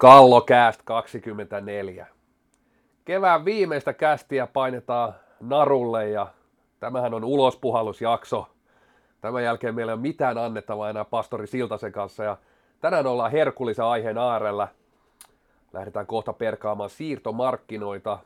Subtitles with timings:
[0.00, 2.06] Kallokääst 24.
[3.04, 6.26] Kevään viimeistä kästiä painetaan narulle ja
[6.78, 8.48] tämähän on ulospuhallusjakso.
[9.20, 12.36] Tämän jälkeen meillä ei ole mitään annettavaa enää pastori Siltasen kanssa ja
[12.80, 14.68] tänään ollaan herkullisen aiheen äärellä.
[15.72, 18.18] Lähdetään kohta perkaamaan siirtomarkkinoita,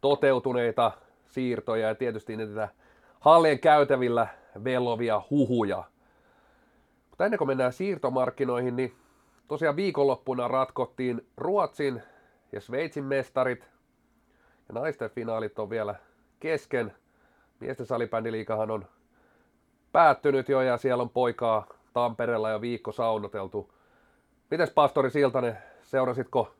[0.00, 0.92] toteutuneita
[1.28, 2.68] siirtoja ja tietysti niitä
[3.20, 4.26] hallien käytävillä
[4.64, 5.84] velovia huhuja.
[7.10, 8.94] Mutta ennen kuin mennään siirtomarkkinoihin, niin
[9.50, 12.02] tosiaan viikonloppuna ratkottiin Ruotsin
[12.52, 13.70] ja Sveitsin mestarit.
[14.68, 15.94] Ja naisten finaalit on vielä
[16.40, 16.94] kesken.
[17.60, 18.86] Miesten salibändiliikahan on
[19.92, 23.72] päättynyt jo ja siellä on poikaa Tampereella jo viikko saunoteltu.
[24.50, 26.54] Mites pastori Siltanen, seurasitko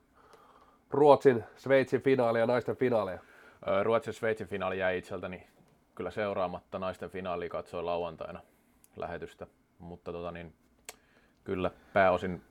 [0.89, 3.19] Ruotsin, Sveitsin finaalia ja naisten finaaleja?
[3.83, 5.47] Ruotsin Sveitsin finaali jäi itseltäni
[5.95, 6.79] kyllä seuraamatta.
[6.79, 8.41] Naisten finaali katsoi lauantaina
[8.95, 9.47] lähetystä,
[9.79, 10.53] mutta tota niin,
[11.43, 12.41] kyllä pääosin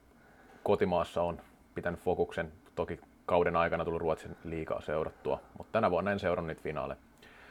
[0.63, 1.41] kotimaassa on
[1.75, 2.53] pitänyt fokuksen.
[2.75, 7.01] Toki kauden aikana tullut Ruotsin liikaa seurattua, mutta tänä vuonna en seurannut niitä finaaleja.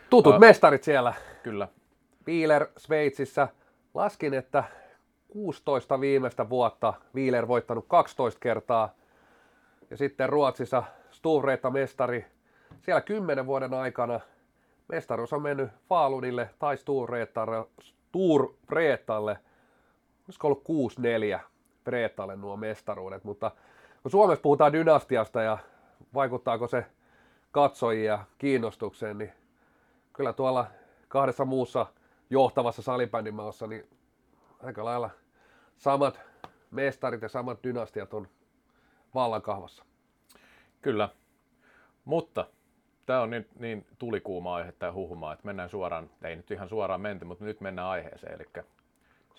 [0.10, 1.14] Tutut uh, mestarit siellä.
[1.44, 1.68] Kyllä.
[2.28, 3.48] Wieler Sveitsissä.
[3.94, 4.64] Laskin, että
[5.28, 8.96] 16 viimeistä vuotta Wieler voittanut 12 kertaa.
[9.90, 12.26] Ja sitten Ruotsissa Sturreetta mestari.
[12.82, 14.20] Siellä 10 vuoden aikana
[14.88, 19.38] mestaruus on mennyt Falunille tai Sturreettalle.
[20.28, 20.64] Olisiko ollut
[21.38, 21.40] 6-4
[21.90, 23.52] Preettalle nuo mestaruudet, mutta
[24.02, 25.58] kun Suomessa puhutaan dynastiasta ja
[26.14, 26.86] vaikuttaako se
[27.52, 29.32] katsojia kiinnostukseen, niin
[30.14, 30.68] kyllä tuolla
[31.08, 31.86] kahdessa muussa
[32.30, 33.90] johtavassa salibändimaassa, niin
[34.64, 35.10] aika lailla
[35.78, 36.20] samat
[36.72, 38.28] mestarit ja samat dynastiat on
[39.16, 39.86] vallankahvassa.
[40.82, 41.10] Kyllä,
[42.06, 42.48] mutta
[43.06, 47.02] tämä on niin, niin tulikuuma aihe tämä huhumaa, että mennään suoraan, ei nyt ihan suoraan
[47.02, 48.64] menty, mutta nyt mennään aiheeseen, eli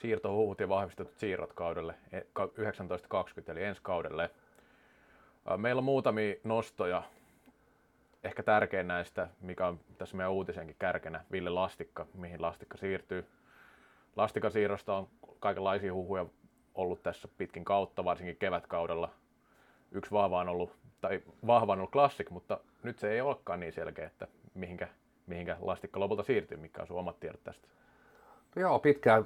[0.01, 1.95] siirtohuhut ja vahvistetut siirrot kaudelle
[2.35, 4.31] 1920 eli ensi kaudelle.
[5.57, 7.03] Meillä on muutamia nostoja.
[8.25, 13.27] Ehkä tärkein näistä, mikä on tässä meidän uutisenkin kärkenä, Ville Lastikka, mihin Lastikka siirtyy.
[14.17, 15.09] Lastikasiirrosta on
[15.41, 16.27] kaikenlaisia huhuja
[16.75, 19.11] ollut tässä pitkin kautta, varsinkin kevätkaudella.
[19.93, 23.73] Yksi vahva on ollut, tai vahva on ollut klassik, mutta nyt se ei olekaan niin
[23.73, 24.89] selkeä, että mihinkä,
[25.27, 27.69] mihinkä Lastikka lopulta siirtyy, mikä on sun omat tiedot tästä.
[28.57, 29.25] Joo, pitkään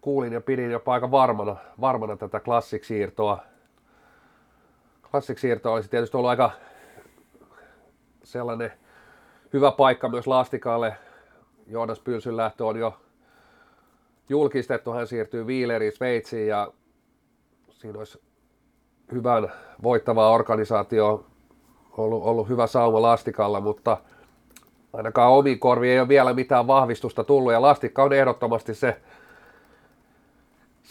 [0.00, 3.38] kuulin ja pidin jopa aika varmana, varmana tätä klassiksiirtoa.
[5.10, 6.50] Klassiksiirto olisi tietysti ollut aika
[8.22, 8.72] sellainen
[9.52, 10.96] hyvä paikka myös Lastikalle.
[11.66, 13.00] Joonas Pylsyn lähtö on jo
[14.28, 16.72] julkistettu, hän siirtyy Wheeleriin Sveitsiin ja
[17.70, 18.22] siinä olisi
[19.12, 21.26] hyvän voittavaa organisaatio
[21.96, 23.96] ollut, ollut hyvä sauma Lastikalla, mutta
[24.92, 29.00] ainakaan omiin korviin ei ole vielä mitään vahvistusta tullut ja Lastikka on ehdottomasti se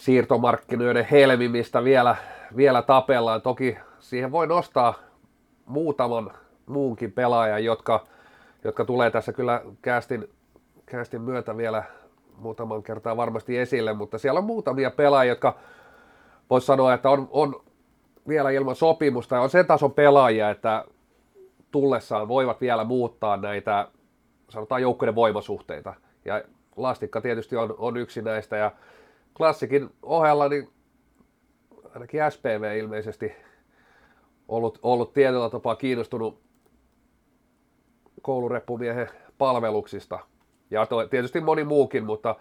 [0.00, 2.16] siirtomarkkinoiden helmi, mistä vielä,
[2.56, 3.42] vielä tapellaan.
[3.42, 4.94] Toki siihen voi nostaa
[5.66, 6.32] muutaman
[6.66, 8.06] muunkin pelaajan, jotka,
[8.64, 10.28] jotka tulee tässä kyllä kästin,
[10.86, 11.82] kästin myötä vielä
[12.36, 15.58] muutaman kertaa varmasti esille, mutta siellä on muutamia pelaajia, jotka
[16.50, 17.62] voisi sanoa, että on, on
[18.28, 20.84] vielä ilman sopimusta ja on sen tason pelaajia, että
[21.70, 23.88] tullessaan voivat vielä muuttaa näitä,
[24.48, 25.94] sanotaan joukkueiden voimasuhteita.
[26.24, 26.42] Ja
[26.76, 28.70] Lastikka tietysti on, on yksi näistä ja
[29.36, 30.70] klassikin ohella, niin
[31.94, 33.32] ainakin SPV ilmeisesti
[34.48, 36.40] ollut, ollut tietyllä tapaa kiinnostunut
[38.22, 39.08] koulureppumiehen
[39.38, 40.18] palveluksista.
[40.70, 42.36] Ja tietysti moni muukin, mutta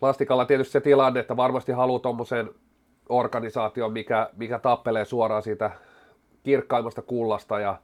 [0.00, 2.50] Lastikalla tietysti se tilanne, että varmasti haluaa tuommoisen
[3.08, 5.70] organisaation, mikä, mikä tappelee suoraan siitä
[6.42, 7.80] kirkkaimmasta kullasta ja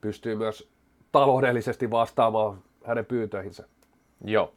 [0.00, 0.70] pystyy myös
[1.12, 3.68] taloudellisesti vastaamaan hänen pyyntöihinsä.
[4.24, 4.52] Joo.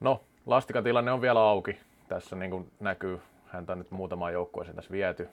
[0.00, 1.78] No, Lastikan tilanne on vielä auki.
[2.08, 5.28] Tässä niin kuin näkyy, häntä on nyt muutama joukkueeseen tässä viety.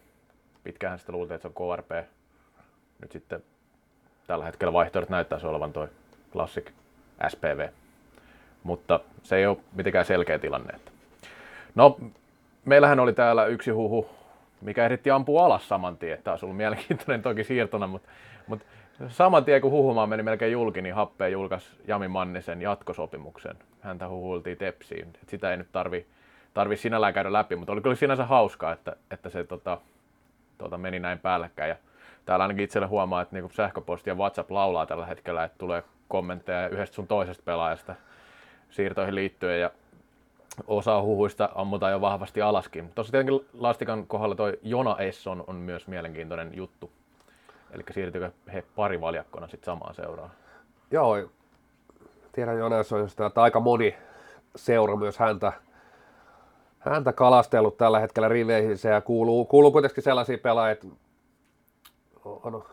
[0.63, 1.91] Pitkään sitten luultiin, että se on KRP.
[3.01, 3.43] Nyt sitten
[4.27, 5.87] tällä hetkellä vaihtoehdot näyttäisi olevan toi
[6.31, 6.71] Classic
[7.27, 7.69] SPV.
[8.63, 10.79] Mutta se ei ole mitenkään selkeä tilanne.
[11.75, 11.97] No,
[12.65, 14.09] meillähän oli täällä yksi huhu,
[14.61, 16.23] mikä ehditti ampua alas saman tien.
[16.23, 18.09] Tämä olisi ollut mielenkiintoinen toki siirtona, mutta,
[18.47, 18.65] mutta
[19.07, 23.57] saman tien kun huhumaan meni melkein julki, niin Happe julkaisi Jami Mannisen jatkosopimuksen.
[23.81, 25.07] Häntä huhuiltiin Tepsiin.
[25.23, 26.05] Et sitä ei nyt tarvi,
[26.53, 29.77] tarvi sinällään käydä läpi, mutta oli kyllä sinänsä hauskaa, että, että se tota,
[30.57, 31.69] tota meni näin päällekkäin.
[31.69, 31.75] Ja
[32.25, 36.69] täällä ainakin itselle huomaa, että niinku sähköposti ja WhatsApp laulaa tällä hetkellä, että tulee kommentteja
[36.69, 37.95] yhdestä sun toisesta pelaajasta
[38.69, 39.61] siirtoihin liittyen.
[39.61, 39.71] Ja
[40.67, 42.91] osa huhuista ammutaan jo vahvasti alaskin.
[42.95, 46.91] Tuossa tietenkin Lastikan kohdalla toi Jona Esson on myös mielenkiintoinen juttu.
[47.71, 50.31] Eli siirtyykö he pari valjakkona sitten samaan seuraan?
[50.91, 51.15] Joo,
[52.31, 53.95] tiedän Jona Essonista, että aika moni
[54.55, 55.53] seura myös häntä
[56.79, 60.87] häntä kalastellut tällä hetkellä riveihin ja kuuluu, kuuluu kuitenkin sellaisia pelaajia, että
[62.25, 62.63] on,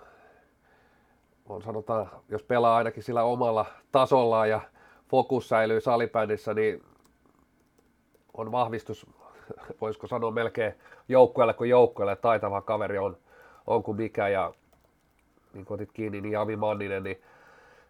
[1.48, 4.60] on sanotaan, jos pelaa ainakin sillä omalla tasollaan ja
[5.08, 6.82] fokus säilyy salibändissä, niin
[8.34, 9.06] on vahvistus,
[9.80, 10.74] voisiko sanoa melkein
[11.08, 13.16] joukkueelle kuin joukkueelle, taitava kaveri on,
[13.66, 14.54] on kuin mikä, ja
[15.56, 17.22] niin otit kiinni, niin Jami Manninen, niin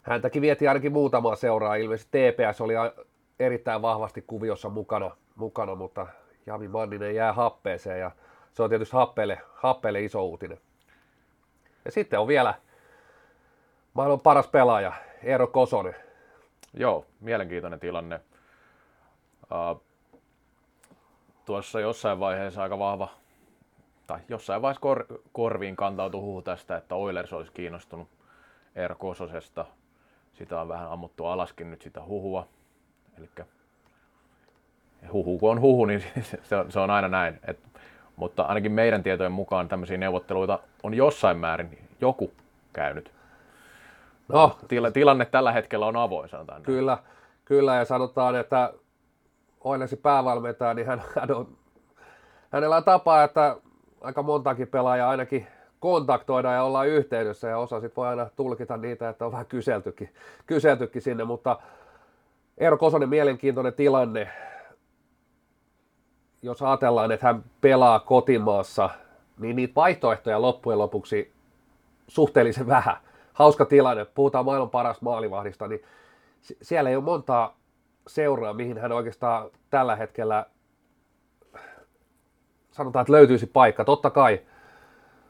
[0.03, 2.75] häntäkin vietiin ainakin muutamaa seuraa, ilmeisesti TPS oli
[3.39, 6.07] erittäin vahvasti kuviossa mukana, mukana mutta
[6.47, 8.11] Jami Manninen jää happeeseen, ja
[8.53, 10.59] se on tietysti happeelle, happeelle iso uutinen.
[11.85, 12.55] Ja sitten on vielä
[13.95, 14.93] maailman paras pelaaja,
[15.23, 15.95] Eero Kosonen.
[16.75, 18.21] Joo, mielenkiintoinen tilanne.
[19.43, 19.83] Uh,
[21.45, 23.09] tuossa jossain vaiheessa aika vahva,
[24.07, 28.09] tai jossain vaiheessa kor, korviin kantautui huhu tästä, että Oilers olisi kiinnostunut
[28.77, 29.65] Eero Kososesta.
[30.33, 32.49] Sitä on vähän ammuttu alaskin nyt sitä huhua.
[33.19, 33.29] Eli
[35.13, 36.05] huhu kun on huhu, niin
[36.43, 37.41] se on, se on aina näin.
[37.47, 37.59] Et,
[38.17, 42.33] mutta ainakin meidän tietojen mukaan tämmöisiä neuvotteluita on jossain määrin joku
[42.73, 43.13] käynyt.
[44.29, 44.59] No,
[44.93, 46.63] tilanne tällä hetkellä on avoin, sanotaan.
[46.63, 47.07] Kyllä, näin.
[47.45, 48.73] kyllä, ja sanotaan, että
[49.65, 51.49] Oilersin päävalmentaja, niin hän, hän on,
[52.53, 53.57] hänellä on tapa, että
[54.01, 55.47] aika montakin pelaajaa ainakin
[55.81, 60.15] kontaktoidaan ja ollaan yhteydessä, ja osa sitten voi aina tulkita niitä, että on vähän kyseltykin,
[60.47, 61.59] kyseltykin sinne, mutta
[62.59, 64.29] Eero Kosonen mielenkiintoinen tilanne,
[66.43, 68.91] jos ajatellaan, että hän pelaa kotimaassa,
[69.39, 71.33] niin niitä vaihtoehtoja loppujen lopuksi
[72.09, 72.97] suhteellisen vähän.
[73.33, 75.83] Hauska tilanne, puhutaan maailman parasta maalivahdista, niin
[76.63, 77.57] siellä ei ole montaa
[78.07, 80.47] seuraa, mihin hän oikeastaan tällä hetkellä
[82.77, 83.85] sanotaan, että löytyisi paikka.
[83.85, 84.41] Totta kai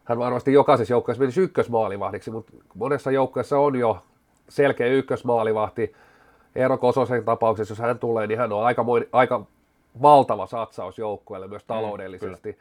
[0.05, 4.03] hän varmasti jokaisessa joukkueessa menisi ykkösmaalivahdiksi, mutta monessa joukkueessa on jo
[4.49, 5.93] selkeä ykkösmaalivahti.
[6.55, 9.47] Eero Kososen tapauksessa, jos hän tulee, niin hän on aika, aika
[10.03, 12.53] valtava satsaus joukkueelle myös mm, taloudellisesti.
[12.53, 12.59] Mm,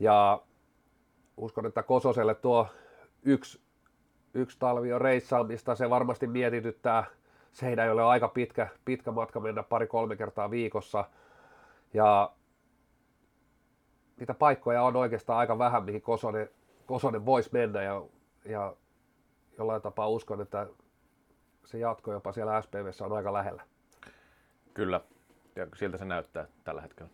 [0.00, 0.40] ja
[1.36, 2.66] uskon, että Kososelle tuo
[3.22, 3.60] yksi,
[4.34, 7.04] yksi talvi on reissaamista, se varmasti mietityttää.
[7.52, 11.04] Se ei ole aika pitkä, pitkä matka mennä pari-kolme kertaa viikossa.
[11.94, 12.30] Ja
[14.16, 16.48] niitä paikkoja on oikeastaan aika vähän, mihin Kosonen,
[16.86, 17.82] Kosonen voisi mennä.
[17.82, 18.02] Ja,
[18.44, 18.74] ja
[19.58, 20.66] jollain tapaa uskon, että
[21.64, 23.62] se jatko jopa siellä SPVssä on aika lähellä.
[24.74, 25.00] Kyllä,
[25.56, 27.10] ja siltä se näyttää tällä hetkellä.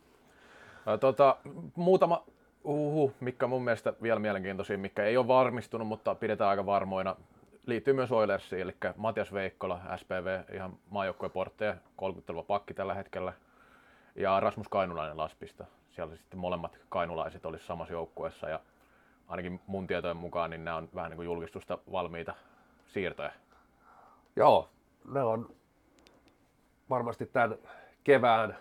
[1.00, 1.36] Tota,
[1.76, 2.24] muutama
[2.64, 7.16] uhu, mikä mun mielestä vielä mielenkiintoisia, mikä ei ole varmistunut, mutta pidetään aika varmoina.
[7.66, 13.32] Liittyy myös Oilersiin, eli Matias Veikkola, SPV, ihan maajoukkueportteja, 30 pakki tällä hetkellä.
[14.14, 15.64] Ja Rasmus Kainulainen Laspista.
[15.92, 18.60] Siellä sitten molemmat kainulaiset olisi samassa joukkueessa ja
[19.28, 22.34] ainakin mun tietojen mukaan niin nämä on vähän niin kuin julkistusta valmiita
[22.86, 23.32] siirtoja.
[24.36, 24.68] Joo,
[25.12, 25.54] ne on
[26.90, 27.58] varmasti tämän
[28.04, 28.56] kevään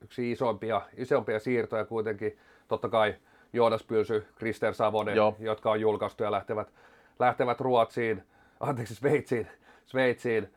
[0.00, 2.38] yksi isompia, isompia siirtoja kuitenkin.
[2.68, 3.14] Totta kai
[3.52, 5.36] Joonas Pylsy, Krister Savonen, Joo.
[5.38, 6.72] jotka on julkaistu ja lähtevät,
[7.18, 8.24] lähtevät Ruotsiin,
[8.60, 9.48] anteeksi Sveitsiin,
[9.86, 10.54] Sveitsiin.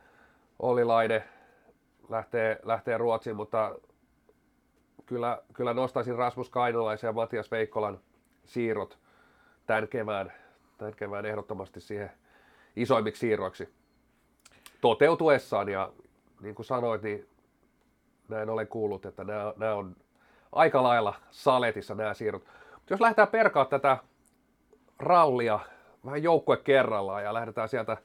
[0.60, 1.24] Olli Laide
[2.10, 3.76] lähtee, lähtee Ruotsiin, mutta
[5.14, 8.00] kyllä, kyllä nostaisin Rasmus Kainolaisen ja Matias Veikkolan
[8.46, 8.98] siirrot
[9.66, 10.34] tämän kevään,
[10.78, 12.12] tämän kevään ehdottomasti siihen
[12.76, 13.74] isoimmiksi siirroiksi
[14.82, 15.70] toteutuessaan.
[15.70, 15.92] Ja
[16.42, 17.30] niin kuin sanoit, niin
[18.28, 19.96] näin olen kuullut, että nämä, nämä on
[20.52, 22.46] aika lailla saletissa nämä siirrot.
[22.90, 23.98] Jos lähdetään perkaa tätä
[25.00, 25.60] rallia
[26.06, 27.98] vähän joukkue kerrallaan ja lähdetään sieltä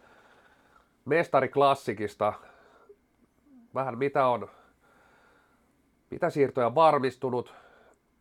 [1.04, 2.32] mestariklassikista,
[3.74, 4.50] vähän mitä on,
[6.10, 7.54] mitä siirtoja varmistunut,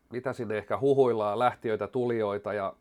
[0.09, 2.73] mitä sinne ehkä huhuillaan, lähtiöitä, tulijoita ja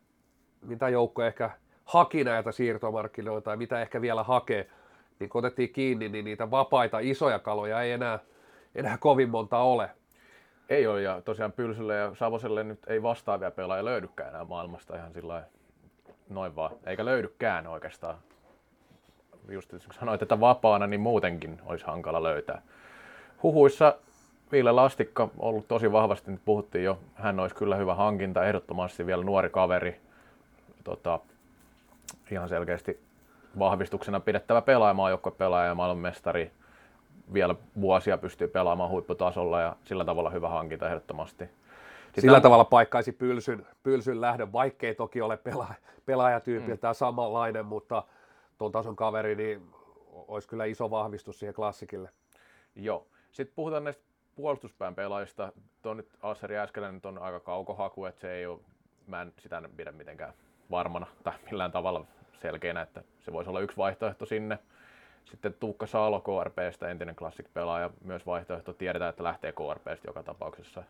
[0.63, 1.51] mitä joukko ehkä
[1.85, 4.71] haki näitä siirtomarkkinoita ja mitä ehkä vielä hakee,
[5.19, 8.19] niin kun otettiin kiinni, niin niitä vapaita isoja kaloja ei enää
[8.77, 9.91] enää kovin monta ole.
[10.69, 15.13] Ei ole, ja tosiaan Pylsylle ja Savoselle nyt ei vastaavia pelaajia löydykään enää maailmasta ihan
[15.13, 15.45] sillä
[16.29, 16.71] noin vaan.
[16.87, 18.19] Eikä löydykään oikeastaan.
[19.49, 22.63] Just kun sanoit, että vapaana, niin muutenkin olisi hankala löytää.
[23.43, 23.99] Huhuissa
[24.53, 29.25] Ville Lastikka ollut tosi vahvasti, nyt puhuttiin jo, hän olisi kyllä hyvä hankinta, ehdottomasti vielä
[29.25, 30.00] nuori kaveri.
[30.85, 31.21] Tota,
[32.31, 33.00] ihan selkeästi
[33.59, 34.95] vahvistuksena pidettävä pelaaja,
[35.38, 36.45] pelaaja ja maailmanmestari.
[36.45, 36.67] mestari
[37.33, 41.45] vielä vuosia pystyy pelaamaan huipputasolla ja sillä tavalla hyvä hankinta ehdottomasti.
[41.45, 42.43] Sitten sillä on...
[42.43, 45.75] tavalla paikkaisi pylsyn, pylsyn lähdön, vaikkei toki ole pelaaja,
[46.07, 46.97] pelaajatyypiltään mm.
[46.97, 48.03] samanlainen, mutta
[48.59, 49.62] tuon tason kaveri, niin
[50.12, 52.11] olisi kyllä iso vahvistus siihen klassikille.
[52.75, 53.07] Joo.
[53.33, 54.03] Sitten puhutaan näistä
[54.37, 55.52] puolustuspään pelaajista.
[55.83, 58.61] Tuo nyt Asseri Äskeläinen on aika kaukohaku, että se ei ole,
[59.07, 60.33] mä en sitä pidä mitenkään
[60.71, 62.05] varmana tai millään tavalla
[62.40, 64.59] selkeänä, että se voisi olla yksi vaihtoehto sinne.
[65.25, 68.73] Sitten Tuukka Salo KRPstä, entinen Classic-pelaaja, myös vaihtoehto.
[68.73, 70.83] Tiedetään, että lähtee KRPstä joka tapauksessa.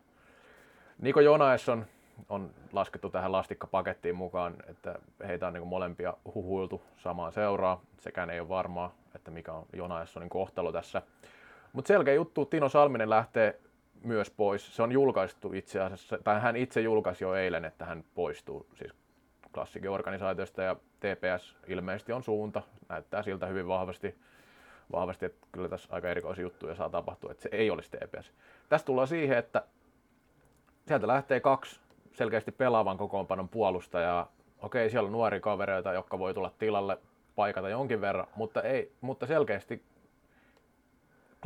[0.99, 1.87] Niko Jonaesson
[2.29, 7.81] on laskettu tähän lastikkapakettiin mukaan, että heitä on niin molempia huhuiltu samaan seuraa.
[7.99, 11.03] Sekään ei ole varmaa, että mikä on Jonaessonin kohtalo tässä.
[11.77, 13.61] Mutta selkeä juttu, Tino Salminen lähtee
[14.05, 14.77] myös pois.
[14.77, 18.95] Se on julkaistu itse asiassa, tai hän itse julkaisi jo eilen, että hän poistuu siis
[19.55, 22.63] klassikin organisaatiosta ja TPS ilmeisesti on suunta.
[22.89, 24.19] Näyttää siltä hyvin vahvasti,
[24.93, 28.33] vahvasti että kyllä tässä aika erikoisia juttuja saa tapahtua, että se ei olisi TPS.
[28.69, 29.63] Tästä tullaan siihen, että
[30.87, 31.81] sieltä lähtee kaksi
[32.13, 34.33] selkeästi pelaavan kokoonpanon puolustajaa.
[34.63, 36.99] Okei, siellä on nuoria kavereita, jotka voi tulla tilalle
[37.35, 39.83] paikata jonkin verran, mutta, ei, mutta selkeästi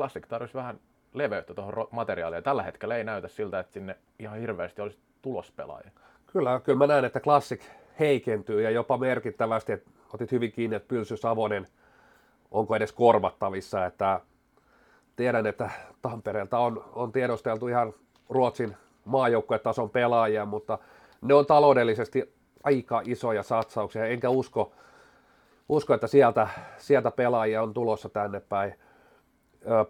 [0.00, 0.80] Classic tarvitsisi vähän
[1.14, 2.42] leveyttä tuohon materiaaliin.
[2.42, 5.90] Tällä hetkellä ei näytä siltä, että sinne ihan hirveästi olisi tulospelaajia.
[6.26, 7.62] Kyllä, kyllä mä näen, että Classic
[7.99, 11.66] heikentyy ja jopa merkittävästi, että otit hyvin kiinni, että Pylsy Savonen
[12.50, 14.21] onko edes korvattavissa, että
[15.16, 15.71] tiedän, että
[16.02, 17.92] Tampereelta on, on tiedosteltu ihan
[18.28, 20.78] Ruotsin maajoukkuetason pelaajia, mutta
[21.23, 24.73] ne on taloudellisesti aika isoja satsauksia, enkä usko,
[25.69, 28.75] usko että sieltä, sieltä pelaajia on tulossa tänne päin.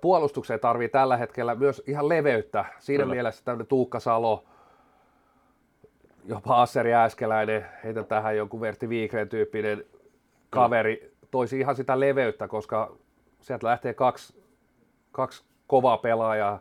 [0.01, 2.65] Puolustukseen tarvii tällä hetkellä myös ihan leveyttä.
[2.79, 3.15] Siinä Kyllä.
[3.15, 4.45] mielessä tämmöinen Tuukka Salo,
[6.25, 9.85] jopa Asseri Äskeläinen, heitän tähän jonkun Vertti Viikreen tyyppinen
[10.51, 12.97] kaveri, toisi ihan sitä leveyttä, koska
[13.41, 14.43] sieltä lähtee kaksi,
[15.13, 16.61] kaksi kovaa pelaajaa.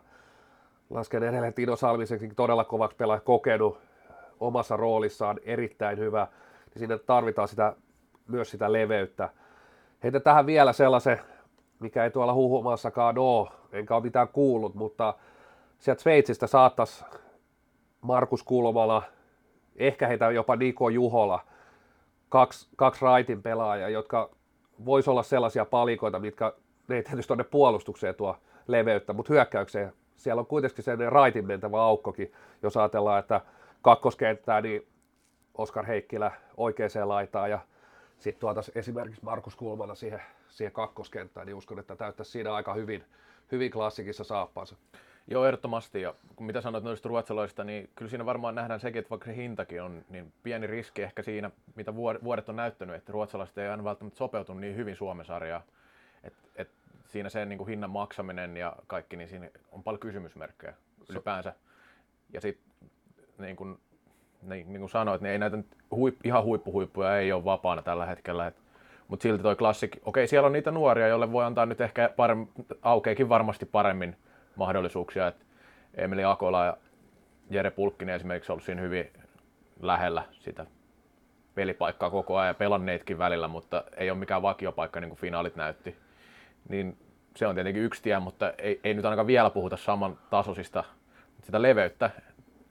[0.90, 3.78] Lasken edelleen Tino Salmisenkin todella kovaksi pelaaja, kokenut
[4.40, 6.26] omassa roolissaan, erittäin hyvä.
[6.66, 7.74] Niin siinä tarvitaan sitä,
[8.28, 9.28] myös sitä leveyttä.
[10.02, 11.20] Heitä tähän vielä sellaisen,
[11.80, 15.14] mikä ei tuolla huhumassakaan ole, enkä ole mitään kuullut, mutta
[15.78, 17.04] sieltä Sveitsistä saattaisi
[18.00, 19.02] Markus Kulmala,
[19.76, 21.40] ehkä heitä jopa Niko Juhola,
[22.28, 24.30] kaksi, kaksi raitin pelaajaa, jotka
[24.84, 26.52] vois olla sellaisia palikoita, mitkä
[26.88, 29.92] ne ei tietysti tuonne puolustukseen tuo leveyttä, mutta hyökkäykseen.
[30.16, 32.32] Siellä on kuitenkin sen raitin mentävä aukkokin,
[32.62, 33.40] jos ajatellaan, että
[33.82, 34.86] kakkoskenttää, niin
[35.54, 37.58] Oskar Heikkilä oikeaan laitaan ja
[38.18, 43.04] sitten tuotaisiin esimerkiksi Markus Kulmana siihen, siihen kakkoskenttään, niin uskon, että täyttäisi siinä aika hyvin,
[43.52, 44.76] hyvin klassikissa saappaansa.
[45.26, 46.02] Joo, ehdottomasti.
[46.02, 49.36] Ja kun mitä sanoit noista ruotsalaisista, niin kyllä siinä varmaan nähdään sekin, että vaikka se
[49.36, 53.84] hintakin on, niin pieni riski ehkä siinä, mitä vuodet on näyttänyt, että ruotsalaiset ei aina
[53.84, 55.62] välttämättä sopeutu niin hyvin Suomen sarjaan.
[56.24, 56.68] Et, et
[57.06, 60.74] siinä sen niin kuin hinnan maksaminen ja kaikki, niin siinä on paljon kysymysmerkkejä
[61.08, 61.54] ylipäänsä.
[62.32, 62.88] Ja sitten
[63.38, 63.78] niin kuin,
[64.42, 65.58] niin, niin kuin sanoit, niin ei näitä
[65.90, 68.52] huip, ihan huippuhuippuja ei ole vapaana tällä hetkellä.
[69.10, 72.46] Mutta silti toi klassik, okei siellä on niitä nuoria, joille voi antaa nyt ehkä parem,
[72.82, 74.16] aukeekin varmasti paremmin
[74.56, 75.26] mahdollisuuksia.
[75.26, 75.46] Et
[75.94, 76.76] Emeli Akola ja
[77.50, 79.12] Jere Pulkkinen esimerkiksi ollut siinä hyvin
[79.82, 80.66] lähellä sitä
[81.54, 85.96] pelipaikkaa koko ajan pelanneetkin välillä, mutta ei ole mikään vakiopaikka niin kuin finaalit näytti.
[86.68, 86.98] Niin
[87.36, 90.84] se on tietenkin yksi tie, mutta ei, ei nyt ainakaan vielä puhuta saman tasoisista.
[91.42, 92.10] Sitä leveyttä,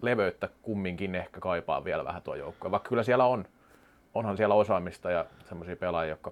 [0.01, 2.72] leveyttä kumminkin ehkä kaipaa vielä vähän tuo joukko.
[2.72, 3.46] Vaikka kyllä siellä on,
[4.19, 6.31] onhan siellä osaamista ja semmoisia pelaajia, jotka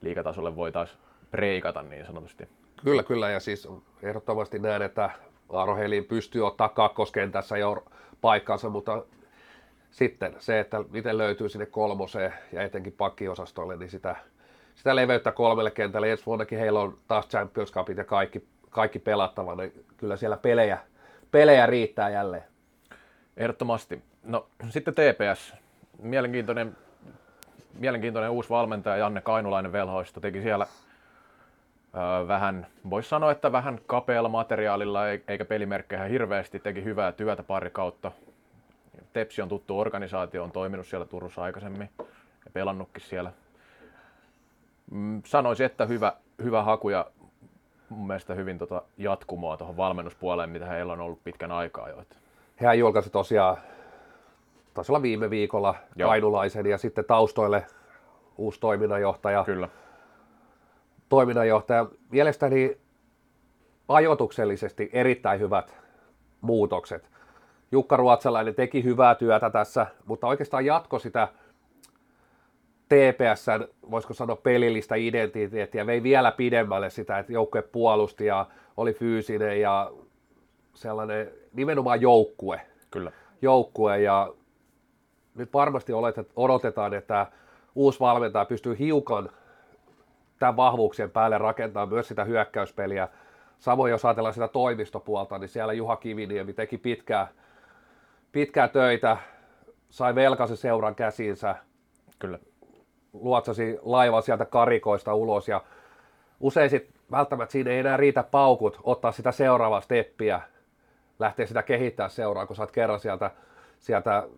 [0.00, 2.48] liikatasolle voitaisiin preikata niin sanotusti.
[2.84, 3.30] Kyllä, kyllä.
[3.30, 3.68] Ja siis
[4.02, 5.10] ehdottomasti näen, että
[5.48, 7.84] Aaro Helin pystyy ottaa kakkoskentässä jo
[8.20, 9.04] paikkansa, mutta
[9.90, 14.16] sitten se, että miten löytyy sinne kolmoseen ja etenkin pakkiosastoille, niin sitä,
[14.74, 16.10] sitä leveyttä kolmelle kentälle.
[16.10, 20.78] Ensi vuonnakin heillä on taas Champions Cupit ja kaikki, kaikki pelattava, niin kyllä siellä pelejä,
[21.30, 22.44] pelejä riittää jälleen.
[23.36, 24.02] Ehdottomasti.
[24.22, 25.59] No sitten TPS.
[26.02, 26.76] Mielenkiintoinen,
[27.78, 30.66] mielenkiintoinen uusi valmentaja Janne Kainulainen Velhoista teki siellä
[32.28, 38.12] vähän, voisi sanoa, että vähän kapealla materiaalilla eikä pelimerkkejä hirveästi, teki hyvää työtä pari kautta.
[39.12, 41.90] Tepsi on tuttu organisaatio, on toiminut siellä Turussa aikaisemmin
[42.44, 43.32] ja pelannutkin siellä.
[44.90, 47.06] Mm, sanoisin, että hyvä, hyvä haku ja
[47.88, 52.04] mun mielestä hyvin tota jatkumoa tuohon valmennuspuoleen, mitä heillä on ollut pitkän aikaa jo.
[52.56, 53.56] Hän julkaisi tosiaan,
[54.74, 56.08] taisi olla viime viikolla Joo.
[56.08, 57.66] Kainulaisen ja sitten taustoille
[58.36, 59.44] uusi toiminnanjohtaja.
[59.44, 59.68] Kyllä
[61.10, 61.86] toiminnanjohtaja.
[62.10, 62.78] Mielestäni
[63.88, 65.76] ajoituksellisesti erittäin hyvät
[66.40, 67.10] muutokset.
[67.72, 71.28] Jukka Ruotsalainen teki hyvää työtä tässä, mutta oikeastaan jatko sitä
[72.88, 78.46] TPSn, voisiko sanoa pelillistä identiteettiä, vei vielä pidemmälle sitä, että joukkue puolusti ja
[78.76, 79.92] oli fyysinen ja
[80.74, 82.60] sellainen nimenomaan joukkue.
[82.90, 83.12] Kyllä.
[83.42, 84.34] Joukkue ja
[85.34, 85.92] nyt varmasti
[86.36, 87.26] odotetaan, että
[87.74, 89.30] uusi valmentaja pystyy hiukan
[90.38, 93.08] tämän vahvuuksien päälle rakentaa myös sitä hyökkäyspeliä.
[93.58, 97.28] Samoin jos ajatellaan sitä toimistopuolta, niin siellä Juha Kiviniemi teki pitkää,
[98.32, 99.16] pitkää töitä,
[99.90, 101.56] sai velkaisen seuran käsiinsä.
[102.18, 102.38] Kyllä.
[103.12, 105.62] Luotsasi laivan sieltä karikoista ulos ja
[106.40, 110.40] usein sit välttämättä siinä ei enää riitä paukut ottaa sitä seuraavaa steppiä,
[111.18, 113.30] lähteä sitä kehittää seuraa, kun sä oot kerran sieltä,
[113.78, 114.28] sieltä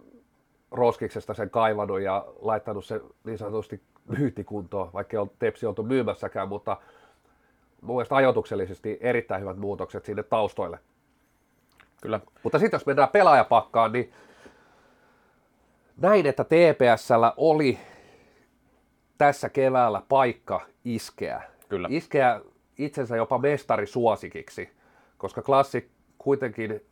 [0.72, 3.82] roskiksesta sen kaivannut ja laittanut sen niin sanotusti
[4.18, 6.76] myytikuntoon, vaikka ei ole tepsi oltu myymässäkään, mutta
[7.80, 10.78] mun mielestä ajoituksellisesti erittäin hyvät muutokset sinne taustoille.
[12.02, 12.20] Kyllä.
[12.42, 14.12] Mutta sitten jos mennään pelaajapakkaan, niin
[15.96, 17.78] näin, että TPSllä oli
[19.18, 21.42] tässä keväällä paikka iskeä.
[21.68, 21.88] Kyllä.
[21.90, 22.40] Iskeä
[22.78, 24.70] itsensä jopa mestarisuosikiksi,
[25.18, 26.86] koska klassi kuitenkin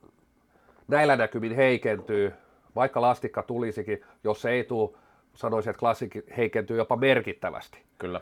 [0.88, 2.32] näillä näkymin heikentyy,
[2.76, 4.90] vaikka lastikka tulisikin, jos se ei tule,
[5.34, 7.82] sanoisin, että klassi heikentyy jopa merkittävästi.
[7.98, 8.20] Kyllä.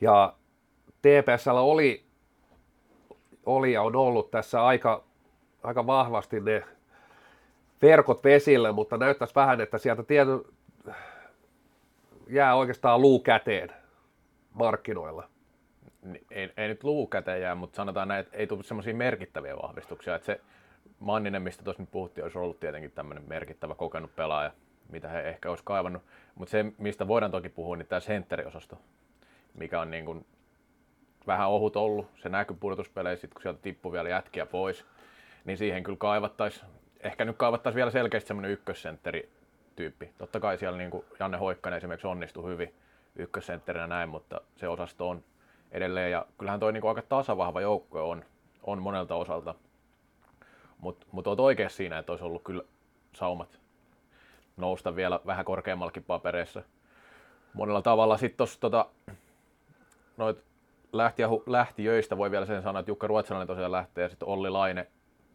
[0.00, 0.34] Ja
[1.02, 2.04] TPSllä oli,
[3.46, 5.04] oli ja on ollut tässä aika,
[5.62, 6.64] aika vahvasti ne
[7.82, 10.44] verkot vesille, mutta näyttäisi vähän, että sieltä tiety,
[12.28, 13.72] jää oikeastaan luu käteen
[14.52, 15.28] markkinoilla.
[16.30, 20.14] Ei, ei nyt luu käteen jää, mutta sanotaan näin, että ei tule semmoisia merkittäviä vahvistuksia.
[20.14, 20.40] Että se
[20.98, 24.52] Manninen, mistä tuossa nyt puhuttiin, olisi ollut tietenkin tämmöinen merkittävä kokenut pelaaja,
[24.88, 26.02] mitä he ehkä olisi kaivannut.
[26.34, 28.78] Mutta se, mistä voidaan toki puhua, niin tämä sentteriosasto,
[29.54, 30.26] mikä on niin kuin
[31.26, 32.10] vähän ohut ollut.
[32.22, 34.86] Se näkyy pudotuspeleissä, kun sieltä tippuu vielä jätkiä pois.
[35.44, 36.70] Niin siihen kyllä kaivattaisiin,
[37.00, 39.30] ehkä nyt kaivattaisiin vielä selkeästi semmoinen ykkössentteri
[39.76, 40.12] tyyppi.
[40.18, 42.74] Totta kai siellä niin kuin Janne Hoikkanen esimerkiksi onnistui hyvin
[43.16, 45.24] ykkössentterinä näin, mutta se osasto on
[45.72, 46.10] edelleen.
[46.10, 48.24] Ja kyllähän toi niin kuin aika tasavahva joukkue on,
[48.62, 49.54] on monelta osalta.
[50.80, 52.62] Mutta mut oot oikeassa siinä, että olisi ollut kyllä
[53.12, 53.60] saumat
[54.56, 56.62] nousta vielä vähän korkeammallakin papereissa.
[57.54, 58.86] Monella tavalla sitten tuossa tota,
[60.16, 60.38] noit
[60.92, 64.86] lähti, lähtiöistä voi vielä sen sanoa, että Jukka Ruotsalainen tosiaan lähtee ja sitten Olli Laine,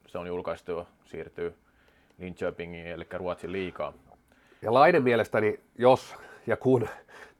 [0.07, 1.55] se on julkaistu jo, siirtyy
[2.17, 3.93] Linköpingiin, eli Ruotsin liikaa.
[4.61, 6.15] Ja Laine mielestäni, jos
[6.47, 6.87] ja kun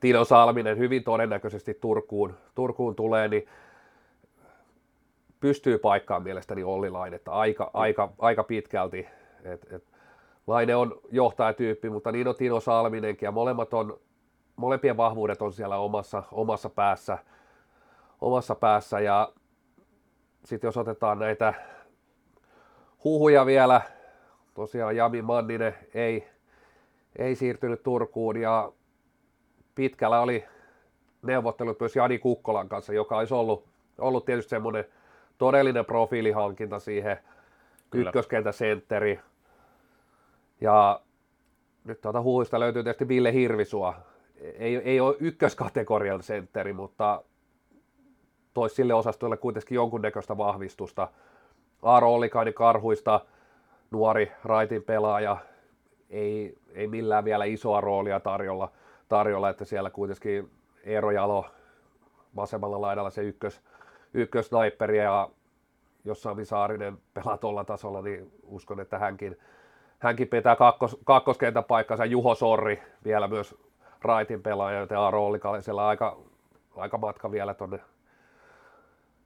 [0.00, 3.48] Tino Salminen hyvin todennäköisesti Turkuun, Turkuun tulee, niin
[5.40, 9.06] pystyy paikkaan mielestäni Olli Lainetta aika, aika, aika pitkälti.
[9.44, 9.84] Et, et,
[10.46, 14.00] Laine on johtajatyyppi, mutta niin on Tino Salminenkin ja molemmat on,
[14.56, 17.18] molempien vahvuudet on siellä omassa, omassa päässä,
[18.20, 19.32] omassa päässä ja
[20.44, 21.54] sitten jos otetaan näitä
[23.04, 23.80] huhuja vielä,
[24.54, 26.26] tosiaan Jami Manninen ei,
[27.18, 28.72] ei siirtynyt Turkuun ja
[29.74, 30.44] pitkällä oli
[31.22, 33.64] neuvottelut myös Jani Kukkolan kanssa, joka olisi ollut,
[33.98, 34.84] ollut tietysti semmoinen
[35.38, 37.18] todellinen profiilihankinta siihen
[37.94, 39.20] ykköskentä sentteri.
[40.60, 41.00] Ja
[41.84, 43.94] nyt tuota huuista löytyy tietysti Ville Hirvisua.
[44.40, 47.22] Ei, ei ole ykköskategorian sentteri, mutta
[48.54, 51.08] toisi sille osastolle kuitenkin jonkunnäköistä vahvistusta.
[51.82, 53.20] Aaro Ollikainen Karhuista,
[53.90, 55.36] nuori raitin pelaaja,
[56.10, 58.72] ei, ei millään vielä isoa roolia tarjolla,
[59.08, 60.50] tarjolla että siellä kuitenkin
[60.84, 61.46] Eero Jalo
[62.36, 63.60] vasemmalla laidalla se ykkös,
[64.16, 65.28] ykkösnaipperi ja
[66.04, 69.38] jos Sami Saarinen pelaa tuolla tasolla, niin uskon, että hänkin,
[69.98, 72.04] hänkin pitää kakkos, kakkoskentän paikkansa.
[72.04, 73.54] Juho Sorri vielä myös
[74.02, 76.16] raitin pelaaja, joten Aaro Ollikainen siellä aika,
[76.76, 77.80] aika matka vielä tuonne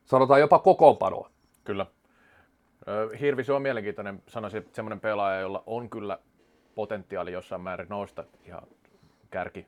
[0.05, 1.31] sanotaan jopa kokoonpanoa.
[1.64, 1.87] Kyllä.
[3.20, 6.18] Hirvi, on mielenkiintoinen, sanoisin, semmoinen pelaaja, jolla on kyllä
[6.74, 8.62] potentiaali jossain määrin nousta ihan
[9.31, 9.66] kärki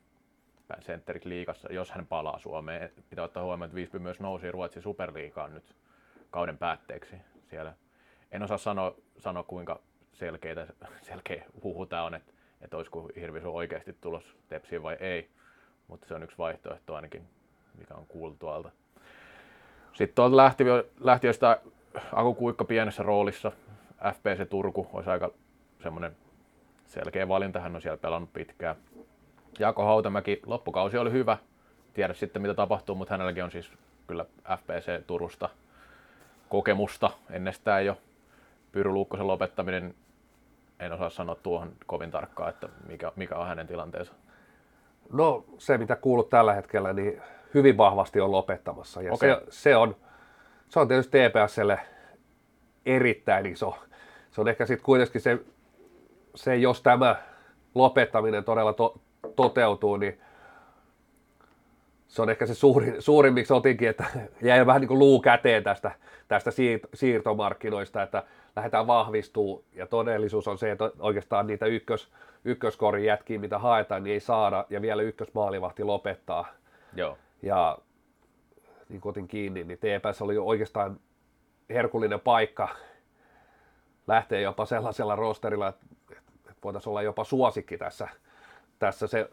[0.81, 2.91] sentterit liikassa, jos hän palaa Suomeen.
[3.11, 5.77] Pitää ottaa huomioon, että Visby myös nousi Ruotsin superliikaan nyt
[6.31, 7.17] kauden päätteeksi
[7.51, 7.75] siellä.
[8.33, 9.81] En osaa sanoa, sanoa kuinka
[10.13, 10.67] selkeitä,
[11.03, 15.31] selkeä huhu tämä on, että, että olisiko Hirvisu oikeasti tulos Tepsiin vai ei,
[15.89, 17.23] mutta se on yksi vaihtoehto ainakin,
[17.79, 18.71] mikä on kuultu tuolta.
[19.93, 20.65] Sitten tuolta lähti,
[21.01, 21.57] lähti jostain
[22.13, 23.53] Aku Kuikka pienessä roolissa.
[24.15, 25.31] FPC Turku olisi aika
[25.83, 26.17] semmoinen
[26.87, 28.77] selkeä valinta, hän on siellä pelannut pitkään.
[29.59, 31.39] Jako Hautamäki, loppukausi oli hyvä,
[31.95, 33.73] tiedä sitten mitä tapahtuu, mutta hänelläkin on siis
[34.07, 34.25] kyllä
[34.59, 35.49] FPC Turusta
[36.49, 37.99] kokemusta ennestään jo.
[38.73, 39.95] Pyry Luukkosen lopettaminen,
[40.81, 44.13] en osaa sanoa tuohon kovin tarkkaan, että mikä, mikä on hänen tilanteensa.
[45.13, 47.23] No se, mitä kuulut tällä hetkellä, niin
[47.55, 49.03] hyvin vahvasti on lopettamassa.
[49.03, 49.29] Ja okay.
[49.29, 49.97] se, se, on,
[50.69, 51.81] se on tietysti TPSlle
[52.87, 53.79] erittäin iso.
[54.31, 55.39] Se on ehkä sitten kuitenkin se,
[56.35, 57.17] se, jos tämä
[57.75, 59.01] lopettaminen todella to,
[59.37, 60.21] toteutuu, niin
[62.09, 64.05] se on ehkä se suurin, suurin miksi otinkin, että
[64.43, 65.91] jäi vähän niin kuin luu käteen tästä,
[66.29, 66.51] tästä
[66.95, 68.23] siirtomarkkinoista, että
[68.57, 72.13] lähdetään vahvistuu ja todellisuus on se, että oikeastaan niitä ykkös,
[72.45, 76.47] ykköskorin jätkiä, mitä haetaan, niin ei saada ja vielä ykkösmaalivahti lopettaa.
[76.95, 77.19] Joo.
[77.43, 77.79] Ja
[78.89, 81.01] niin kuin otin kiinni, niin TPS oli oikeastaan
[81.71, 82.69] herkullinen paikka
[84.07, 85.87] lähteä jopa sellaisella rosterilla, että,
[86.37, 88.09] että voitaisiin olla jopa suosikki tässä,
[88.83, 89.31] tässä se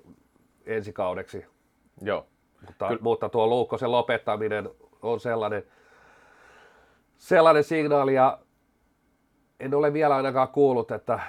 [0.65, 1.45] ensikaudeksi.
[2.01, 2.25] Joo.
[2.67, 4.69] Mutta, Ky- mutta tuo Luukkosen lopettaminen
[5.01, 5.63] on sellainen,
[7.17, 8.39] sellainen signaali ja
[9.59, 11.19] en ole vielä ainakaan kuullut, että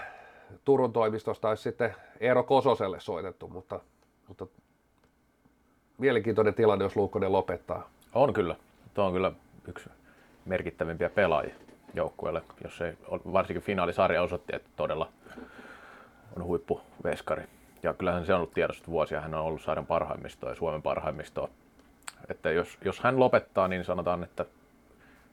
[0.64, 3.80] Turun toimistosta olisi sitten Eero Kososelle soitettu, mutta,
[4.28, 4.46] mutta
[5.98, 7.90] mielenkiintoinen tilanne, jos Luukkonen lopettaa.
[8.14, 8.56] On kyllä.
[8.94, 9.32] Tuo on kyllä
[9.68, 9.90] yksi
[10.44, 11.54] merkittävimpiä pelaajia
[11.94, 15.12] joukkueelle, jos ei, varsinkin finaalisarja osoitti, että todella
[16.36, 17.59] on huippuveskari.
[17.82, 21.48] Ja kyllähän se on ollut tiedossa vuosia, hän on ollut saaren parhaimmistoa ja Suomen parhaimmistoa.
[22.28, 24.44] Että jos, jos hän lopettaa, niin sanotaan, että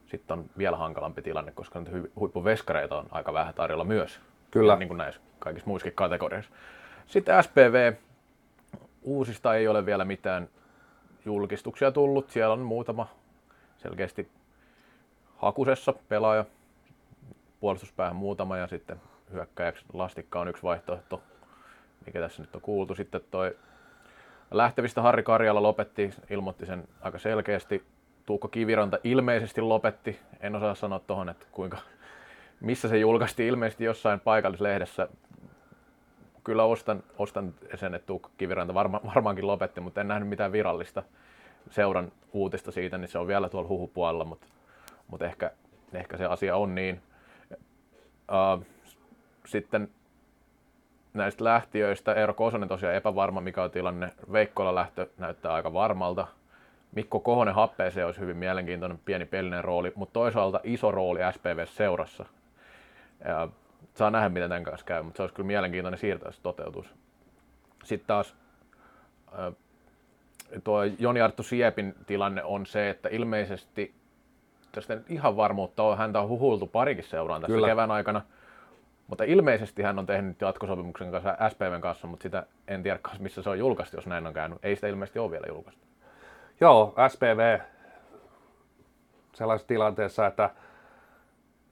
[0.05, 4.19] sitten on vielä hankalampi tilanne, koska nyt huippuveskareita on aika vähän tarjolla myös.
[4.51, 4.75] Kyllä.
[4.75, 6.51] Niin kuin näissä kaikissa muissakin kategoriassa.
[7.05, 7.93] Sitten SPV,
[9.01, 10.49] uusista ei ole vielä mitään
[11.25, 12.29] julkistuksia tullut.
[12.29, 13.07] Siellä on muutama
[13.77, 14.29] selkeästi
[15.37, 16.45] hakusessa pelaaja,
[17.59, 19.01] puolustuspäähän muutama ja sitten
[19.33, 21.21] hyökkäjäksi Lastikka on yksi vaihtoehto,
[22.07, 22.95] mikä tässä nyt on kuultu.
[22.95, 23.57] Sitten toi
[24.51, 27.83] lähtevistä Harri Karjala lopetti, ilmoitti sen aika selkeästi.
[28.25, 30.19] Tuukko Kiviranta ilmeisesti lopetti.
[30.39, 31.77] En osaa sanoa tuohon, että kuinka,
[32.59, 35.07] missä se julkaistiin ilmeisesti jossain paikallislehdessä.
[36.43, 41.03] Kyllä ostan, ostan sen, että Tuukko Kiviranta varma, varmaankin lopetti, mutta en nähnyt mitään virallista
[41.69, 44.47] seuran uutista siitä, niin se on vielä tuolla huhupuolella, mutta,
[45.07, 45.51] mutta ehkä,
[45.93, 47.01] ehkä se asia on niin.
[48.31, 48.65] Uh,
[49.45, 49.89] sitten
[51.13, 54.11] näistä lähtiöistä Eero Kosonen tosiaan epävarma, mikä on tilanne.
[54.31, 56.27] Veikkola lähtö näyttää aika varmalta.
[56.95, 62.25] Mikko Kohonen happeeseen olisi hyvin mielenkiintoinen pieni pelinen rooli, mutta toisaalta iso rooli SPV-seurassa.
[63.25, 63.47] Ja
[63.95, 66.89] saa nähdä, miten tämän kanssa käy, mutta se olisi kyllä mielenkiintoinen siirto, jos toteutuisi.
[67.83, 68.35] Sitten taas
[70.63, 73.93] tuo Joni Arttu Siepin tilanne on se, että ilmeisesti
[74.71, 77.67] tästä ihan varmuutta on, häntä on huhuiltu parikin seuraan tässä Kyllä.
[77.67, 78.21] kevään aikana,
[79.07, 83.49] mutta ilmeisesti hän on tehnyt jatkosopimuksen kanssa SPVn kanssa, mutta sitä en tiedä missä se
[83.49, 84.59] on julkaistu, jos näin on käynyt.
[84.63, 85.87] Ei sitä ilmeisesti ole vielä julkaistu.
[86.61, 87.59] Joo, SPV
[89.33, 90.49] sellaisessa tilanteessa, että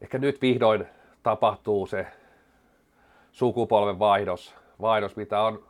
[0.01, 0.87] ehkä nyt vihdoin
[1.23, 2.07] tapahtuu se
[3.31, 5.63] sukupolven vaihdos, vaihdos mitä on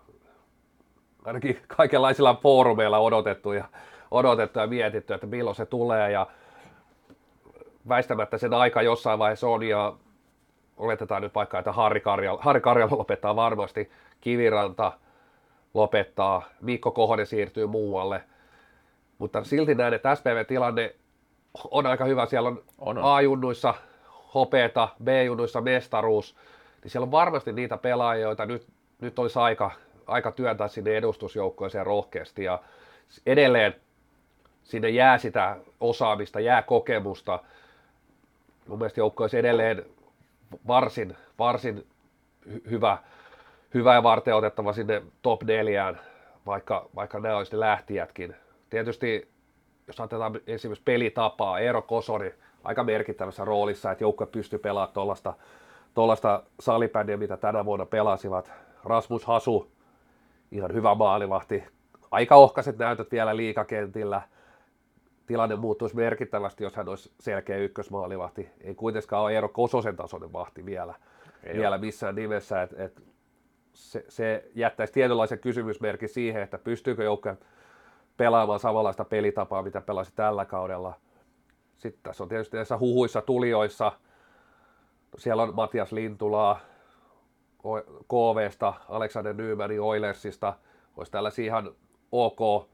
[1.26, 3.66] ainakin kaikenlaisilla foorumeilla odotettu ja,
[4.12, 6.28] odotettu ja mietitty, että milloin se tulee ja
[7.90, 9.94] väistämättä sen aika jossain vaiheessa on ja
[10.78, 14.92] oletetaan nyt vaikka, että Harri Karjala, Harri Karjala lopettaa varmasti, Kiviranta
[15.74, 18.24] lopettaa, Mikko Kohonen siirtyy muualle,
[19.18, 20.96] mutta silti näen, että SPV-tilanne
[21.72, 23.16] on aika hyvä, siellä on, on, on.
[23.16, 23.74] A-junnuissa
[24.34, 26.36] hopeeta, B-junnuissa mestaruus,
[26.84, 28.68] niin siellä on varmasti niitä pelaajia, joita nyt,
[29.02, 29.72] nyt olisi aika
[30.08, 32.60] aika työntää sinne edustusjoukkoeseen rohkeasti ja
[33.26, 33.76] edelleen
[34.64, 37.40] sinne jää sitä osaamista, jää kokemusta.
[38.68, 39.86] Mun mielestä joukko olisi edelleen
[40.68, 41.88] varsin, varsin
[42.70, 42.98] hyvä,
[43.74, 46.00] hyvä ja varten otettava sinne top neljään,
[46.46, 48.36] vaikka, vaikka nämä olisi ne lähtijätkin.
[48.70, 49.36] Tietysti
[49.88, 55.34] jos otetaan esimerkiksi pelitapaa, Eero Kosori aika merkittävässä roolissa, että joukkue pystyy pelaamaan tuollaista
[55.94, 58.52] tuollaista salibändiä, mitä tänä vuonna pelasivat.
[58.84, 59.72] Rasmus Hasu
[60.52, 61.64] ihan hyvä maalivahti.
[62.12, 64.22] Aika ohkaiset näytöt vielä liikakentillä.
[65.26, 68.50] Tilanne muuttuisi merkittävästi, jos hän olisi selkeä ykkösmaalivahti.
[68.62, 70.96] Ei kuitenkaan ole Eero Kososen tasoinen vahti vielä,
[71.44, 72.62] Ei vielä missään nimessä.
[72.62, 73.04] Et, et
[73.74, 77.34] se, se jättäisi tietynlaisen kysymysmerkin siihen, että pystyykö joukko
[78.18, 80.94] pelaamaan samanlaista pelitapaa, mitä pelasi tällä kaudella.
[81.78, 83.92] Sitten tässä on tietysti näissä huhuissa, tulijoissa.
[85.18, 86.60] Siellä on Matias Lintulaa,
[88.08, 90.54] KVsta, Alexander Nymanin Oilersista,
[90.98, 91.72] olisi tällaisia ihan
[92.12, 92.70] OK,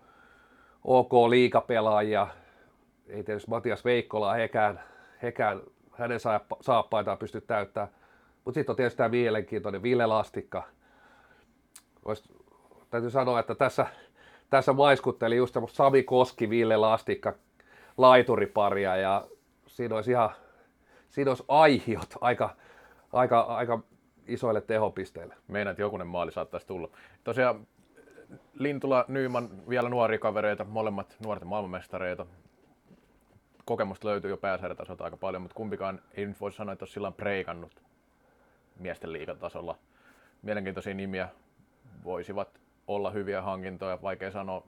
[0.84, 2.28] OK liikapelaajia.
[3.12, 4.82] Ei tietysti Matias Veikkola, hekään,
[5.24, 6.20] hekään hänen
[6.62, 7.92] saappaitaan pysty täyttämään.
[8.46, 10.64] Mutta sitten on tietysti tämä mielenkiintoinen Ville Lastikka.
[12.06, 12.24] Olisi,
[12.90, 13.86] täytyy sanoa, että tässä,
[14.50, 17.34] tässä maiskutteli just Sami Koski, Ville Lastikka
[17.98, 19.28] laituriparia ja
[19.68, 20.30] siinä olisi ihan
[21.12, 22.56] siinä olisi aihiot aika,
[23.14, 23.80] aika, aika
[24.28, 25.36] isoille tehopisteille.
[25.48, 26.90] Meinaat jokunen maali saattaisi tulla.
[27.24, 27.68] Tosiaan
[28.54, 32.26] Lintula, Nyyman, vielä nuoria kavereita, molemmat nuorten maailmanmestareita.
[33.72, 37.12] Kokemusta löytyy jo pääsarjatasolta aika paljon, mutta kumpikaan ei nyt voi sanoa, että olisi sillä
[37.12, 37.82] preikannut
[38.80, 39.78] miesten liikatasolla.
[40.42, 41.30] Mielenkiintoisia nimiä
[42.04, 44.02] voisivat olla hyviä hankintoja.
[44.02, 44.64] Vaikea sanoa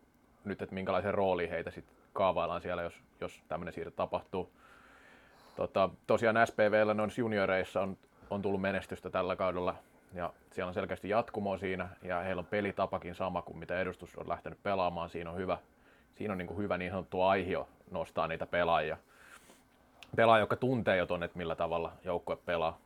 [0.45, 4.49] nyt, että minkälaisen rooli heitä sitten kaavaillaan siellä, jos, jos tämmöinen siirto tapahtuu.
[5.55, 7.97] Tota, tosiaan SPVllä noissa junioreissa on
[8.29, 9.75] on tullut menestystä tällä kaudella
[10.13, 14.29] ja siellä on selkeästi jatkumo siinä ja heillä on pelitapakin sama kuin mitä edustus on
[14.29, 15.09] lähtenyt pelaamaan.
[15.09, 15.57] Siinä on hyvä,
[16.15, 18.97] siinä on niin kuin hyvä niin sanottu aihio nostaa niitä pelaajia.
[20.15, 22.79] Pelaaja, joka tuntee jo tuonne, että millä tavalla joukkue pelaa.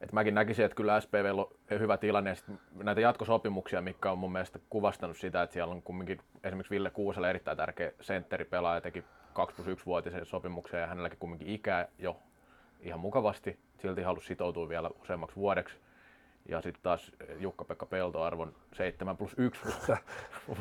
[0.00, 2.30] Et mäkin näkisin, että kyllä SPV on hyvä tilanne.
[2.30, 2.36] Ja
[2.84, 7.30] näitä jatkosopimuksia, mikä on mun mielestä kuvastanut sitä, että siellä on kumminkin esimerkiksi Ville Kuuselle
[7.30, 12.16] erittäin tärkeä sentteripelaaja, teki 2 plus 1 vuotisen sopimuksen ja hänelläkin kumminkin ikää jo
[12.80, 13.58] ihan mukavasti.
[13.78, 15.76] Silti halusi sitoutua vielä useammaksi vuodeksi.
[16.50, 19.62] Ja sitten taas Jukka-Pekka Pelto arvon 7 plus 1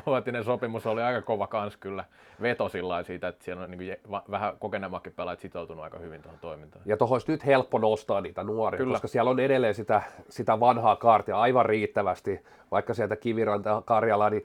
[0.06, 2.06] vuotinen sopimus oli aika kova kans kyllä.
[2.41, 3.97] Veto sillä siitä, että siellä on niin
[4.32, 6.82] vähän kokeneemmakin pelaajat sitoutunut aika hyvin tuohon toimintaan.
[6.86, 8.93] Ja tuohon olisi nyt helppo nostaa niitä nuoria, kyllä.
[8.93, 14.43] koska siellä on edelleen sitä, sitä vanhaa kaartia aivan riittävästi, vaikka sieltä Kiviranta Karjala, niin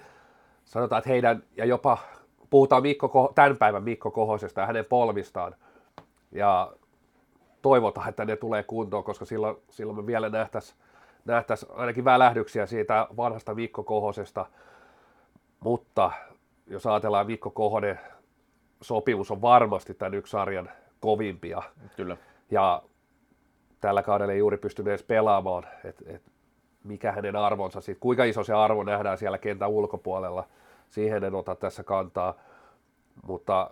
[0.64, 1.98] sanotaan, että heidän, ja jopa
[2.50, 5.54] puhutaan Mikko, tämän päivän Mikko Kohosesta ja hänen polvistaan,
[6.32, 6.72] ja
[7.62, 10.78] toivotaan, että ne tulee kuntoon, koska silloin, silloin me vielä nähtäisiin
[11.24, 14.46] nähtäisi ainakin välähdyksiä siitä vanhasta Mikko Kohosesta,
[15.60, 16.12] mutta
[16.66, 18.00] jos ajatellaan Mikko Kohonen,
[18.80, 21.62] sopimus on varmasti tämän yksi sarjan kovimpia.
[21.96, 22.16] Kyllä.
[22.50, 22.82] Ja
[23.80, 26.22] tällä kaudella ei juuri pystynyt edes pelaamaan, että et
[26.84, 30.48] mikä hänen arvonsa sitten, kuinka iso se arvo nähdään siellä kentän ulkopuolella,
[30.90, 32.34] siihen en ota tässä kantaa,
[33.22, 33.70] mutta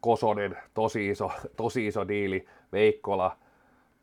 [0.00, 3.36] Kosonen, tosi iso, tosi iso diili, Veikkola,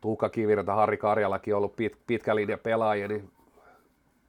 [0.00, 3.30] Tuukka Kiviranta, Harri Karjalakin ollut pit, pitkä linja pelaaja, niin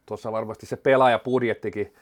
[0.05, 1.93] tuossa varmasti se pelaajapudjettikin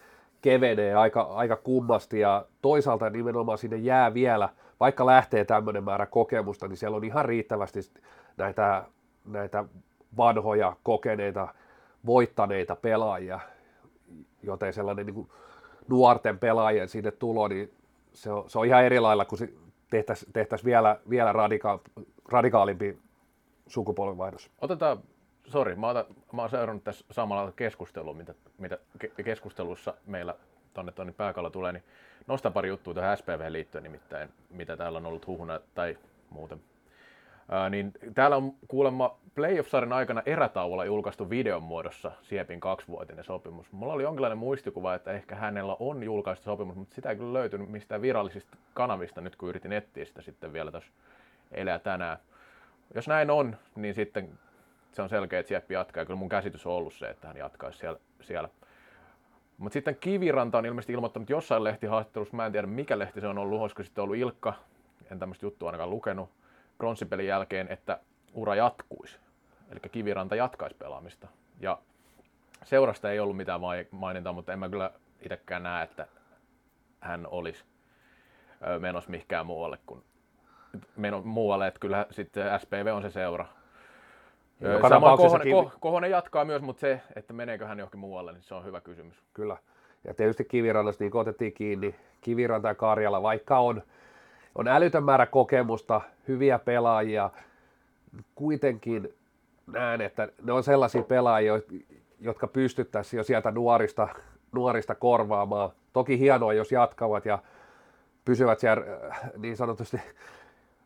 [0.41, 4.49] kevenee aika, aika kummasti ja toisaalta nimenomaan sinne jää vielä,
[4.79, 7.79] vaikka lähtee tämmöinen määrä kokemusta, niin siellä on ihan riittävästi
[8.37, 8.83] näitä,
[9.25, 9.65] näitä
[10.17, 11.47] vanhoja, kokeneita,
[12.05, 13.39] voittaneita pelaajia,
[14.43, 15.29] joten sellainen niin kuin
[15.87, 17.73] nuorten pelaajien sinne tulo, niin
[18.13, 19.37] se on, se on ihan eri lailla, kun
[19.89, 22.97] tehtäisiin tehtäisi vielä, vielä radika- radikaalimpi
[23.67, 24.51] sukupolvenvaihdos.
[24.61, 24.97] Otetaan,
[25.45, 28.77] sori, mä, otan, mä oon seurannut tässä samalla keskustelua, mitä, mitä
[29.25, 30.35] keskustelussa meillä
[30.73, 31.83] tuonne tuonne pääkalla tulee, niin
[32.27, 35.97] nostan pari juttua tähän SPV liittyen nimittäin, mitä täällä on ollut huhuna tai
[36.29, 36.61] muuten.
[37.49, 43.71] Ää, niin täällä on kuulemma playoff-sarjan aikana erätauolla julkaistu videon muodossa Siepin kaksivuotinen sopimus.
[43.71, 47.69] Mulla oli jonkinlainen muistikuva, että ehkä hänellä on julkaistu sopimus, mutta sitä ei kyllä löytynyt
[47.69, 50.91] mistään virallisista kanavista nyt, kun yritin etsiä sitä sitten vielä tuossa
[51.51, 52.17] eilen tänään
[52.95, 54.39] jos näin on, niin sitten
[54.91, 56.05] se on selkeä, että Sieppi jatkaa.
[56.05, 57.99] Kyllä mun käsitys on ollut se, että hän jatkaisi siellä.
[58.21, 58.49] siellä.
[59.57, 63.37] Mutta sitten Kiviranta on ilmeisesti ilmoittanut jossain lehtihaastattelussa, mä en tiedä mikä lehti se on
[63.37, 64.53] ollut, olisiko sitten ollut Ilkka,
[65.11, 66.29] en tämmöistä juttua ainakaan lukenut,
[66.77, 67.99] pronssipelin jälkeen, että
[68.33, 69.17] ura jatkuisi.
[69.71, 71.27] Eli Kiviranta jatkaisi pelaamista.
[71.59, 71.79] Ja
[72.63, 76.07] seurasta ei ollut mitään mainintaa, mutta en mä kyllä itsekään näe, että
[76.99, 77.63] hän olisi
[78.79, 80.03] menossa mihinkään muualle kuin
[80.95, 83.45] meno muualle, että kyllä sitten SPV on se seura.
[84.61, 85.71] Joka Sama Kohonen, kivi...
[85.79, 89.15] Kohonen jatkaa myös, mutta se, että meneekö hän johonkin muualle, niin se on hyvä kysymys.
[89.33, 89.57] Kyllä.
[90.03, 91.95] Ja tietysti Kivirannasta niin otettiin kiinni.
[92.21, 93.83] Kiviranta ja Karjala, vaikka on,
[94.55, 97.29] on älytön määrä kokemusta, hyviä pelaajia,
[98.35, 99.13] kuitenkin
[99.67, 101.53] näen, että ne on sellaisia pelaajia,
[102.19, 104.07] jotka pystyttäisiin jo sieltä nuorista,
[104.51, 105.69] nuorista korvaamaan.
[105.93, 107.39] Toki hienoa, jos jatkavat ja
[108.25, 110.01] pysyvät siellä äh, niin sanotusti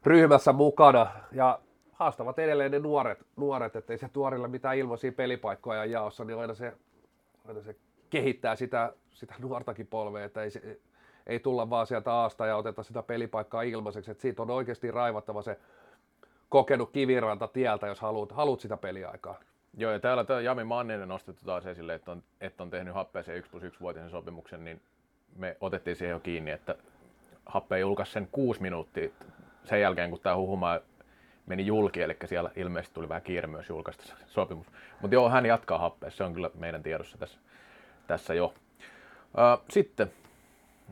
[0.06, 1.60] ryhmässä mukana ja
[1.92, 6.74] haastavat edelleen ne nuoret, nuoret ettei se tuorilla mitään ilmaisia pelipaikkoja jaossa, niin aina se,
[7.48, 7.76] aina se
[8.10, 10.80] kehittää sitä, sitä nuortakin polvea, että ei, se,
[11.28, 15.42] ei tulla vaan sieltä aasta ja oteta sitä pelipaikkaa ilmaiseksi, että siitä on oikeasti raivattava
[15.42, 15.60] se
[16.50, 19.40] kokenut kiviranta tieltä, jos haluat, haluat sitä peliaikaa.
[19.78, 23.38] Joo, ja täällä tämä Jami Manninen nostettu taas esille, että on, että on tehnyt happeeseen
[23.38, 24.82] 1 plus 1 vuotisen sopimuksen, niin
[25.36, 26.76] me otettiin siihen jo kiinni, että
[27.46, 29.10] Happe julkaisi sen kuusi minuuttia
[29.66, 30.80] sen jälkeen, kun tämä huhuma
[31.46, 34.68] meni julki, eli siellä ilmeisesti tuli vähän kiire myös julkaista sopimus.
[35.02, 37.40] Mutta joo, hän jatkaa happeessa, se on kyllä meidän tiedossa tässä,
[38.08, 38.54] tässä jo.
[39.70, 40.12] sitten,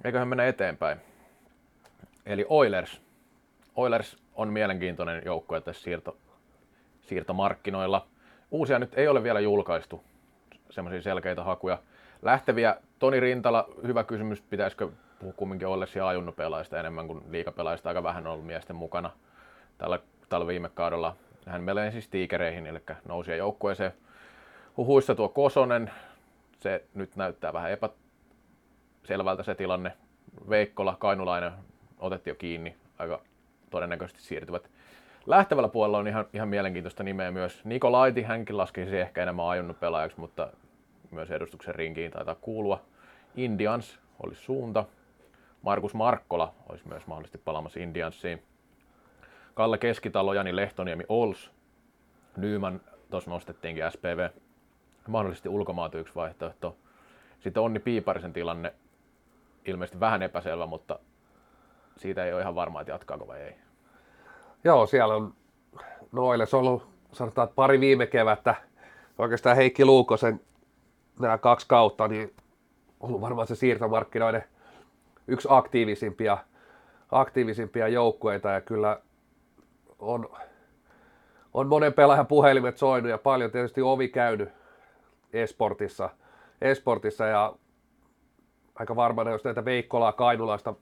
[0.04, 0.98] eiköhän mennä eteenpäin.
[2.26, 3.02] Eli Oilers.
[3.76, 6.18] Oilers on mielenkiintoinen joukkue tässä siirto,
[7.02, 8.08] siirtomarkkinoilla.
[8.52, 10.04] Uusia nyt ei ole vielä julkaistu,
[10.70, 11.80] semmoisia selkeitä hakuja.
[12.22, 17.90] Lähteviä, Toni Rintala, hyvä kysymys, pitäisikö puhua kumminkin Oilersia ajunnopelaajista enemmän kuin liikapelaajista.
[17.90, 19.12] Aika vähän on ollut miesten mukana
[19.78, 21.16] tällä, tällä viime kaudella.
[21.46, 23.92] Hän melee siis tiikereihin, eli nousi joukkueeseen.
[24.78, 25.92] Huhuissa tuo Kosonen,
[26.60, 29.92] se nyt näyttää vähän epäselvältä se tilanne.
[30.50, 31.52] Veikkola, Kainulainen
[32.00, 33.22] otettiin jo kiinni, aika
[33.70, 34.70] todennäköisesti siirtyvät.
[35.26, 37.66] Lähtevällä puolella on ihan, ihan mielenkiintoista nimeä myös.
[37.66, 40.52] Niko Laiti, hänkin laskisi ehkä enemmän ajunnut pelaajaksi, mutta
[41.12, 42.82] myös edustuksen rinkiin taitaa kuulua.
[43.36, 44.86] Indians olisi suunta.
[45.62, 48.44] Markus Markkola olisi myös mahdollisesti palaamassa Indiansiin.
[49.54, 51.52] Kalle Keskitalo, Jani Lehtoniemi, Ols,
[52.38, 54.30] Nyman, tuossa nostettiinkin SPV,
[55.08, 56.78] mahdollisesti ulkomaat yksi vaihtoehto.
[57.40, 58.74] Sitten Onni Piiparisen tilanne,
[59.66, 61.00] ilmeisesti vähän epäselvä, mutta
[61.98, 63.56] siitä ei ole ihan varma, että jatkaako vai ei.
[64.64, 65.34] Joo, siellä on
[66.12, 68.56] noille ollut sanotaan, että pari viime kevättä,
[69.18, 70.42] oikeastaan Heikki Luukosen
[71.20, 72.36] nämä kaksi kautta, niin
[73.00, 74.44] ollut varmaan se siirtomarkkinoiden
[75.30, 76.38] yksi aktiivisimpia,
[77.12, 79.02] aktiivisimpia joukkueita ja kyllä
[80.00, 80.30] on,
[81.54, 84.50] on monen pelaajan puhelimet soinut ja paljon tietysti ovi käynyt
[85.34, 86.10] esportissa,
[86.62, 87.54] esportissa ja
[88.76, 90.74] aika varmana, jos näitä Veikkolaa Kainulaista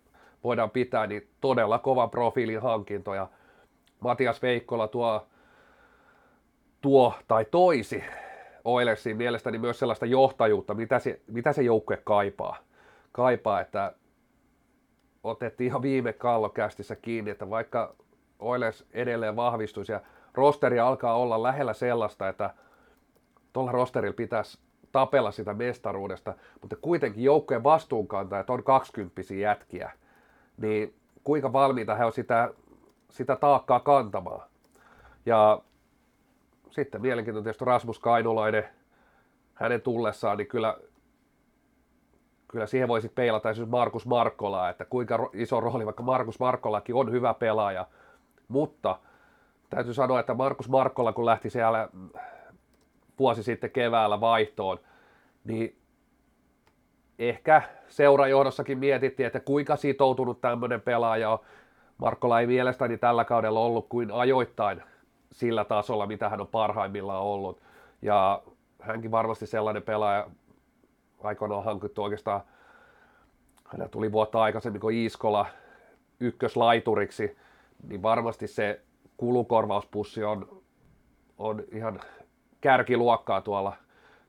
[0.44, 3.28] voidaan pitää, niin todella kova profiilin hankintoja.
[4.00, 5.28] Matias Veikkola tuo,
[6.82, 8.04] tuo tai toisi
[8.68, 12.58] Oilersiin mielestäni myös sellaista johtajuutta, mitä se, mitä se joukkue kaipaa.
[13.12, 13.94] kaipaa, että
[15.30, 17.96] otettiin ihan viime kallokästissä kiinni, että vaikka
[18.40, 20.02] Oilers edelleen vahvistuisi ja
[20.34, 22.54] rosteri alkaa olla lähellä sellaista, että
[23.54, 24.60] tuolla rosterilla pitäisi
[24.92, 29.92] tapella sitä mestaruudesta, mutta kuitenkin joukkojen vastuunkantajat on 20 jätkiä,
[30.58, 32.54] niin kuinka valmiita he on sitä,
[33.10, 34.48] sitä taakkaa kantamaan.
[35.26, 35.62] Ja
[36.72, 38.64] sitten mielenkiintoinen tietysti Rasmus Kainulainen,
[39.54, 40.78] hänen tullessaan, niin kyllä,
[42.48, 47.12] kyllä siihen voisi peilata esimerkiksi Markus Markkolaa, että kuinka iso rooli, vaikka Markus Markkolakin on
[47.12, 47.88] hyvä pelaaja,
[48.48, 49.00] mutta
[49.70, 51.90] täytyy sanoa, että Markus Markkola, kun lähti siellä
[53.20, 54.80] vuosi sitten keväällä vaihtoon,
[55.44, 55.78] niin
[57.20, 61.40] ehkä seurajohdossakin mietittiin, että kuinka sitoutunut tämmöinen pelaaja on.
[61.98, 64.84] Markkola ei mielestäni tällä kaudella ollut kuin ajoittain
[65.32, 67.62] sillä tasolla, mitä hän on parhaimmillaan ollut.
[68.02, 68.42] Ja
[68.82, 70.28] hänkin varmasti sellainen pelaaja,
[71.24, 72.42] aikoinaan hankittu oikeastaan,
[73.66, 75.46] hän tuli vuotta aikaisemmin kuin Iiskola
[76.20, 77.38] ykköslaituriksi,
[77.88, 78.82] niin varmasti se
[79.18, 80.62] kulukorvauspussi on,
[81.38, 82.00] on ihan
[82.62, 83.74] kärkiluokkaa tuolla,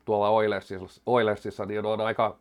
[0.05, 2.37] tuolla Oilersissa, Oilersissa, niin on aika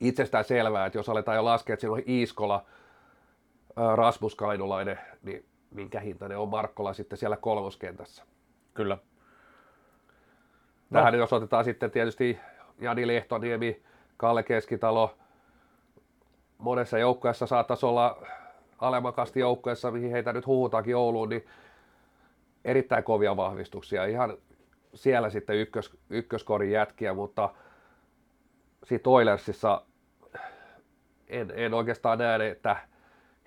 [0.00, 2.64] itsestään selvää, että jos aletaan jo laskea, että siinä on Iiskola,
[3.94, 8.24] Rasmus Kainulainen, niin minkä hintainen on Markkola sitten siellä kolmoskentässä.
[8.74, 8.98] Kyllä.
[10.92, 11.18] Tähän no.
[11.18, 12.38] jos otetaan sitten tietysti
[12.80, 13.82] Jani Lehtoniemi,
[14.16, 15.14] Kalle Keskitalo,
[16.58, 18.22] monessa joukkueessa saattaisi olla
[18.78, 21.46] alemmakasti joukkueessa, mihin heitä nyt huhutaankin Ouluun, niin
[22.64, 24.04] erittäin kovia vahvistuksia.
[24.04, 24.38] Ihan
[24.94, 27.54] siellä sitten ykkös, ykköskorin jätkiä, mutta
[28.84, 29.82] sitten Oilersissa
[31.28, 32.76] en, en oikeastaan näe, että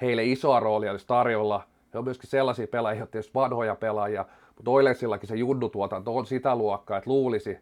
[0.01, 1.63] heille isoa roolia olisi tarjolla.
[1.93, 6.97] He on myöskin sellaisia pelaajia, tietysti vanhoja pelaajia, mutta Oilersillakin se junnutuotanto on sitä luokkaa,
[6.97, 7.57] että luulisi,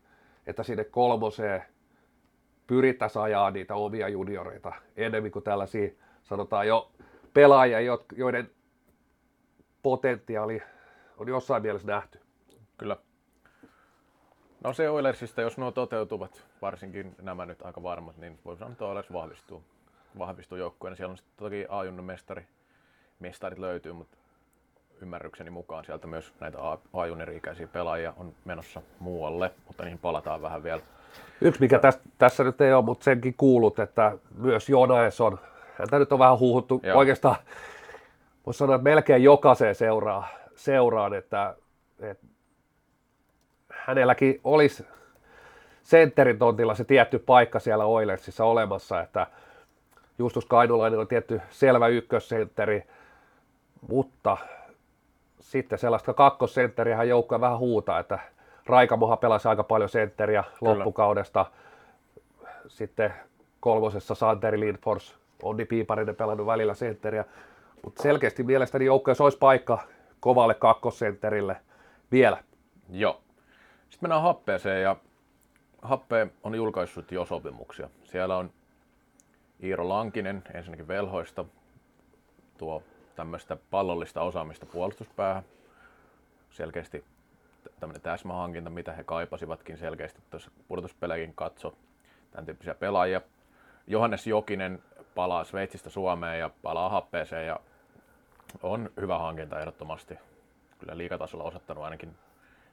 [0.50, 1.64] että sinne kolmoseen
[2.68, 5.90] pyrittäisiin ajaa niitä omia junioreita enemmän kuin tällaisia,
[6.24, 6.92] sanotaan jo
[7.34, 7.80] pelaajia,
[8.16, 8.52] joiden
[9.84, 10.62] potentiaali
[11.18, 12.20] on jossain mielessä nähty.
[12.78, 12.98] Kyllä.
[14.64, 18.86] No se Oilersista, jos nuo toteutuvat, varsinkin nämä nyt aika varmat, niin voi sanoa, että
[18.86, 19.64] Oilers vahvistuu,
[20.18, 20.96] vahvistuu joukkueena.
[20.96, 22.48] Siellä on sitten toki A-junnon mestari,
[23.20, 24.18] mestarit löytyy, mutta
[25.02, 26.58] ymmärrykseni mukaan sieltä myös näitä
[26.94, 30.82] A-juniori-ikäisiä pelaajia on menossa muualle, mutta niihin palataan vähän vielä.
[31.42, 35.40] Yksi, mikä tässä, tässä nyt ei ole, mutta senkin kuulut, että myös Jonaeson,
[35.80, 36.98] häntä nyt on vähän huuhuttu Joo.
[36.98, 37.36] oikeastaan,
[38.46, 41.56] voisi sanoa, että melkein jokaiseen seuraa, seuraan, että,
[42.00, 42.28] että
[43.70, 44.86] hänelläkin olisi
[45.84, 49.28] sentterin tontilla se tietty paikka siellä Oilersissa olemassa, että
[50.20, 52.84] Justus Kainulainen on tietty selvä ykkössentteri,
[53.88, 54.38] mutta
[55.40, 58.20] sitten sellaista kakkosentteriä joukkoja vähän huutaa, että
[58.66, 60.74] Raikamoha pelasi aika paljon sentteriä Kyllä.
[60.76, 61.46] loppukaudesta.
[62.68, 63.14] Sitten
[63.60, 67.26] kolmosessa Santeri Lindfors, Onni Piiparinen pelannut välillä sentteriä.
[67.84, 69.80] Mutta selkeästi mielestäni joukkoja olisi paikka
[70.20, 71.56] kovalle kakkosentterille
[72.12, 72.44] vielä.
[72.90, 73.22] Joo.
[73.90, 74.96] Sitten mennään happeeseen ja
[75.82, 77.90] Happe on julkaissut jo sopimuksia.
[78.04, 78.52] Siellä on
[79.64, 81.46] Iiro Lankinen ensinnäkin velhoista,
[82.58, 82.84] tuo
[83.20, 85.44] tämmöistä pallollista osaamista puolustuspäähän.
[86.50, 87.06] Selkeästi
[87.80, 91.74] tämmöinen täsmähankinta, mitä he kaipasivatkin selkeästi tuossa pudotuspeleikin katso,
[92.32, 93.22] tämän tyyppisiä pelaajia.
[93.88, 94.84] Johannes Jokinen
[95.16, 97.60] palaa Sveitsistä Suomeen ja palaa happeeseen ja
[98.64, 100.18] on hyvä hankinta ehdottomasti.
[100.80, 102.16] Kyllä liikatasolla osoittanut ainakin,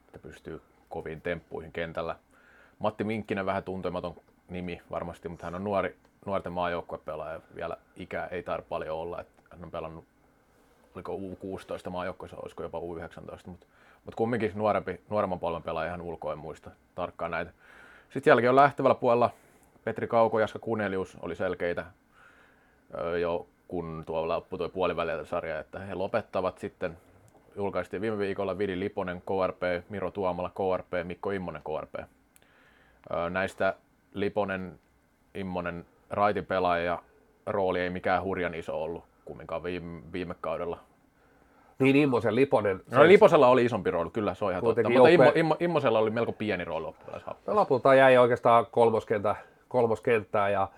[0.06, 2.16] että pystyy koviin temppuihin kentällä.
[2.78, 4.14] Matti Minkkinen vähän tuntematon
[4.48, 7.40] nimi varmasti, mutta hän on nuori, nuorten maajoukkuepelaaja.
[7.54, 9.20] Vielä ikää ei tarvitse paljon olla.
[9.20, 10.04] Että hän on pelannut,
[10.96, 13.66] oliko U16 maajoukkueessa, olisiko jopa U19, mutta,
[14.04, 17.52] mutta kumminkin nuorempi, nuoremman polven pelaaja ihan ulkoa en muista tarkkaan näitä.
[18.10, 19.30] Sitten jälkeen on lähtevällä puolella
[19.84, 21.86] Petri Kauko, Jaska Kunelius oli selkeitä
[23.20, 26.96] jo kun tuolla loppui puoliväliltä sarja, että he lopettavat sitten
[27.56, 31.94] julkaistiin viime viikolla Vidi Liponen KRP, Miro Tuomala KRP, Mikko Immonen KRP.
[33.30, 33.74] Näistä
[34.14, 34.78] Liponen,
[35.34, 37.02] Immonen, raitin pelaaja
[37.46, 40.78] rooli ei mikään hurjan iso ollut kumminkaan viime, viime kaudella.
[41.78, 42.82] Niin Immosen Liponen.
[42.90, 44.90] No, Liposella oli isompi rooli, kyllä se on ihan totta.
[44.90, 45.08] Mutta.
[45.08, 47.34] Immo, Immo, Immosella oli melko pieni rooli loppupeleissä.
[47.46, 49.36] No, lopulta jäi oikeastaan kolmoskentä,
[49.68, 50.68] kolmoskenttää ja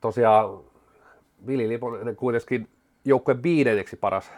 [0.00, 0.60] tosiaan
[1.46, 2.68] Vili Liponen kuitenkin
[3.04, 4.32] joukkueen viidenneksi paras,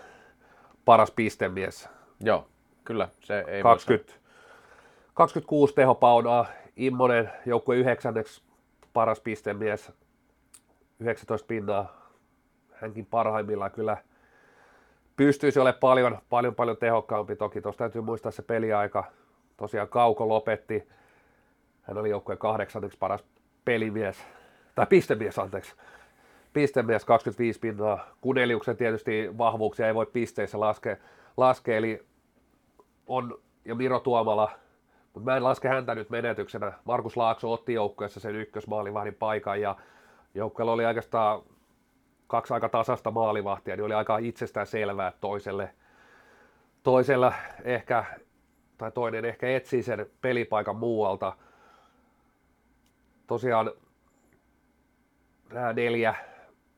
[0.84, 1.88] paras pistemies.
[2.20, 2.46] Joo,
[2.84, 3.08] kyllä.
[3.20, 4.12] Se ei 20,
[5.14, 6.46] 26 tehopaunaa,
[6.76, 8.42] Immonen joukkueen yhdeksänneksi
[8.92, 9.92] paras pistemies,
[11.00, 11.99] 19 pinnaa.
[12.80, 13.96] Hänkin parhaimmillaan kyllä
[15.16, 17.36] pystyisi olemaan paljon, paljon, paljon tehokkaampi.
[17.36, 19.04] Toki tuossa täytyy muistaa se peliaika.
[19.56, 20.88] Tosiaan Kauko lopetti.
[21.82, 23.24] Hän oli joukkueen kahdeksanneksi paras
[23.64, 24.26] pelimies,
[24.74, 25.74] tai pistemies, anteeksi.
[26.52, 28.06] Pistemies 25 pinnaa.
[28.20, 30.96] Kuneliuksen tietysti vahvuuksia ei voi pisteissä laskea,
[31.36, 32.06] laske eli
[33.06, 34.50] on, ja Miro Tuomala,
[35.14, 36.72] mutta mä en laske häntä nyt menetyksenä.
[36.84, 39.76] Markus Laakso otti joukkueessa sen ykkösmaalivahdin paikan ja
[40.34, 41.42] joukkueella oli oikeastaan
[42.30, 45.74] kaksi aika tasasta maalivahtia, niin oli aika itsestään selvää, että toiselle,
[46.82, 47.32] toisella
[47.64, 48.04] ehkä,
[48.78, 51.36] tai toinen ehkä etsii sen pelipaikan muualta.
[53.26, 53.72] Tosiaan
[55.52, 56.14] nämä neljä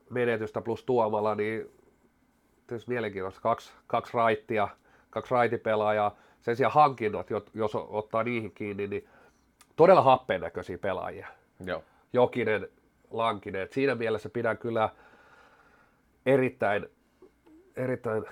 [0.09, 1.71] menetystä plus Tuomala, niin
[2.67, 3.41] tietysti mielenkiintoista.
[3.41, 4.67] Kaksi, kaksi raittia,
[5.09, 6.15] kaksi raitipelaajaa.
[6.41, 9.09] Sen sijaan hankinnat, jos ottaa niihin kiinni, niin
[9.75, 11.27] todella happeen näköisiä pelaajia.
[11.65, 11.83] Joo.
[12.13, 12.67] Jokinen,
[13.11, 13.61] Lankinen.
[13.61, 14.89] Et siinä mielessä pidän kyllä
[16.25, 16.87] erittäin,
[17.75, 18.25] erittäin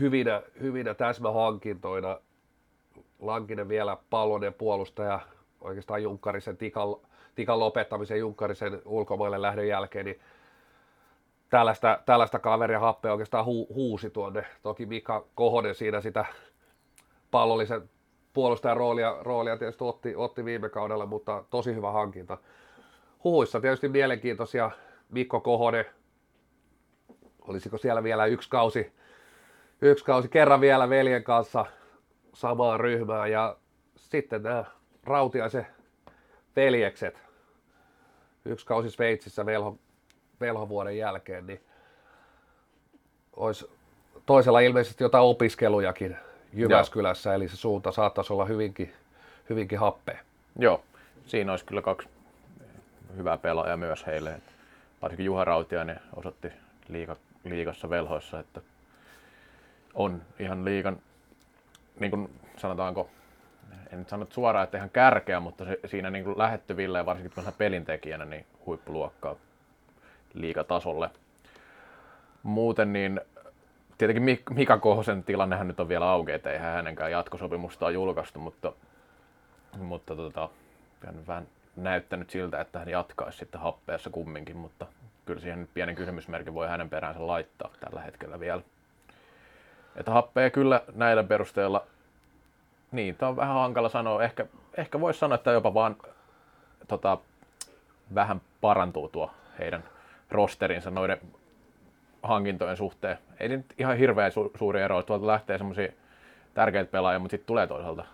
[0.00, 2.20] hyvinä, hyvinä täsmähankintoina.
[3.18, 5.20] Lankinen vielä pallonen puolustaja,
[5.60, 6.88] oikeastaan Junkkarisen tikan,
[7.34, 10.20] tikan lopettamisen Junkkarisen ulkomaille lähdön jälkeen, niin
[11.50, 14.44] tällaista, tällaista kaveria happea oikeastaan hu, huusi tuonne.
[14.62, 16.24] Toki Mika Kohonen siinä sitä
[17.30, 17.90] pallollisen
[18.32, 22.38] puolustajan roolia, roolia tietysti otti, otti viime kaudella, mutta tosi hyvä hankinta.
[23.24, 24.70] Huhuissa tietysti mielenkiintoisia
[25.08, 25.84] Mikko Kohonen,
[27.48, 28.92] olisiko siellä vielä yksi kausi,
[29.80, 31.66] yksi kausi kerran vielä veljen kanssa
[32.34, 33.56] samaan ryhmään ja
[33.96, 34.64] sitten nämä
[35.04, 35.66] Rautiaisen
[36.56, 37.18] veljekset,
[38.44, 39.78] yksi kausi Sveitsissä velho,
[40.40, 41.60] velhovuoden jälkeen, niin
[43.36, 43.70] olisi
[44.26, 46.16] toisella ilmeisesti jotain opiskelujakin
[46.52, 47.34] Jyväskylässä, Joo.
[47.34, 48.92] eli se suunta saattaisi olla hyvinkin,
[49.50, 50.18] hyvinkin happea.
[50.58, 50.82] Joo,
[51.26, 52.08] siinä olisi kyllä kaksi
[53.16, 54.40] hyvää pelaajaa myös heille.
[55.02, 56.48] Varsinkin Juha Rautiainen osoitti
[56.88, 57.16] liiga,
[57.50, 58.60] liigassa velhoissa, että
[59.94, 60.98] on ihan liigan,
[62.00, 63.10] niin kuin sanotaanko,
[63.92, 67.44] en nyt sano suoraan, että ihan kärkeä, mutta se, siinä niin kuin lähettyvillä ja varsinkin
[67.58, 69.36] pelintekijänä niin huippuluokkaa
[70.34, 71.10] liigatasolle.
[72.42, 73.20] Muuten niin
[73.98, 78.72] tietenkin Mika Kohosen tilannehan nyt on vielä auki, että eihän hänenkään jatkosopimusta julkaistu, mutta,
[79.78, 80.48] mutta tota,
[81.26, 84.86] vähän näyttänyt siltä, että hän jatkaisi sitten happeessa kumminkin, mutta
[85.26, 88.62] kyllä siihen nyt pienen kysymysmerkin voi hänen peräänsä laittaa tällä hetkellä vielä.
[89.96, 91.86] Että happea kyllä näiden perusteella,
[92.92, 94.46] niin, tämä on vähän hankala sanoa, ehkä,
[94.76, 95.96] ehkä voisi sanoa, että jopa vaan
[96.88, 97.18] tota,
[98.14, 99.84] vähän parantuu tuo heidän
[100.30, 101.20] rosterinsa noiden
[102.22, 103.18] hankintojen suhteen.
[103.40, 105.92] Ei nyt ihan hirveän su- suuri ero, tuolta lähtee semmoisia
[106.54, 108.04] tärkeitä pelaajia, mutta sitten tulee toisaalta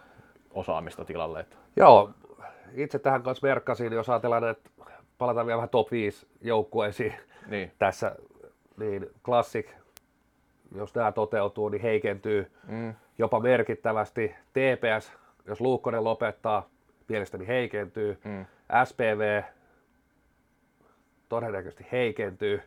[0.54, 1.40] osaamista tilalle.
[1.40, 1.56] Että...
[1.76, 2.10] Joo,
[2.74, 4.70] itse tähän kanssa merkkasin, jos ajatellaan, että
[5.22, 7.14] palataan vielä vähän top 5 joukkueisiin
[7.46, 7.72] niin.
[7.78, 8.16] tässä,
[8.76, 9.70] niin Classic,
[10.74, 12.94] jos nämä toteutuu, niin heikentyy mm.
[13.18, 14.34] jopa merkittävästi.
[14.52, 15.12] TPS,
[15.46, 16.68] jos Luukkonen lopettaa,
[17.08, 18.18] mielestäni heikentyy.
[18.24, 18.46] Mm.
[18.84, 19.42] SPV
[21.28, 22.62] todennäköisesti heikentyy.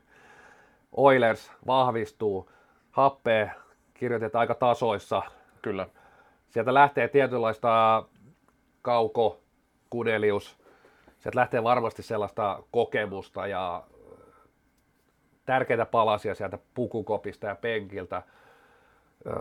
[0.92, 2.50] Oilers vahvistuu.
[2.92, 3.50] Happea
[3.94, 5.22] kirjoitetaan aika tasoissa.
[5.62, 5.88] Kyllä.
[6.50, 8.04] Sieltä lähtee tietynlaista
[8.82, 9.40] kauko,
[9.90, 10.65] Kudelius.
[11.26, 13.84] Sieltä lähtee varmasti sellaista kokemusta ja
[15.46, 18.24] tärkeitä palasia sieltä pukukopista ja penkiltä.
[19.28, 19.36] Öö,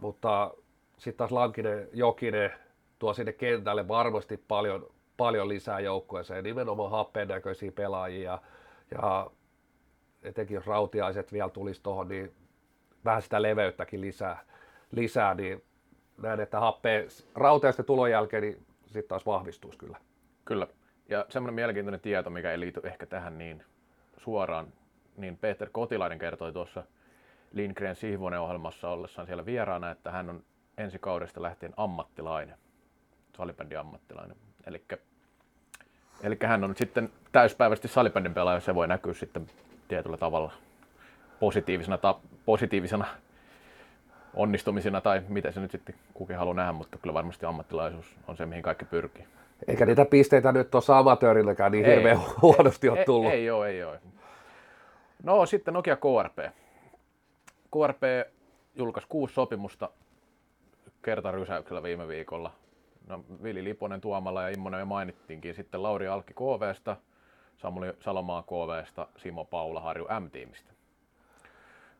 [0.00, 0.54] mutta
[0.98, 2.50] sitten taas Lankinen, Jokinen
[2.98, 8.38] tuo sinne kentälle varmasti paljon, paljon lisää joukkueeseen, nimenomaan happeen näköisiä pelaajia.
[8.90, 9.30] Ja
[10.22, 12.32] etenkin jos rautiaiset vielä tulisi tuohon, niin
[13.04, 14.44] vähän sitä leveyttäkin lisää,
[14.92, 15.62] lisää niin
[16.22, 19.98] näen, että happeen rautiaisten tulon jälkeen niin sitten taas vahvistuisi kyllä.
[20.46, 20.66] Kyllä.
[21.08, 23.62] Ja semmoinen mielenkiintoinen tieto, mikä ei liity ehkä tähän niin
[24.16, 24.66] suoraan,
[25.16, 26.82] niin Peter Kotilainen kertoi tuossa
[27.52, 30.44] Lindgren Sihvonen ohjelmassa ollessaan siellä vieraana, että hän on
[30.78, 32.56] ensi kaudesta lähtien ammattilainen,
[33.36, 34.36] salibändin ammattilainen.
[36.22, 39.46] Eli hän on sitten täyspäiväisesti salibändin pelaaja, se voi näkyä sitten
[39.88, 40.52] tietyllä tavalla
[41.40, 43.06] positiivisena, ta, positiivisena
[44.34, 48.46] onnistumisena tai miten se nyt sitten kukin haluaa nähdä, mutta kyllä varmasti ammattilaisuus on se,
[48.46, 49.26] mihin kaikki pyrkii.
[49.68, 53.32] Eikä niitä pisteitä nyt tuossa amatöörilläkään niin ei, hirveän huonosti ole tullut.
[53.32, 54.00] Ei, ei ole, ei ole.
[55.22, 56.38] No sitten Nokia KRP.
[57.70, 58.02] KRP
[58.74, 59.90] julkaisi kuusi sopimusta
[61.02, 62.52] kertarysäyksellä viime viikolla.
[63.06, 65.54] No, Vili Liponen Tuomalla ja Immonen jo mainittiinkin.
[65.54, 66.96] Sitten Lauri Alkki KVstä,
[67.56, 70.72] Samuli Salomaa KVstä, Simo Paula Harju M-tiimistä.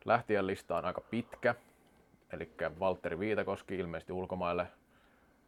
[0.04, 1.54] Lähtien lista on aika pitkä,
[2.32, 2.50] eli
[2.80, 4.66] Valtteri Viitakoski ilmeisesti ulkomaille,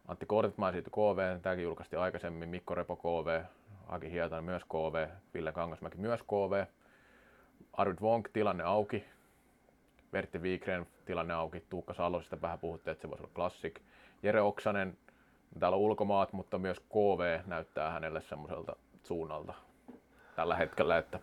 [0.09, 3.41] Antti Kortitmaa siitä KV, tämäkin julkaistiin aikaisemmin, Mikko Repo KV,
[3.87, 6.65] Aki Hietanen myös KV, Ville Kangasmäki myös KV,
[7.73, 9.05] Arvid Wonk tilanne auki,
[10.13, 13.79] Vertti Wikren tilanne auki, Tuukka Salosista vähän puhuttiin, että se voisi olla klassik.
[14.23, 14.97] Jere Oksanen,
[15.59, 19.53] täällä on ulkomaat, mutta myös KV näyttää hänelle semmoiselta suunnalta
[20.35, 21.19] tällä hetkellä, että,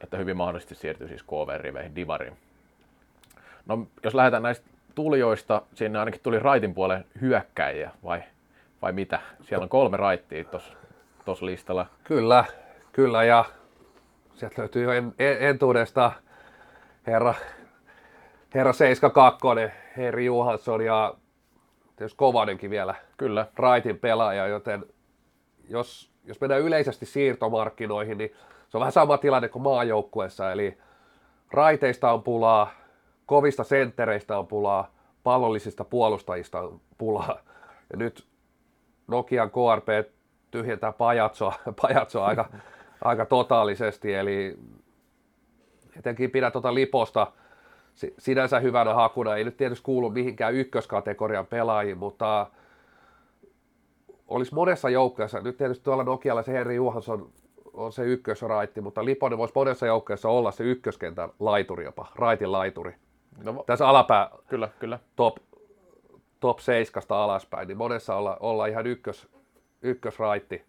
[0.00, 2.36] että hyvin mahdollisesti siirtyy siis KV-riveihin Divariin.
[3.66, 8.22] No, jos lähdetään näistä tulijoista, sinne ainakin tuli raitin puolen hyökkäjiä, vai,
[8.82, 9.20] vai mitä?
[9.42, 10.44] Siellä on kolme raittia
[11.24, 11.86] tuossa listalla.
[12.04, 12.44] Kyllä,
[12.92, 13.44] kyllä, ja
[14.34, 16.12] sieltä löytyy jo en, en, entuudesta
[17.06, 17.34] herra,
[18.54, 19.48] herra 72,
[19.96, 21.14] Herri Johansson ja
[21.96, 23.46] tietysti Kovanenkin vielä Kyllä.
[23.56, 24.84] raitin pelaaja, joten
[25.68, 28.30] jos, jos mennään yleisesti siirtomarkkinoihin, niin
[28.68, 30.78] se on vähän sama tilanne kuin maajoukkueessa, eli
[31.52, 32.70] raiteista on pulaa,
[33.28, 37.38] kovista senttereistä on pulaa, pallollisista puolustajista on pulaa.
[37.90, 38.26] Ja nyt
[39.06, 40.12] Nokian KRP
[40.50, 42.50] tyhjentää pajatsoa, pajatsoa aika,
[43.04, 44.58] aika totaalisesti, eli
[45.98, 47.32] etenkin pidä tuota Liposta
[48.18, 49.36] sinänsä hyvänä hakuna.
[49.36, 52.50] Ei nyt tietysti kuulu mihinkään ykköskategorian pelaajiin, mutta
[54.28, 57.30] olisi monessa joukkueessa, nyt tietysti tuolla Nokialla se Henri Juhansson
[57.72, 62.94] on se ykkösraitti, mutta Liponen voisi monessa joukkueessa olla se ykköskentän laituri jopa, raitin laituri.
[63.42, 64.98] No, Tässä alapää kyllä, kyllä.
[65.16, 65.36] top,
[66.40, 69.28] top 7 alaspäin, niin monessa olla, olla ihan ykkös,
[69.82, 70.64] ykkösraitti,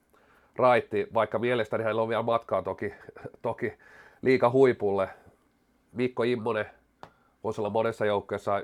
[0.55, 2.93] raitti, vaikka mielestäni hänellä on vielä matkaa toki,
[3.41, 3.73] toki
[4.21, 5.09] liika huipulle.
[5.91, 6.65] Mikko Immonen
[7.43, 8.63] voisi olla monessa joukkueessa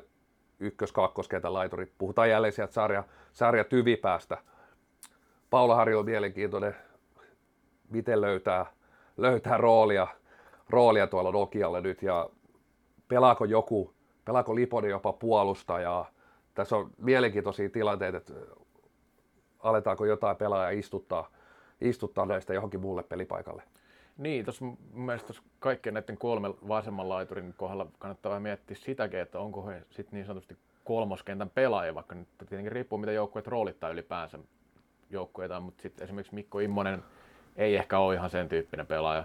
[0.60, 1.91] ykkös kakkoskentän laituri.
[1.97, 3.03] Puhutaan jälleen sieltä sarja,
[3.34, 4.38] sarja tyvipäästä.
[5.49, 6.76] Paula Harjo on mielenkiintoinen,
[7.89, 8.66] miten löytää,
[9.18, 10.08] löytää roolia,
[10.70, 12.30] roolia tuolla Nokialle nyt ja
[13.08, 13.95] pelaako joku,
[14.26, 16.09] pelaako Liponen jopa puolustajaa.
[16.53, 18.34] Tässä on mielenkiintoisia tilanteita, että
[19.59, 21.30] aletaanko jotain pelaajaa istuttaa,
[21.82, 23.63] istuttaa näistä johonkin muulle pelipaikalle.
[24.17, 29.19] Niin, tuossa mun mielestä tuossa kaikkien näiden kolmen vasemman laiturin kohdalla kannattaa vähän miettiä sitäkin,
[29.19, 33.89] että onko he sitten niin sanotusti kolmoskentän pelaajia, vaikka nyt tietenkin riippuu mitä joukkueet roolittaa
[33.89, 34.39] ylipäänsä
[35.09, 37.03] joukkueita, mutta sitten esimerkiksi Mikko Immonen
[37.55, 39.23] ei ehkä ole ihan sen tyyppinen pelaaja.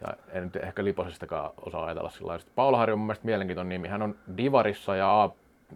[0.00, 2.44] Ja en nyt ehkä Liposestakaan osaa ajatella sillä lailla.
[2.54, 3.88] Paula Harju on mun mielestä mielenkiintoinen nimi.
[3.88, 5.30] Hän on Divarissa ja, A,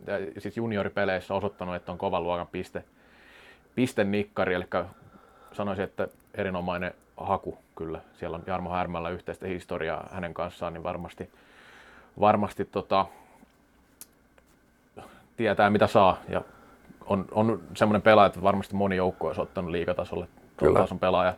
[0.06, 2.84] ja siis junioripeleissä osoittanut, että on kovan luokan piste,
[3.74, 4.64] piste nikkari, eli
[5.52, 8.00] sanoisin, että erinomainen haku kyllä.
[8.14, 11.30] Siellä on Jarmo Härmällä yhteistä historiaa hänen kanssaan, niin varmasti,
[12.20, 13.06] varmasti tota,
[15.36, 16.16] tietää mitä saa.
[16.28, 16.42] Ja
[17.06, 20.78] on, on semmoinen pelaaja, että varmasti moni joukko olisi ottanut liikatasolle kyllä.
[20.78, 21.34] tason pelaaja.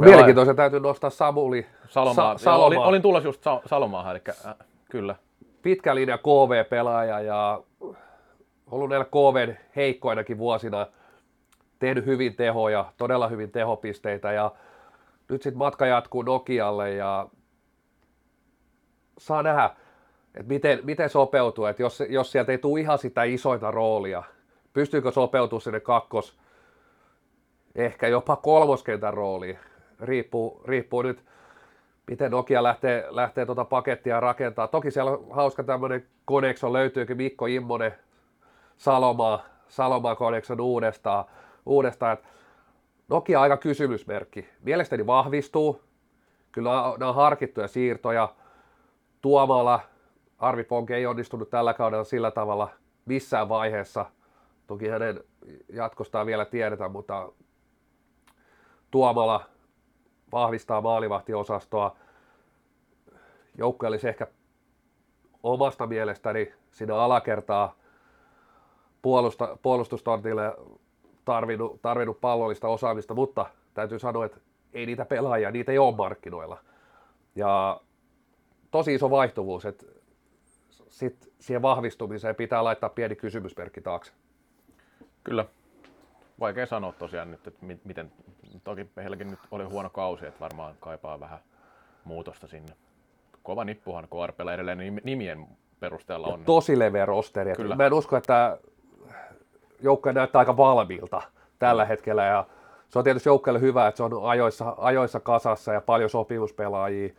[0.00, 1.66] Mielenkiintoisen täytyy nostaa Samuli.
[1.88, 2.38] Salomaa.
[2.38, 2.66] Sa- Salomaa.
[2.66, 4.54] Olin, olin tulossa just Salomaahan, eli äh,
[4.90, 5.16] kyllä.
[5.62, 7.62] Pitkä linja KV-pelaaja ja
[8.70, 10.86] ollut näillä KVn heikkoinakin vuosina
[11.78, 14.52] tehnyt hyvin tehoja, todella hyvin tehopisteitä ja
[15.28, 17.28] nyt sitten matka jatkuu Nokialle ja
[19.18, 19.70] saa nähdä,
[20.34, 24.22] että miten, miten sopeutuu, että jos, jos sieltä ei tule ihan sitä isoita roolia,
[24.72, 26.38] pystyykö sopeutumaan sinne kakkos,
[27.74, 29.58] ehkä jopa kolmoskentän rooliin,
[30.04, 31.24] riippuu, riippuu nyt,
[32.06, 34.68] miten Nokia lähtee, lähtee tuota pakettia rakentaa.
[34.68, 37.94] Toki siellä on hauska tämmöinen konekso, löytyykin Mikko Immonen
[38.76, 41.24] Salomaa, Salomaa konekson uudestaan,
[41.66, 42.28] uudestaan että
[43.08, 44.48] Nokia aika kysymysmerkki.
[44.62, 45.80] Mielestäni vahvistuu.
[46.52, 48.28] Kyllä nämä on harkittuja siirtoja.
[49.20, 49.80] Tuomalla
[50.38, 52.68] Arvi Ponke ei onnistunut tällä kaudella sillä tavalla
[53.04, 54.06] missään vaiheessa.
[54.66, 55.20] Toki hänen
[55.72, 57.32] jatkostaan vielä tiedetään, mutta
[58.90, 59.44] Tuomala
[60.34, 61.96] vahvistaa maalivahtiosastoa.
[63.58, 64.26] Joukko olisi ehkä
[65.42, 67.76] omasta mielestäni siinä alakertaa
[69.02, 70.56] puolusta, puolustustontille
[71.24, 74.40] tarvinnut, tarvinnut pallollista osaamista, mutta täytyy sanoa, että
[74.72, 76.58] ei niitä pelaajia, niitä ei ole markkinoilla.
[77.34, 77.80] Ja
[78.70, 79.86] tosi iso vaihtuvuus, että
[80.70, 84.12] sit siihen vahvistumiseen pitää laittaa pieni kysymysmerkki taakse.
[85.24, 85.44] Kyllä.
[86.40, 88.12] Vaikea sanoa tosiaan nyt, että miten,
[88.64, 91.38] toki heilläkin nyt oli huono kausi, että varmaan kaipaa vähän
[92.04, 92.72] muutosta sinne.
[93.42, 95.46] Kova nippuhan KRPllä edelleen nimien
[95.80, 96.40] perusteella on.
[96.40, 97.54] Ja tosi leveä rosteri.
[97.54, 97.76] Kyllä.
[97.76, 98.58] Mä en usko, että
[99.80, 101.22] joukkoja näyttää aika valmiilta
[101.58, 102.46] tällä hetkellä ja
[102.88, 107.14] se on tietysti joukkueelle hyvä, että se on ajoissa, ajoissa kasassa ja paljon sopimuspelaajia.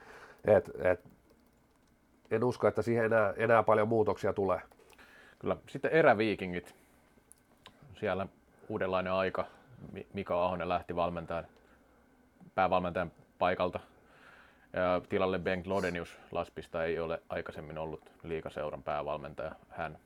[0.46, 1.00] Et, et,
[2.32, 4.62] en usko, että siihen enää, enää paljon muutoksia tulee.
[5.40, 5.58] Kyllä.
[5.68, 6.76] Sitten eräviikingit.
[8.00, 8.28] Siellä
[8.70, 9.46] uudenlainen aika.
[10.14, 11.46] Mika Ahonen lähti valmentajan,
[12.56, 13.80] päävalmentajan paikalta.
[14.74, 19.52] Ja tilalle Bengt Lodenius Laspista ei ole aikaisemmin ollut liikaseuran päävalmentaja.
[19.70, 19.98] Hän,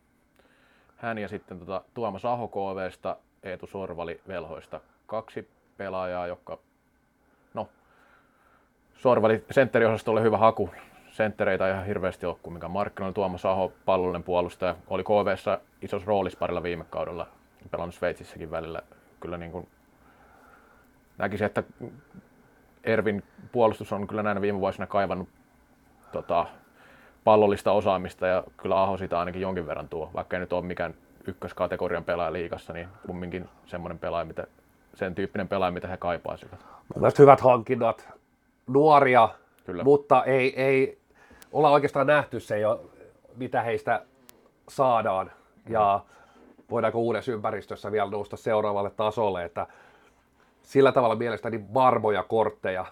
[0.97, 4.81] hän ja sitten tota, Tuomas Aho KVsta, Eetu Sorvali Velhoista.
[5.05, 6.59] Kaksi pelaajaa, jotka
[7.53, 7.69] no,
[8.95, 10.69] Sorvali sentteriosastolle hyvä haku.
[11.11, 16.63] Senttereitä ihan hirveästi ole, mikä markkinoilla Tuomas Aho, pallollinen puolustaja, oli KVssa isossa roolissa parilla
[16.63, 17.27] viime kaudella,
[17.71, 18.81] pelannut Sveitsissäkin välillä.
[19.19, 19.67] Kyllä niin kuin
[21.17, 21.63] näkisin, että
[22.83, 25.29] Ervin puolustus on kyllä näinä viime vuosina kaivannut
[26.11, 26.45] tota,
[27.23, 30.93] pallollista osaamista ja kyllä Aho sitä ainakin jonkin verran tuo, vaikka ei nyt ole mikään
[31.27, 34.47] ykköskategorian pelaaja liigassa, niin kumminkin semmoinen pelaaja, mitä,
[34.93, 36.65] sen tyyppinen pelaaja, mitä he kaipaisivat.
[36.95, 38.09] Mielestäni hyvät hankinnat,
[38.67, 39.29] nuoria,
[39.65, 39.83] kyllä.
[39.83, 40.97] mutta ei, ei
[41.51, 42.91] olla oikeastaan nähty se jo,
[43.35, 44.05] mitä heistä
[44.69, 45.31] saadaan
[45.65, 45.73] mm.
[45.73, 45.99] ja
[46.71, 49.67] voidaanko uudessa ympäristössä vielä nousta seuraavalle tasolle, että
[50.61, 52.85] sillä tavalla mielestäni varmoja kortteja,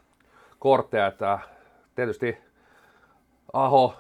[0.60, 1.40] kortteja että
[1.96, 2.38] tietysti
[3.54, 3.96] Aho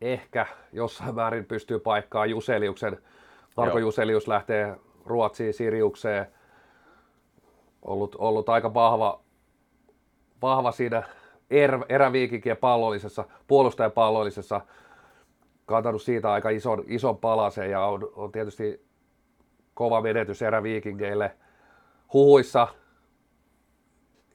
[0.00, 2.98] ehkä jossain määrin pystyy paikkaan Juseliuksen.
[3.56, 3.86] Marko Joo.
[3.86, 4.76] Juselius lähtee
[5.06, 6.26] Ruotsiin Siriukseen.
[7.82, 9.20] Ollut, ollut aika vahva,
[10.42, 11.02] vahva siinä
[11.50, 14.60] er, eräviikinkien pallollisessa, puolustajapallollisessa.
[15.66, 18.86] Kantanut siitä aika ison, ison palasen ja on, on tietysti
[19.74, 21.36] kova menetys eräviikingeille.
[22.12, 22.68] Huhuissa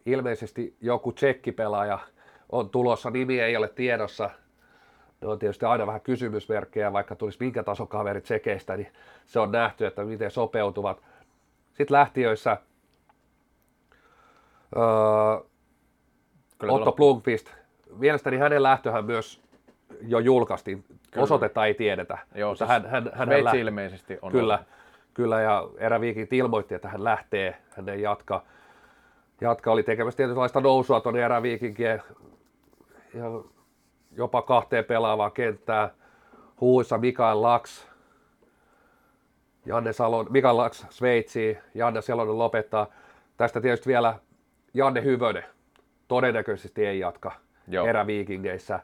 [0.06, 2.00] ilmeisesti joku tsekkipelaaja
[2.52, 4.30] on tulossa, nimi ei ole tiedossa.
[5.22, 8.94] Ne on tietysti aina vähän kysymysmerkkejä, vaikka tulisi minkä tason kaveri tsekeistä, niin
[9.26, 11.04] se on nähty, että miten sopeutuvat.
[11.74, 12.58] Sitten lähtiöissä
[14.78, 15.50] öö,
[16.60, 17.52] Kyllä Otto Blomqvist,
[17.98, 19.42] mielestäni hänen lähtöhän myös
[20.02, 20.84] jo julkaistiin.
[21.12, 21.24] Kyllä.
[21.24, 22.18] Osoitetta ei tiedetä.
[22.36, 24.32] Joo, siis hän, hän, hän, hän ilmeisesti on.
[24.32, 24.68] Kyllä, ollut.
[25.14, 28.44] kyllä ja eräviikit ilmoitti, että hän lähtee, hän ei jatka.
[29.42, 32.02] Jatka oli tekemässä tietynlaista nousua tuonne eräviikinkien
[33.14, 33.24] ja
[34.12, 35.90] jopa kahteen pelaavaa kenttää.
[36.62, 37.88] Huuissa Mikael Laks,
[39.66, 42.88] Janne Salon, Mikael Laks Sveitsiin, Janne Salonen lopettaa.
[43.38, 44.20] Tästä tietysti vielä
[44.74, 45.44] Janne Hyvönen,
[46.08, 47.32] todennäköisesti ei jatka
[47.68, 47.88] Joo.
[47.88, 48.80] eräviikingeissä.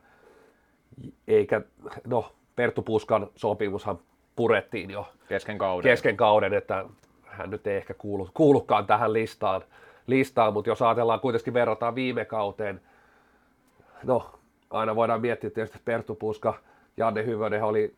[1.27, 1.61] Eikä,
[2.07, 3.99] no, Perttu Puskan sopimushan
[4.35, 6.85] purettiin jo kesken kauden, kesken kauden että
[7.25, 9.61] hän nyt ei ehkä kuulu, kuulukaan tähän listaan,
[10.07, 12.81] listaan, mutta jos ajatellaan kuitenkin verrataan viime kauteen,
[14.03, 14.39] no
[14.69, 16.53] aina voidaan miettiä tietysti Perttu Puska,
[16.97, 17.95] Janne Hyvönen oli,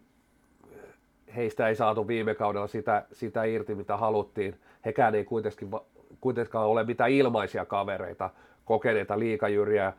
[1.36, 4.60] heistä ei saatu viime kaudella sitä, sitä irti, mitä haluttiin.
[4.86, 5.84] Hekään ei kuitenkaan,
[6.22, 8.30] kuitenkaan ole mitään ilmaisia kavereita,
[8.66, 9.93] kokeneita liikajyriä.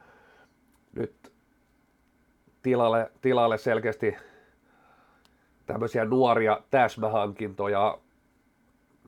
[0.94, 1.32] Nyt
[2.62, 4.16] tilalle, tilalle selkeästi
[5.66, 7.98] tämmöisiä nuoria täsmähankintoja,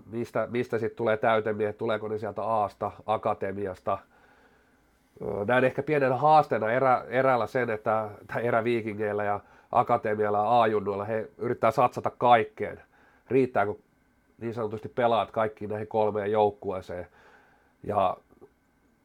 [0.06, 3.98] mistä, mistä sitten tulee täytemiehet, tuleeko ne sieltä Aasta, Akatemiasta.
[5.46, 8.10] Näen ehkä pienen haasteena erä, erällä sen, että
[8.42, 9.40] eräviikingeillä ja
[9.72, 12.82] Akatemialla ja A-junnuilla he yrittää satsata kaikkeen.
[13.30, 13.74] Riittääkö
[14.38, 17.06] niin sanotusti pelaat kaikkiin näihin kolmeen joukkueeseen.
[17.82, 18.16] Ja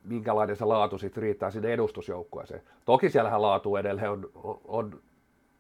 [0.06, 2.62] minkälainen se laatu sitten riittää sinne edustusjoukkueeseen.
[2.86, 5.02] Toki siellähän laatu edelleen on, on, on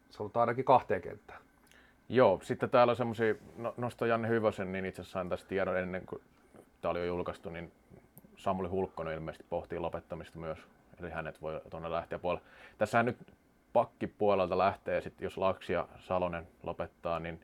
[0.09, 1.39] sanotaan ainakin kahteen kenttään.
[2.09, 5.77] Joo, sitten täällä on semmoisia, no, nosto Janne Hyvösen, niin itse asiassa sain tästä tiedon
[5.77, 6.21] ennen kuin
[6.81, 7.71] tämä oli jo julkaistu, niin
[8.37, 10.59] Samuli Hulkkonen ilmeisesti pohtii lopettamista myös,
[10.99, 12.45] eli hänet voi tuonne lähteä puolelle.
[12.77, 13.17] Tässähän nyt
[13.73, 17.39] pakkipuolelta lähtee, sitten jos Laksi ja Salonen lopettaa, niin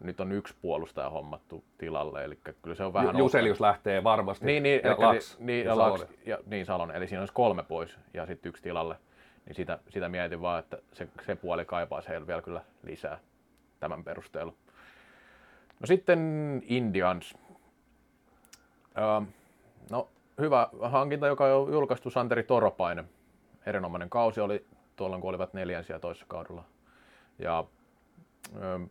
[0.00, 3.18] nyt on yksi puolustaja hommattu tilalle, eli kyllä se on vähän...
[3.18, 3.70] Juselius ollut.
[3.70, 4.46] lähtee varmasti.
[4.46, 7.98] Niin, niin, ja Laks, niin, ja, Laks, ja, niin Salonen, eli siinä olisi kolme pois
[8.14, 8.96] ja sitten yksi tilalle.
[9.46, 13.18] Niin sitä, sitä mietin vaan, että se, se puoli kaipaisi heillä vielä kyllä lisää
[13.80, 14.52] tämän perusteella.
[15.80, 16.18] No sitten
[16.66, 17.34] Indians.
[18.98, 19.20] Öö,
[19.90, 20.08] no
[20.40, 23.08] hyvä hankinta, joka on julkaistu Santeri Toropainen.
[23.66, 24.66] Erinomainen kausi oli
[24.96, 26.64] tuolloin, kun olivat neljänsiä toisessa kaudella.
[27.38, 27.64] Ja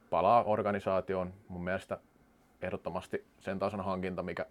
[0.09, 1.33] palaa organisaatioon.
[1.47, 1.97] Mun mielestä
[2.61, 4.45] ehdottomasti sen tason hankinta, mikä,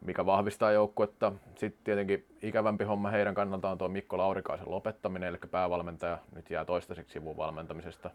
[0.00, 1.32] mikä vahvistaa joukkuetta.
[1.56, 6.64] Sitten tietenkin ikävämpi homma heidän kannaltaan on tuo Mikko Laurikaisen lopettaminen, eli päävalmentaja nyt jää
[6.64, 8.10] toistaiseksi sivun valmentamisesta.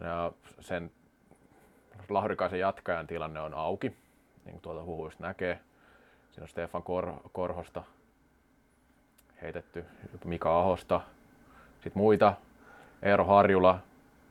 [0.00, 0.90] Ja sen
[2.08, 3.88] Laurikaisen jatkajan tilanne on auki,
[4.44, 5.60] niin kuin tuolta huhuista näkee.
[6.30, 7.82] Siinä on Stefan Kor- Korhosta
[9.42, 9.84] heitetty,
[10.24, 11.00] Mika Ahosta,
[11.74, 12.34] sitten muita,
[13.02, 13.78] Eero Harjula,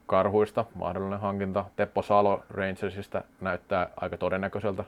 [0.09, 1.65] karhuista mahdollinen hankinta.
[1.75, 4.83] Teppo Salo Rangersista näyttää aika todennäköiseltä.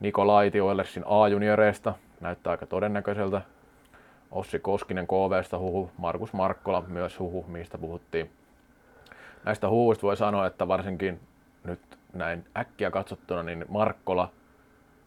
[0.00, 3.42] Niko Laiti Oilersin A-junioreista näyttää aika todennäköiseltä.
[4.30, 8.30] Ossi Koskinen KVsta huhu, Markus Markkola myös huhu, mistä puhuttiin.
[9.44, 11.20] Näistä huhuista voi sanoa, että varsinkin
[11.64, 11.80] nyt
[12.12, 14.30] näin äkkiä katsottuna, niin Markkola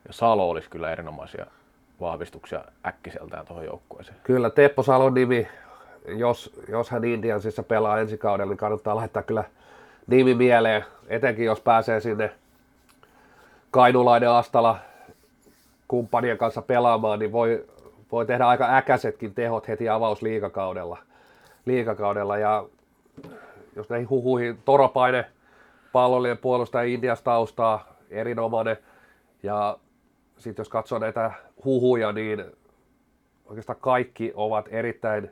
[0.07, 1.45] ja Salo olisi kyllä erinomaisia
[2.01, 4.17] vahvistuksia äkkiseltään tuohon joukkueeseen.
[4.23, 5.47] Kyllä, Teppo Salon nimi,
[6.07, 9.43] jos, jos hän Indiansissa pelaa ensi kaudella, niin kannattaa laittaa kyllä
[10.07, 12.31] nimi mieleen, etenkin jos pääsee sinne
[13.71, 14.79] Kainulainen Astala
[15.87, 17.65] kumppanien kanssa pelaamaan, niin voi,
[18.11, 20.97] voi tehdä aika äkäisetkin tehot heti avausliikakaudella.
[21.65, 22.37] Liikakaudella.
[22.37, 22.65] Ja
[23.75, 25.25] jos näihin huhuihin, Toropaine,
[25.91, 28.77] pallollinen puolustaja Indiasta taustaa, erinomainen.
[29.43, 29.77] Ja
[30.37, 31.31] sitten jos katsoo näitä
[31.65, 32.45] huhuja, niin
[33.45, 35.31] oikeastaan kaikki ovat erittäin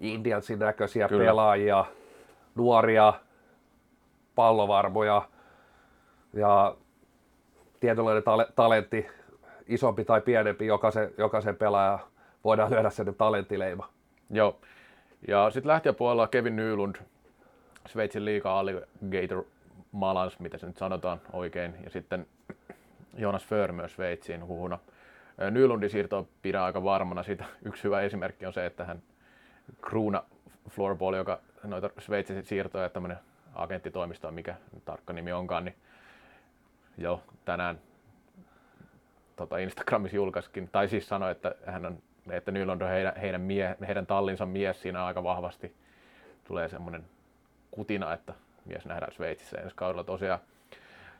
[0.00, 1.24] Indiansin näköisiä Kyllä.
[1.24, 1.84] pelaajia,
[2.54, 3.12] nuoria,
[4.34, 5.28] pallovarmoja
[6.32, 6.76] ja
[7.80, 9.06] tietynlainen tale- talentti,
[9.66, 11.98] isompi tai pienempi, jokaisen, jokaisen pelaaja
[12.44, 13.88] voidaan lyödä sen talenttileima.
[14.30, 14.60] Joo.
[15.28, 16.96] Ja sitten lähtiöpuolella Kevin Nylund,
[17.86, 19.44] Sveitsin liiga alligator
[19.92, 22.26] Malans, mitä se nyt sanotaan oikein, ja sitten
[23.16, 24.78] Jonas Föhr myös Sveitsiin huhuna.
[25.50, 27.22] Nylundin siirto pidän aika varmana.
[27.22, 29.02] Siitä yksi hyvä esimerkki on se, että hän
[29.82, 30.22] Kruuna
[30.70, 33.18] Floorball, joka noita Sveitsin siirtoja, tämmöinen
[33.54, 34.54] agenttitoimisto, mikä
[34.84, 35.76] tarkka nimi onkaan, niin
[36.98, 37.78] jo tänään
[39.36, 41.98] tota Instagramissa julkaiskin, tai siis sanoi, että hän on,
[42.30, 45.74] että Nylund on heidän, heidän, mie, heidän tallinsa mies siinä aika vahvasti.
[46.44, 47.04] Tulee semmoinen
[47.70, 48.34] kutina, että
[48.64, 50.40] mies nähdään Sveitsissä ensi kaudella tosiaan.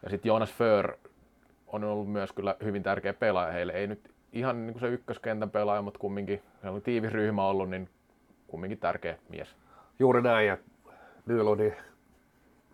[0.03, 0.93] Ja sitten Jonas Föhr
[1.67, 3.73] on ollut myös kyllä hyvin tärkeä pelaaja heille.
[3.73, 7.71] Ei nyt ihan niin kuin se ykköskentän pelaaja, mutta kumminkin se on tiivis ryhmä ollut,
[7.71, 7.89] niin
[8.55, 9.57] kumminkin tärkeä mies.
[9.99, 10.57] Juuri näin, ja
[11.27, 11.73] Nyludi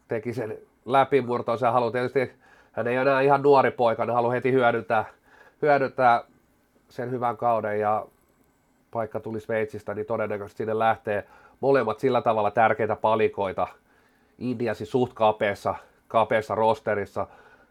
[0.08, 1.58] teki sen läpimurtoon.
[1.58, 2.32] Se haluaa tietysti,
[2.72, 5.04] hän ei enää ihan nuori poika, hän haluaa heti hyödyntää,
[5.62, 6.24] hyödyntää
[6.88, 8.06] sen hyvän kauden ja
[8.90, 11.26] paikka tuli Sveitsistä, niin todennäköisesti sinne lähtee
[11.60, 13.68] molemmat sillä tavalla tärkeitä palikoita
[14.38, 15.74] Indiasi suht kapeassa,
[16.08, 17.26] kapeassa rosterissa.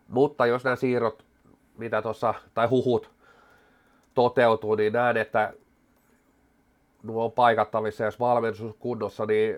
[0.08, 1.26] Mutta jos nämä siirrot,
[1.78, 3.12] mitä tuossa, tai huhut
[4.14, 5.54] toteutuu, niin näen, että
[7.04, 9.58] nuo on paikattavissa, jos valmennus kunnossa, niin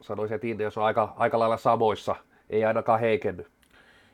[0.00, 2.16] sanoisin, että Indias on aika, aika lailla samoissa,
[2.50, 3.46] ei ainakaan heikenny.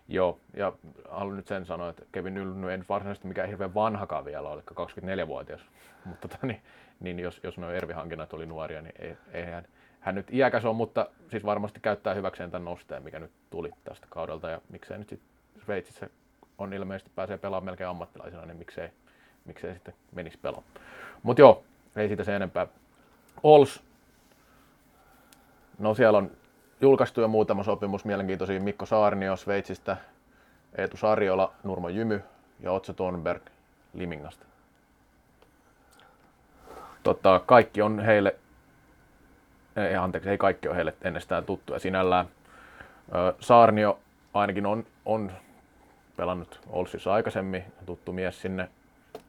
[0.09, 0.72] Joo, ja
[1.11, 5.61] haluan nyt sen sanoa, että Kevin Ylny ei varsinaisesti mikään hirveän vanhakaan vielä ole, 24-vuotias,
[6.05, 6.62] mutta tota, niin,
[7.00, 9.64] niin jos, jos nuo Ervi-hankinnat oli nuoria, niin ei, ei hän,
[10.00, 14.07] hän nyt iäkäs on, mutta siis varmasti käyttää hyväkseen tämän nosteen, mikä nyt tuli tästä
[14.11, 15.28] kaudelta, ja miksei nyt sitten
[15.64, 16.11] Sveitsissä
[16.59, 18.88] on ilmeisesti pääsee pelaamaan melkein ammattilaisena, niin miksei,
[19.44, 20.72] miksei sitten menisi pelaamaan.
[21.22, 21.64] Mutta joo,
[21.97, 22.66] ei siitä sen enempää.
[23.43, 23.82] Ols.
[25.78, 26.30] No siellä on
[26.80, 28.61] julkaistu jo muutama sopimus mielenkiintoisia.
[28.61, 29.97] Mikko Saarnio Sveitsistä,
[30.78, 32.22] Eetu Sarjola, Nurmo Jymy
[32.61, 33.43] ja Otso Thornberg
[33.95, 34.47] Limingasta.
[37.03, 38.36] Tota, kaikki on heille,
[39.76, 42.26] ei, anteeksi, ei kaikki ole heille ennestään tuttuja sinällään.
[43.40, 43.99] Saarnio
[44.34, 45.32] ainakin on, on
[46.16, 48.68] pelannut Olsissa aikaisemmin, tuttu mies sinne.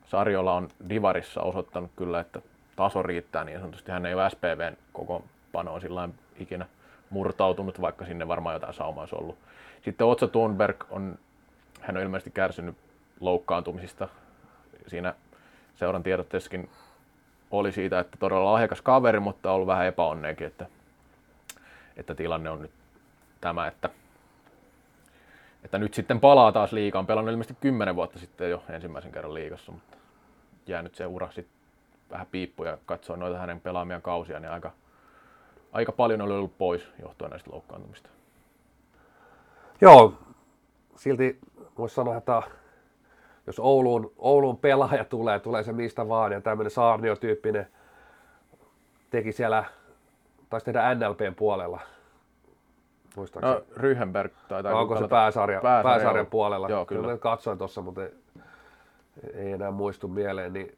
[0.05, 2.41] Sarjola on Divarissa osoittanut kyllä, että
[2.75, 3.91] taso riittää niin sanotusti.
[3.91, 6.09] Hän ei ole SPVn koko panoa sillä
[6.39, 6.65] ikinä
[7.09, 9.37] murtautunut, vaikka sinne varmaan jotain saumaa olisi ollut.
[9.81, 11.19] Sitten Otso Thunberg on,
[11.81, 12.75] hän on ilmeisesti kärsinyt
[13.19, 14.07] loukkaantumisista.
[14.87, 15.13] Siinä
[15.75, 16.69] seuran tiedotteessakin
[17.51, 20.65] oli siitä, että todella lahjakas kaveri, mutta on ollut vähän epäonneekin, että,
[21.97, 22.71] että tilanne on nyt
[23.41, 23.89] tämä, että,
[25.63, 27.05] että nyt sitten palaa taas liikaan.
[27.05, 29.97] Pelannut ilmeisesti kymmenen vuotta sitten jo ensimmäisen kerran liigassa, mutta
[30.67, 31.62] jäänyt se ura sitten
[32.13, 34.71] vähän piippu ja katsoin noita hänen pelaamia kausia, niin aika,
[35.71, 38.09] aika paljon oli ollut pois johtuen näistä loukkaantumista.
[39.81, 40.13] Joo,
[40.95, 41.39] silti
[41.77, 42.41] voisi sanoa, että
[43.47, 47.67] jos Ouluun, Ouluun pelaaja tulee, tulee se mistä vaan, ja tämmöinen Saarnio-tyyppinen
[49.09, 49.63] teki siellä,
[50.49, 51.79] taisi tehdä NLPn puolella.
[53.41, 56.69] No, Ryhenberg tai Onko se pääsarja, pääsarja pääsarjan puolella?
[56.69, 57.01] Joo, kyllä.
[57.01, 58.11] kyllä katsoin tuossa, mutta ei,
[59.33, 60.53] ei enää muistu mieleen.
[60.53, 60.77] Niin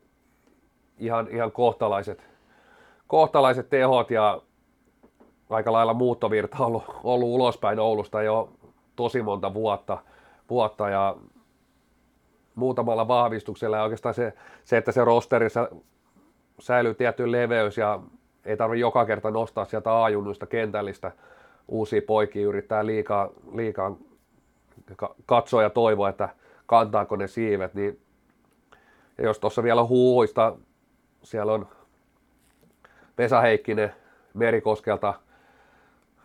[1.00, 2.28] ihan, ihan kohtalaiset,
[3.08, 4.42] kohtalaiset tehot ja
[5.50, 8.50] aika lailla muuttovirta ollut, ollut ulospäin Oulusta jo
[8.96, 9.98] tosi monta vuotta,
[10.50, 11.16] vuotta ja
[12.56, 14.34] muutamalla vahvistuksella ja oikeastaan se,
[14.64, 15.70] se että se rosterissa
[16.60, 18.00] säilyy tietty leveys ja
[18.46, 21.12] ei tarvitse joka kerta nostaa sieltä ajunnuista kentällistä
[21.68, 23.96] uusia poikia yrittää liikaa, liikaa
[25.26, 26.30] katsoa ja toivoa, että
[26.66, 28.00] kantaako ne siivet, niin
[29.18, 30.56] ja jos tuossa vielä huuista
[31.26, 31.68] siellä on
[33.18, 33.94] Vesa Heikkinen
[34.34, 35.14] Merikoskelta,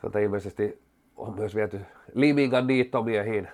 [0.03, 0.83] jota ilmeisesti
[1.17, 1.81] on myös viety
[2.15, 3.49] Limingan niittomiehiin.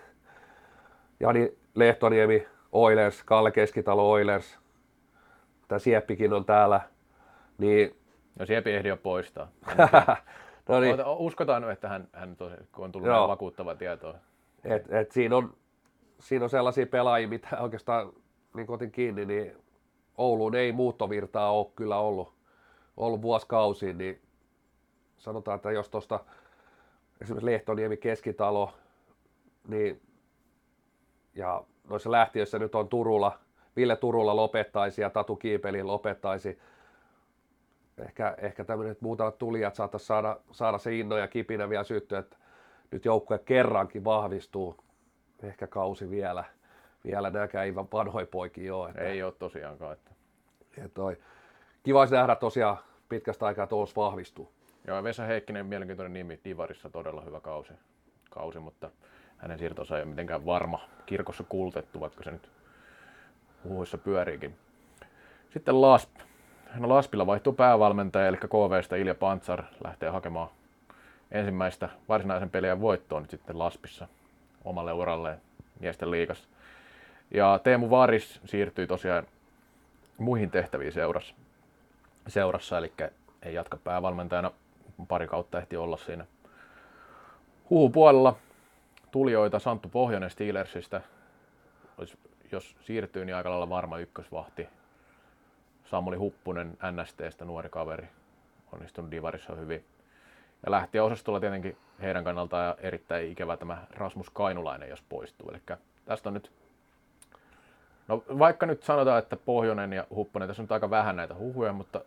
[1.21, 4.59] Jani Lehtoniemi Oilers, Kalle Keskitalo Oilers,
[5.69, 6.81] tämä Sieppikin on täällä,
[7.59, 7.97] niin...
[8.39, 9.49] No Sieppi ehdi jo poistaa.
[10.69, 13.29] no niin, Uskotaan että hän, hän tosi, kun on tullut Joo.
[13.29, 14.15] vakuuttavaa tietoa.
[14.65, 15.55] et, et siinä, on,
[16.21, 18.13] siinä on sellaisia pelaajia, mitä oikeastaan,
[18.55, 19.57] niin kuin otin kiinni, niin
[20.19, 22.35] Ouluun ei muuttovirtaa ole kyllä ollut,
[22.97, 24.23] ollut vuosikausiin, niin
[25.19, 26.21] sanotaan, että jos tuosta
[27.21, 28.73] esimerkiksi Lehtoniemi Keskitalo,
[29.69, 30.03] niin
[31.35, 33.39] ja noissa lähtiöissä nyt on Turulla,
[33.77, 36.59] Ville Turulla lopettaisi ja Tatu Kiipeli lopettaisi.
[37.99, 42.37] Ehkä, ehkä tämmöiset muutamat tulijat saattaisi saada, saada se inno ja kipinä vielä syttyä, että
[42.91, 44.77] nyt joukkue kerrankin vahvistuu.
[45.43, 46.45] Ehkä kausi vielä.
[47.07, 48.89] Vielä näkään ihan vanhoja poikia ole.
[48.89, 49.93] Että, Ei ole tosiaankaan.
[49.93, 50.11] Että...
[50.95, 51.17] toi.
[51.83, 52.77] Kiva olisi nähdä tosiaan
[53.09, 54.53] pitkästä aikaa, että vahvistuu.
[54.87, 57.73] Joo, Vesa Heikkinen, mielenkiintoinen nimi, Divarissa todella hyvä kausi,
[58.31, 58.91] kausi mutta
[59.37, 60.81] hänen siirtonsa ei ole mitenkään varma.
[61.07, 62.51] Kirkossa kuulutettu, vaikka se nyt
[63.65, 64.57] huhuissa pyöriikin.
[65.51, 66.11] Sitten Lasp.
[66.75, 70.49] No Laspilla vaihtuu päävalmentaja, eli KVstä Ilja Pantsar lähtee hakemaan
[71.31, 74.09] ensimmäistä varsinaisen pelien voittoa nyt sitten Laspissa
[74.65, 75.41] omalle uralleen
[75.81, 76.49] miesten liigassa.
[77.31, 79.27] Ja Teemu Varis siirtyi tosiaan
[80.18, 81.35] muihin tehtäviin seurassa,
[82.29, 82.93] seurassa eli
[83.43, 84.51] ei jatka päävalmentajana.
[85.09, 86.27] Pari kautta ehti olla siinä
[87.70, 88.37] huhupuolella.
[89.11, 91.01] Tulijoita Santtu Pohjonen Steelersistä.
[91.99, 92.18] Olisi,
[92.53, 94.68] jos siirtyy, niin aika lailla varma ykkösvahti.
[95.85, 98.09] Samuli Huppunen NSTstä, nuori kaveri.
[98.72, 99.85] Onnistunut Divarissa hyvin.
[100.66, 105.51] Ja lähti osastolla tietenkin heidän kannaltaan erittäin ikävä tämä Rasmus Kainulainen, jos poistuu.
[105.51, 105.61] Eli
[106.05, 106.53] tästä on nyt
[108.09, 111.73] No vaikka nyt sanotaan, että Pohjonen ja Hupponen, tässä on nyt aika vähän näitä huhuja,
[111.73, 112.01] mutta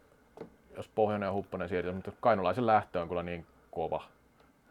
[0.78, 4.04] jos Pohjonen ja Hupponen siirtyy, mutta Kainulaisen lähtö on kyllä niin kova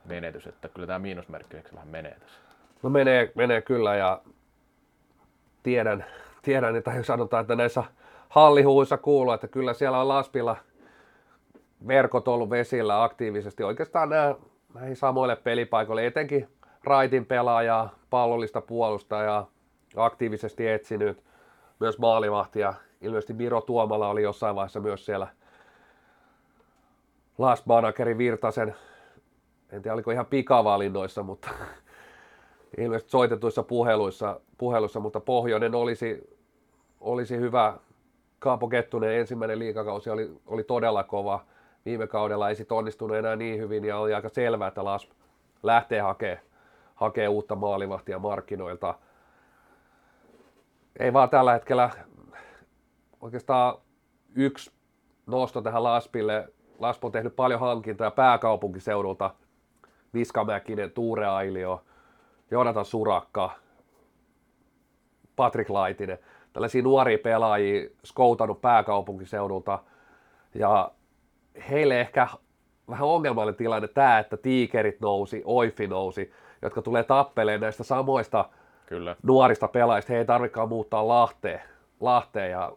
[0.05, 2.39] menetys, että kyllä tämä miinusmerkkiseksi vähän menee tässä.
[2.83, 4.21] No menee, menee kyllä ja
[5.63, 6.05] tiedän,
[6.43, 7.85] tiedän, että jos sanotaan, että näissä
[8.29, 10.57] hallihuissa kuuluu, että kyllä siellä on Laspilla
[11.87, 14.35] verkot ollut vesillä aktiivisesti oikeastaan nämä,
[14.75, 16.49] näihin samoille pelipaikoille, etenkin
[16.85, 19.51] raitin pelaajaa, pallollista puolustajaa,
[19.97, 21.25] aktiivisesti etsinyt,
[21.81, 22.75] myös maalivahtia.
[23.01, 25.29] Ilmeisesti Miro Tuomala oli jossain vaiheessa myös siellä
[27.39, 28.75] last managerin Virtasen,
[29.73, 31.49] en tiedä oliko ihan pikavalinnoissa, mutta
[32.79, 36.39] ilmeisesti soitetuissa puheluissa, puheluissa mutta Pohjoinen olisi,
[37.01, 37.75] olisi hyvä.
[38.39, 41.45] Kaapo Kettunen ensimmäinen liikakausi oli, oli todella kova.
[41.85, 45.09] Viime kaudella ei sit onnistunut enää niin hyvin ja oli aika selvää, että Las
[45.63, 46.49] lähtee hakemaan
[46.95, 48.95] hakee uutta maalivahtia markkinoilta.
[50.99, 51.91] Ei vaan tällä hetkellä
[53.21, 53.75] oikeastaan
[54.35, 54.71] yksi
[55.27, 56.49] nosto tähän Laspille.
[56.79, 59.35] Laspo on tehnyt paljon hankintoja pääkaupunkiseudulta.
[60.13, 61.85] Miska Mäkinen, Tuure Ailio,
[62.51, 63.51] Jonathan Surakka,
[65.37, 66.19] Patrick Laitinen.
[66.53, 69.79] Tällaisia nuoria pelaajia skoutannut pääkaupunkiseudulta.
[70.55, 70.91] Ja
[71.71, 72.29] heille ehkä
[72.89, 76.33] vähän ongelmallinen tilanne tämä, että Tiikerit nousi, Oifi nousi,
[76.63, 78.49] jotka tulee tappeleen näistä samoista
[78.89, 79.17] Kyllä.
[79.23, 80.13] nuorista pelaajista.
[80.13, 81.61] He ei tarvikaan muuttaa Lahteen.
[82.01, 82.73] Lahteen ja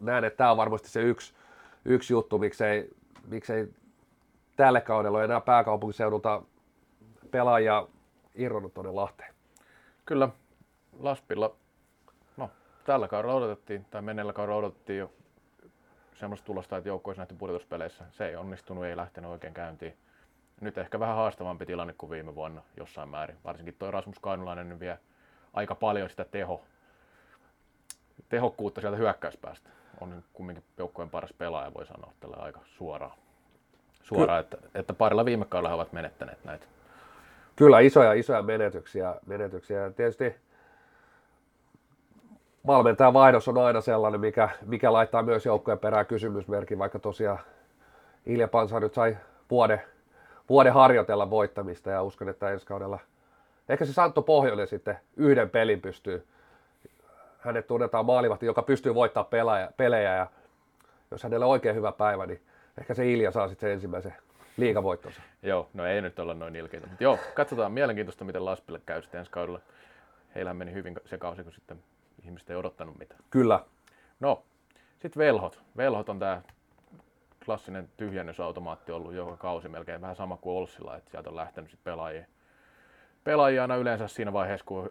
[0.00, 1.34] näen, että tämä on varmasti se yksi,
[1.84, 2.90] yksi juttu, miksei,
[3.26, 3.68] miksei
[4.56, 6.42] tälle kaudella ole enää pääkaupunkiseudulta
[7.30, 7.88] pelaajia
[8.34, 9.34] irronnut tuonne Lahteen.
[10.04, 10.28] Kyllä.
[10.98, 11.56] Laspilla,
[12.36, 12.50] no
[12.84, 15.12] tällä kaudella odotettiin, tai menneellä kaudella odotettiin jo
[16.14, 18.04] semmoista tulosta, että joukko olisi nähty pudotuspeleissä.
[18.10, 19.96] Se ei onnistunut, ei lähtenyt oikein käyntiin.
[20.60, 23.36] Nyt ehkä vähän haastavampi tilanne kuin viime vuonna jossain määrin.
[23.44, 24.98] Varsinkin tuo Rasmus Kainulainen nyt vie
[25.54, 26.64] aika paljon sitä teho,
[28.28, 29.70] tehokkuutta sieltä hyökkäyspäästä.
[30.00, 33.18] On kumminkin joukkueen paras pelaaja, voi sanoa tällä aika suoraan.
[34.02, 36.66] Suoraan, että, että parilla viime kaudella he ovat menettäneet näitä.
[37.56, 39.14] Kyllä isoja, isoja menetyksiä.
[39.26, 39.80] menetyksiä.
[39.80, 40.36] Ja tietysti
[42.66, 47.38] valmentajan vaihdos on aina sellainen, mikä, mikä laittaa myös joukkojen perään kysymysmerkin, vaikka tosiaan
[48.26, 49.16] Ilja Pansa nyt sai
[49.50, 49.82] vuoden,
[50.48, 52.98] vuoden harjoitella voittamista ja uskon, että ensi kaudella
[53.68, 56.26] ehkä se Santto Pohjonen sitten yhden pelin pystyy.
[57.38, 60.26] Hänet tunnetaan maalivahti, joka pystyy voittamaan pelejä, pelejä ja
[61.10, 62.42] jos hänellä on oikein hyvä päivä, niin
[62.78, 64.14] ehkä se Ilja saa sitten sen ensimmäisen
[64.56, 65.22] liigavoittonsa.
[65.42, 66.86] Joo, no ei nyt olla noin ilkeitä.
[66.86, 69.60] Mutta joo, katsotaan mielenkiintoista, miten Laspille käy sitten ensi kaudella.
[70.34, 71.78] Heillähän meni hyvin se kausi, kun sitten
[72.24, 73.20] ihmiset ei odottanut mitään.
[73.30, 73.60] Kyllä,
[74.20, 74.42] No,
[74.98, 75.62] sitten velhot.
[75.76, 76.42] Velhot on tämä
[77.46, 81.84] klassinen tyhjennysautomaatti ollut joka kausi melkein vähän sama kuin Olssilla, että sieltä on lähtenyt sit
[81.84, 82.26] pelaajia.
[83.24, 84.90] Pelaajia aina yleensä siinä vaiheessa, kun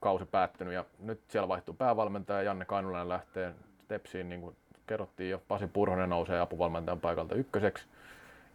[0.00, 3.54] kausi päättynyt ja nyt siellä vaihtuu päävalmentaja, Janne Kainulainen lähtee
[3.88, 7.86] Tepsiin, niin kuin kerrottiin jo, Pasi Purhonen nousee apuvalmentajan paikalta ykköseksi.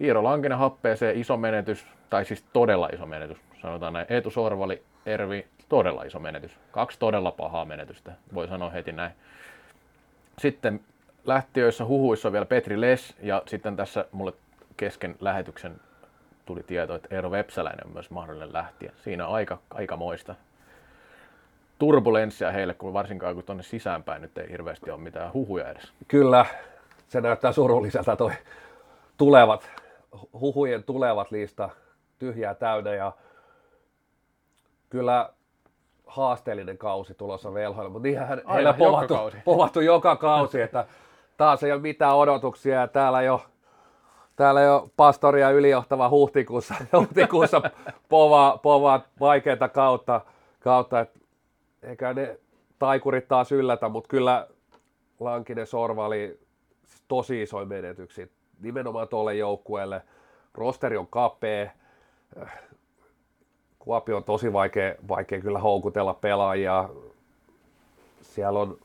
[0.02, 4.06] Iiro Lankinen happeeseen iso menetys, tai siis todella iso menetys, sanotaan näin.
[4.10, 6.52] Eetu Sorvali, Ervi, todella iso menetys.
[6.72, 9.12] Kaksi todella pahaa menetystä, voi sanoa heti näin.
[10.38, 10.80] sitten
[11.26, 14.34] lähtiöissä huhuissa on vielä Petri Les ja sitten tässä mulle
[14.78, 15.82] kesken lähetyksen
[16.46, 18.92] tuli tieto, että Eero Vepsäläinen on myös mahdollinen lähtiä.
[19.04, 20.36] Siinä on aika, aika moista
[21.80, 25.94] turbulenssia heille, kun varsinkaan kun tuonne sisäänpäin nyt ei hirveästi ole mitään huhuja edes.
[26.08, 26.46] Kyllä,
[27.08, 28.32] se näyttää surulliselta toi
[29.18, 29.70] tulevat,
[30.34, 31.70] huhujen tulevat lista
[32.20, 33.12] tyhjää täynnä ja
[34.90, 35.30] kyllä
[36.08, 40.86] haasteellinen kausi tulossa velhoille, mutta niinhän heillä on povattu, joka povattu joka kausi, että
[41.38, 43.46] taas ei ole mitään odotuksia ja täällä jo,
[44.36, 47.62] täällä jo pastoria ylijohtava huhtikuussa, huhtikuussa
[48.10, 50.22] povaa, povaa vaikeita kautta,
[50.60, 51.20] kautta että
[51.84, 52.40] eikä ne
[52.80, 54.48] taikurit taas yllätä, mutta kyllä
[55.20, 56.40] Lankinen Sorva oli
[57.08, 58.28] tosi isoin menetyksiä
[58.62, 60.02] nimenomaan tuolle joukkueelle.
[60.54, 61.72] Rosteri on kapea,
[63.80, 66.90] Kuopio on tosi vaikea, vaikea kyllä houkutella pelaajia.
[68.22, 68.78] Siellä on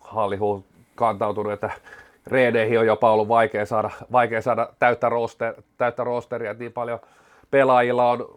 [0.00, 1.70] hallihu kantautunut, että
[2.26, 6.98] Reeneihin on jopa ollut vaikea saada, vaikea saada täyttä, roster, täyttä rosteria, niin paljon
[7.50, 8.28] pelaajilla on,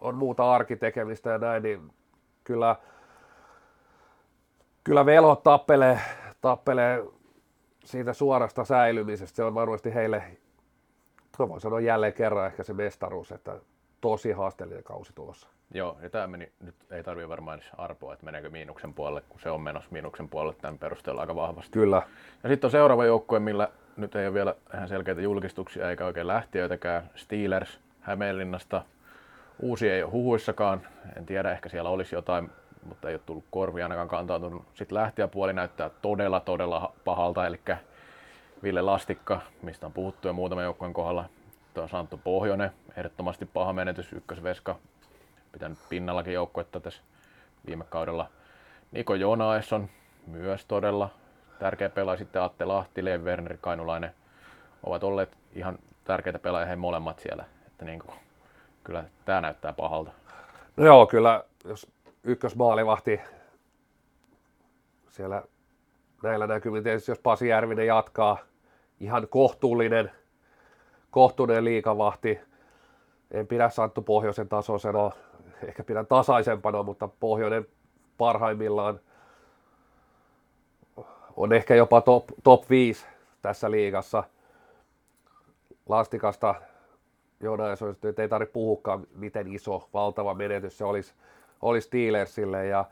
[0.00, 1.92] on muuta arkitekemistä ja näin, niin
[2.44, 2.76] kyllä,
[4.84, 6.00] kyllä velho tappelee,
[6.40, 7.04] tappelee
[7.84, 9.36] siitä suorasta säilymisestä.
[9.36, 10.22] Se on varmasti heille,
[11.38, 13.60] mä voin sanoa jälleen kerran ehkä se mestaruus, että
[14.00, 15.48] tosi haasteellinen kausi tulossa.
[15.74, 19.40] Joo, ja tämä meni, nyt ei tarvitse varmaan edes arpoa, että meneekö miinuksen puolelle, kun
[19.40, 21.70] se on menossa miinuksen puolelle tämän perusteella aika vahvasti.
[21.70, 22.02] Kyllä.
[22.42, 26.26] Ja sitten on seuraava joukkue, millä nyt ei ole vielä ihan selkeitä julkistuksia eikä oikein
[26.26, 27.10] lähtiöitäkään.
[27.14, 28.82] Steelers Hämeenlinnasta.
[29.62, 30.80] Uusi ei ole huhuissakaan.
[31.16, 32.50] En tiedä, ehkä siellä olisi jotain,
[32.84, 34.64] mutta ei ole tullut korvi ainakaan kantautunut.
[34.74, 37.60] Sitten lähtiöpuoli näyttää todella, todella pahalta, eli
[38.62, 41.24] Ville Lastikka, mistä on puhuttu jo muutaman joukkueen kohdalla,
[41.74, 44.76] tuo Santtu Pohjonen, ehdottomasti paha menetys, ykkösveska,
[45.56, 47.02] pitänyt pinnallakin joukkuetta tässä
[47.66, 48.28] viime kaudella.
[48.92, 49.88] Niko Jonaesson
[50.26, 51.10] myös todella
[51.58, 54.14] tärkeä pelaaja, sitten Atte Lahti, Lev Werner, Kainulainen
[54.82, 57.44] ovat olleet ihan tärkeitä pelaajia he molemmat siellä.
[57.66, 58.14] Että niin kuin,
[58.84, 60.10] kyllä tämä näyttää pahalta.
[60.76, 61.86] No joo, kyllä jos
[62.24, 63.20] ykkösmaalivahti
[65.08, 65.42] siellä
[66.22, 68.38] näillä näkymin tietysti, jos Pasi Järvinen jatkaa
[69.00, 70.10] ihan kohtuullinen–
[71.16, 72.40] kohtuuden liikavahti.
[73.30, 75.10] En pidä Santtu Pohjoisen tasoisena,
[75.68, 77.66] ehkä pidän tasaisempana, mutta Pohjoinen
[78.18, 79.00] parhaimmillaan
[81.36, 83.06] on ehkä jopa top, top 5
[83.42, 84.24] tässä liigassa.
[85.88, 86.54] Lastikasta
[87.40, 91.14] Jonas että ei tarvitse puhukaan, miten iso, valtava menetys se olisi,
[91.62, 92.84] olisi Steelersille ja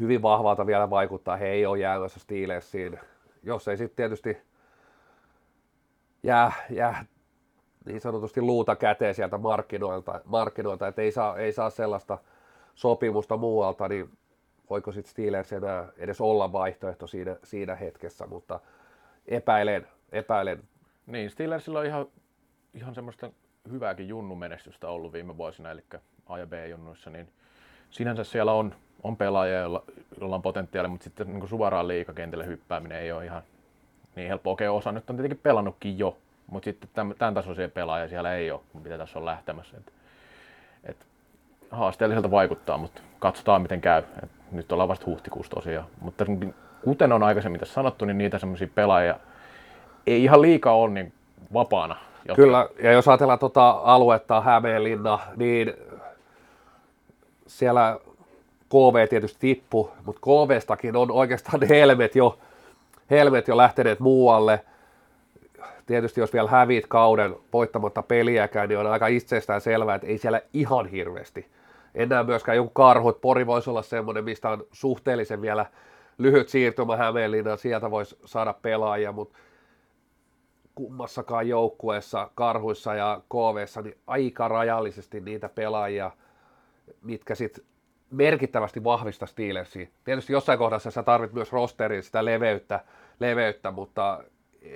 [0.00, 3.00] hyvin vahvalta vielä vaikuttaa, he ei ole jäämässä Steelersiin.
[3.42, 4.38] Jos ei sitten tietysti
[6.22, 7.04] jää, jää
[7.88, 12.18] niin sanotusti luuta käteen sieltä markkinoilta, markkinoilta että ei saa, ei saa sellaista
[12.74, 14.10] sopimusta muualta, niin
[14.70, 18.60] voiko sitten Steelers enää edes olla vaihtoehto siinä, siinä hetkessä, mutta
[19.26, 20.62] epäilen, epäilen.
[21.06, 22.06] Niin, Steelersillä on ihan,
[22.74, 23.30] ihan semmoista
[23.70, 25.84] hyvääkin junnumenestystä ollut viime vuosina, eli
[26.26, 27.28] A- ja B-junnuissa, niin
[27.90, 29.84] sinänsä siellä on, on pelaajia, joilla,
[30.20, 33.42] joilla on potentiaalia, mutta sitten niin suoraan liikakentälle hyppääminen ei ole ihan
[34.16, 34.50] niin helppo.
[34.50, 36.16] Okei, osa nyt on tietenkin pelannutkin jo,
[36.50, 39.76] mutta sitten tämän, tasoisia pelaajia siellä ei ole, mitä tässä on lähtemässä.
[39.76, 39.92] Et,
[40.84, 40.96] et
[41.70, 44.02] haasteelliselta vaikuttaa, mutta katsotaan miten käy.
[44.22, 45.86] Et nyt ollaan vasta huhtikuussa tosiaan.
[46.00, 46.24] Mutta
[46.84, 49.18] kuten on aikaisemmin tässä sanottu, niin niitä semmoisia pelaajia
[50.06, 51.12] ei ihan liikaa ole niin
[51.52, 51.96] vapaana.
[52.28, 52.42] Jotka...
[52.42, 55.72] Kyllä, ja jos ajatellaan tuota aluetta, Hämeenlinna, niin
[57.46, 57.98] siellä
[58.68, 62.38] KV tietysti tippu, mutta KVstakin on oikeastaan helmet jo
[63.10, 64.64] helmet jo lähteneet muualle.
[65.88, 70.40] Tietysti jos vielä hävit kauden voittamatta peliäkään, niin on aika itsestään selvää, että ei siellä
[70.52, 71.46] ihan hirveästi.
[71.94, 73.20] Enää myöskään joku karhut.
[73.20, 75.66] Pori voisi olla semmoinen, mistä on suhteellisen vielä
[76.18, 77.58] lyhyt siirtymä Hämeenlinnaan.
[77.58, 79.38] Sieltä voisi saada pelaajia, mutta
[80.74, 86.10] kummassakaan joukkueessa, karhuissa ja KVssa, niin aika rajallisesti niitä pelaajia,
[87.02, 87.64] mitkä sitten
[88.10, 89.86] merkittävästi vahvista Steelersia.
[90.04, 92.80] Tietysti jossain kohdassa sä tarvit myös rosterin sitä leveyttä,
[93.20, 94.24] leveyttä mutta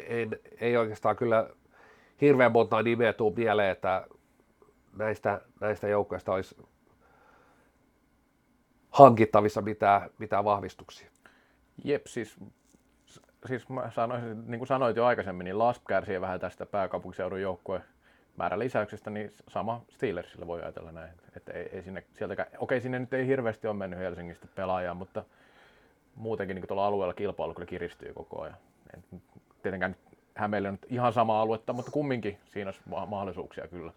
[0.08, 1.50] en, ei oikeastaan kyllä
[2.20, 4.06] hirveän monta nimeä tuu mieleen, että
[4.96, 6.56] näistä, näistä joukkoista olisi
[8.90, 11.10] hankittavissa mitään, mitään vahvistuksia.
[11.84, 12.36] Jep, siis,
[13.46, 17.84] siis mä sanoisin, niin kuin sanoit jo aikaisemmin, niin LASP kärsii vähän tästä pääkaupunkiseudun joukkueen
[18.36, 21.12] määrän lisäyksestä, niin sama Steelersillä voi ajatella näin.
[21.36, 25.24] Että ei, ei sinne, sieltäkään, okei, sinne nyt ei hirveästi ole mennyt Helsingistä pelaajaa, mutta
[26.14, 28.56] muutenkin niin tuolla alueella kilpailu kyllä kiristyy koko ajan.
[28.94, 29.04] Et
[29.62, 29.96] tietenkään
[30.34, 33.92] Hämeelle on ihan sama aluetta, mutta kumminkin siinä olisi mahdollisuuksia kyllä.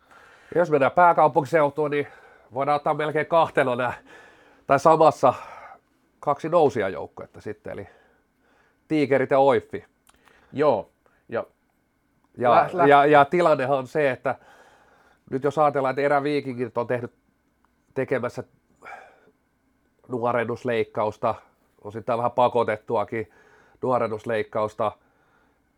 [0.55, 2.07] Jos mennään pääkaupunkiseutuun, niin
[2.53, 3.93] voidaan ottaa melkein kahtena nämä,
[4.67, 5.33] tai samassa
[6.19, 7.87] kaksi nousia joukkuetta sitten, eli
[8.87, 9.85] Tiikerit ja Oiffi.
[10.53, 10.89] Joo,
[11.29, 11.45] ja
[12.37, 14.35] Ja, Lä- lä- ja, ja tilannehan on se, että
[15.31, 17.13] nyt jos ajatellaan, että eräviikingit on tehnyt
[17.93, 18.43] tekemässä
[20.07, 21.35] nuorennusleikkausta,
[21.83, 23.31] osittain vähän pakotettuakin
[23.81, 24.91] nuorennusleikkausta.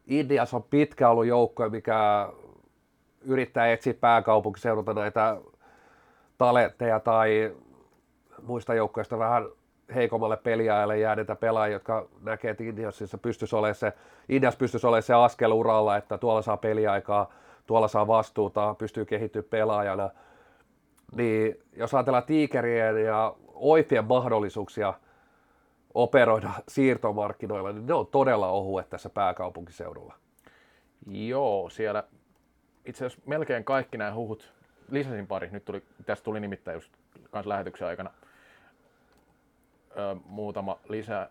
[0.08, 2.30] Indias on pitkä ollut joukkue, mikä
[3.22, 5.38] yrittää etsiä pääkaupunkiseudulta näitä
[6.38, 7.56] talentteja tai
[8.42, 9.46] muista joukkueista vähän
[9.96, 13.94] heikommalle peliajalle jääneitä pelaajia, jotka näkee, että Indiasissa pystyisi olemaan se,
[14.30, 17.34] Indias pystyisi olemaan se askel uralla, että tuolla saa peliaikaa,
[17.66, 20.10] tuolla saa vastuuta, pystyy kehittyä pelaajana.
[21.16, 24.94] Niin jos ajatellaan Tiikerien ja Oifien mahdollisuuksia
[25.98, 30.14] operoida siirtomarkkinoilla, niin ne on todella ohuet tässä pääkaupunkiseudulla.
[31.08, 32.04] Joo, siellä
[32.86, 34.54] itse asiassa melkein kaikki nämä huhut,
[34.92, 36.94] lisäsin pari, nyt tuli, tästä tuli nimittäin just
[37.32, 38.12] kans lähetyksen aikana
[39.98, 41.30] öö, muutama lisää.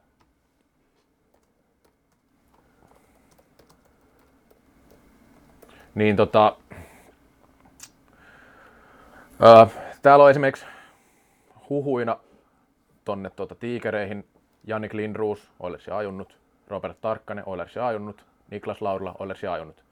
[5.95, 6.57] Niin tota,
[9.45, 9.67] öö,
[10.03, 10.67] täällä on esimerkiksi
[11.69, 12.17] huhuina
[13.05, 14.25] tonne tuota, tiikereihin
[14.67, 16.39] Jannik Lindroos, Oilersia ajunnut,
[16.69, 19.85] Robert Tarkkanen, Oilersia ajunnut, Niklas Laurila, Oilersia ajunnut.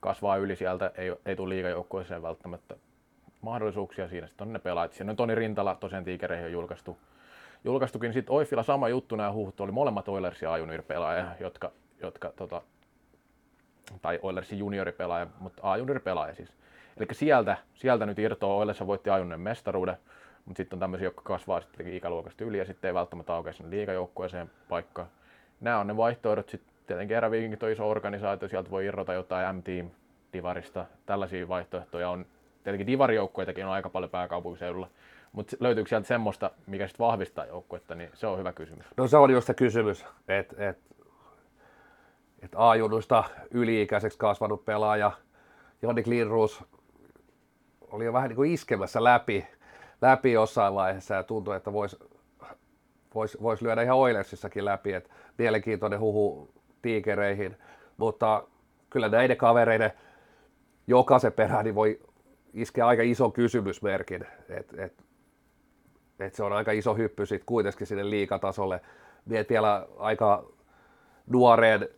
[0.00, 2.76] Kasvaa yli sieltä, ei, ei tule liigajoukkueeseen välttämättä
[3.40, 4.26] mahdollisuuksia siinä.
[4.26, 4.92] Sitten on ne pelaajat.
[4.92, 6.98] Siinä on Toni Rintala, tosiaan tiikereihin on julkaistu.
[7.64, 11.72] Julkaistukin sitten Oifilla sama juttu, nämä huhut oli molemmat Oilersia ajunir-pelaajia, jotka,
[12.02, 12.62] jotka tota,
[14.02, 16.52] tai Oilersin junioripelaaja, mutta A-junioripelaaja siis.
[16.96, 19.96] Eli sieltä, sieltä nyt irtoaa Oilersa voitti ajunnen mestaruuden,
[20.46, 23.70] mutta sitten on tämmöisiä, jotka kasvaa sitten ikäluokasta yli ja sitten ei välttämättä aukea sinne
[23.70, 25.08] liigajoukkueeseen paikkaan.
[25.60, 26.48] Nämä on ne vaihtoehdot.
[26.48, 29.90] Sitten tietenkin eräviikinkit on iso organisaatio, sieltä voi irrota jotain M-team
[30.32, 30.86] Divarista.
[31.06, 32.26] Tällaisia vaihtoehtoja on.
[32.64, 34.90] Tietenkin Divarijoukkueitakin on aika paljon pääkaupunkiseudulla.
[35.32, 38.86] Mutta löytyykö sieltä semmoista, mikä sitten vahvistaa joukkuetta, niin se on hyvä kysymys.
[38.96, 40.78] No se on just se kysymys, että et,
[42.42, 45.12] et A-junnuista yli-ikäiseksi kasvanut pelaaja
[45.82, 46.64] Jannik Lindroos
[47.90, 49.46] oli jo vähän niin kuin iskemässä läpi,
[50.02, 51.96] läpi jossain vaiheessa ja tuntui, että voisi
[53.16, 56.50] vois, vois lyödä ihan Oilersissakin läpi, että mielenkiintoinen huhu
[56.82, 57.56] tiikereihin,
[57.96, 58.44] mutta
[58.90, 59.92] kyllä näiden kavereiden
[60.86, 62.00] jokaisen perään niin voi
[62.54, 65.04] iskeä aika ison kysymysmerkin, että et,
[66.20, 68.80] et se on aika iso hyppy sitten kuitenkin sinne liikatasolle.
[69.26, 70.44] Miet vielä aika
[71.26, 71.88] nuoreen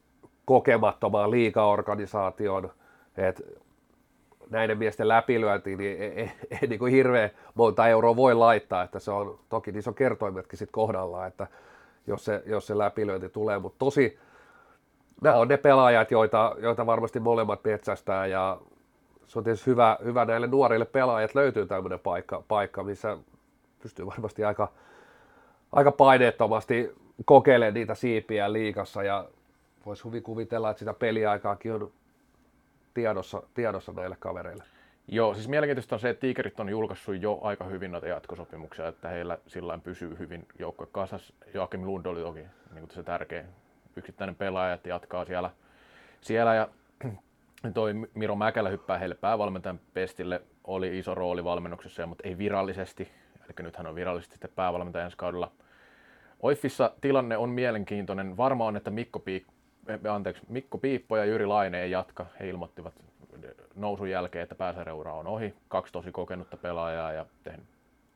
[0.45, 2.71] kokemattomaan liikaorganisaation,
[3.17, 3.43] että
[4.51, 8.99] näiden miesten läpilyöntiin niin ei, ei, ei niin kuin hirveän monta euroa voi laittaa, että
[8.99, 11.47] se on toki niissä on kertoimetkin sitten kohdallaan, että
[12.07, 14.19] jos se, jos se läpilyönti tulee, mutta tosi
[15.23, 18.59] nämä on ne pelaajat, joita, joita varmasti molemmat metsästää ja
[19.27, 23.19] se on tietysti hyvä, hyvä näille nuorille pelaajille, löytyy tämmöinen paikka, paikka, missä
[23.83, 24.69] pystyy varmasti aika,
[25.73, 26.95] aika paineettomasti
[27.25, 29.29] kokeilemaan niitä siipiä liikassa ja
[29.87, 31.91] voisi hyvin kuvitella, että sitä peliaikaakin on
[32.95, 34.65] tiedossa, tiedossa näille kavereille.
[35.09, 39.09] Joo, siis mielenkiintoista on se, että Tigerit on julkaissut jo aika hyvin noita jatkosopimuksia, että
[39.09, 41.33] heillä sillä pysyy hyvin joukkue kasas.
[41.55, 42.41] Joakim Lund oli toki
[42.75, 43.45] niin se tärkeä
[43.97, 45.51] yksittäinen pelaaja, että jatkaa siellä,
[46.21, 46.69] siellä ja
[47.75, 53.09] toi Miro Mäkelä hyppää heille päävalmentajan pestille, oli iso rooli valmennuksessa, mutta ei virallisesti,
[53.45, 55.53] eli nyt hän on virallisesti sitten päävalmentaja ensi kaudella.
[56.41, 58.37] Oiffissa tilanne on mielenkiintoinen.
[58.37, 59.53] Varma on, että Mikko, Piik-
[60.11, 62.27] anteeksi, Mikko Piippo ja Jyri Laine ei jatka.
[62.41, 62.95] He ilmoittivat
[63.75, 65.55] nousun jälkeen, että pääsarjaura on ohi.
[65.69, 67.67] Kaksi tosi kokenutta pelaajaa ja tehnyt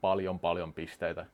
[0.00, 1.26] paljon paljon pisteitä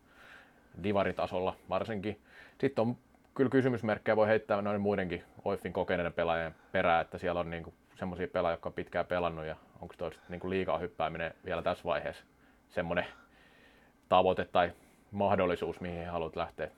[0.82, 2.20] divaritasolla varsinkin.
[2.60, 2.96] Sitten on
[3.34, 8.28] kyllä kysymysmerkkejä voi heittää noiden muidenkin Oiffin kokeneiden pelaajien perään, että siellä on niinku semmoisia
[8.28, 12.24] pelaajia, jotka on pitkään pelannut ja onko toista niinku liikaa hyppääminen vielä tässä vaiheessa
[12.68, 13.06] semmoinen
[14.08, 14.72] tavoite tai
[15.10, 16.70] mahdollisuus, mihin haluat lähteä.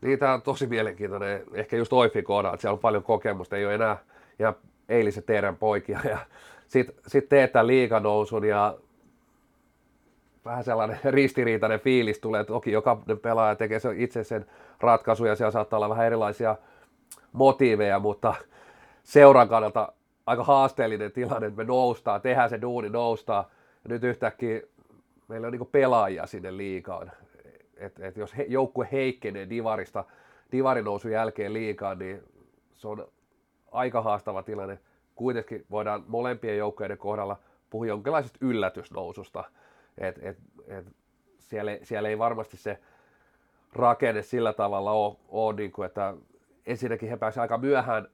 [0.00, 3.66] Niin, tämä on tosi mielenkiintoinen, ehkä just Oifin kohdalla, että siellä on paljon kokemusta, ei
[3.66, 3.96] ole enää
[4.38, 4.54] ihan
[4.88, 6.00] eilisen teidän poikia.
[6.04, 6.18] Ja
[6.68, 8.76] sitten sit teet tämän liikanousun ja
[10.44, 14.46] vähän sellainen ristiriitainen fiilis tulee, toki joka pelaaja tekee sen itse sen
[14.80, 16.56] ratkaisun ja siellä saattaa olla vähän erilaisia
[17.32, 18.34] motiiveja, mutta
[19.04, 19.92] seuran kannalta
[20.26, 23.50] aika haasteellinen tilanne, että me noustaan, tehdään se duuni, noustaa.
[23.84, 24.60] Ja nyt yhtäkkiä
[25.28, 27.12] meillä on niin pelaajia sinne liikaan.
[27.76, 30.04] Et, et jos he, joukkue heikkenee divarista,
[30.52, 32.22] divarinousun jälkeen liikaan, niin
[32.72, 33.08] se on
[33.72, 34.78] aika haastava tilanne.
[35.14, 37.38] Kuitenkin voidaan molempien joukkueiden kohdalla
[37.70, 39.44] puhua jonkinlaisesta yllätysnoususta.
[39.98, 40.86] Et, et, et
[41.38, 42.78] siellä, siellä ei varmasti se
[43.72, 46.14] rakenne sillä tavalla ole, ole niin kuin, että
[46.66, 48.08] ensinnäkin he pääsivät aika myöhään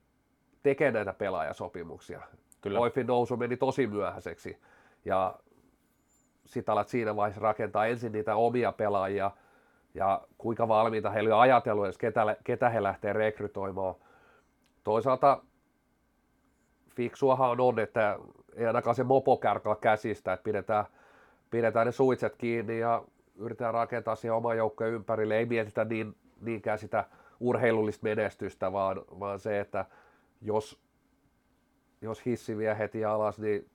[0.63, 2.21] tekemään näitä pelaajasopimuksia.
[2.61, 2.79] Kyllä.
[2.79, 4.57] Oifin nousu meni tosi myöhäiseksi
[5.05, 5.39] ja
[6.45, 9.31] sitten alat siinä vaiheessa rakentaa ensin niitä omia pelaajia
[9.93, 13.95] ja kuinka valmiita he olivat ajatellut edes, ketä, ketä he lähtee rekrytoimaan.
[14.83, 15.43] toisaalta
[16.95, 18.19] fiksuahan on, että
[18.55, 20.85] ei ainakaan se mopo kärkää käsistä, että pidetään,
[21.51, 23.03] pidetään ne suitset kiinni ja
[23.35, 25.37] yritetään rakentaa siihen oman joukkojen ympärille.
[25.37, 27.05] Ei mietitä niin, niinkään sitä
[27.39, 29.85] urheilullista menestystä, vaan, vaan se, että
[30.41, 30.79] jos,
[32.01, 33.69] jos hissi vie heti alas, niin,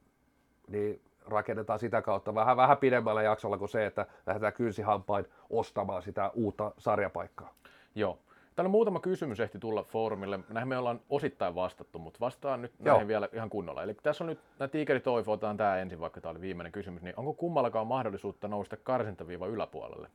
[0.69, 6.31] niin rakennetaan sitä kautta vähän, vähän pidemmällä jaksolla kuin se, että lähdetään kynsihampain ostamaan sitä
[6.35, 7.55] uutta sarjapaikkaa.
[7.95, 8.19] Joo.
[8.57, 10.41] Täällä muutama kysymys ehti tulla foorumille.
[10.49, 13.09] Näihin me ollaan osittain vastattu, mutta vastaan nyt näihin Joo.
[13.09, 13.83] vielä ihan kunnolla.
[13.83, 17.15] Eli tässä on nyt nämä tiikeritoivo, otetaan tämä ensin, vaikka tämä oli viimeinen kysymys, niin
[17.17, 20.09] onko kummallakaan mahdollisuutta nousta karsintaviiva yläpuolelle?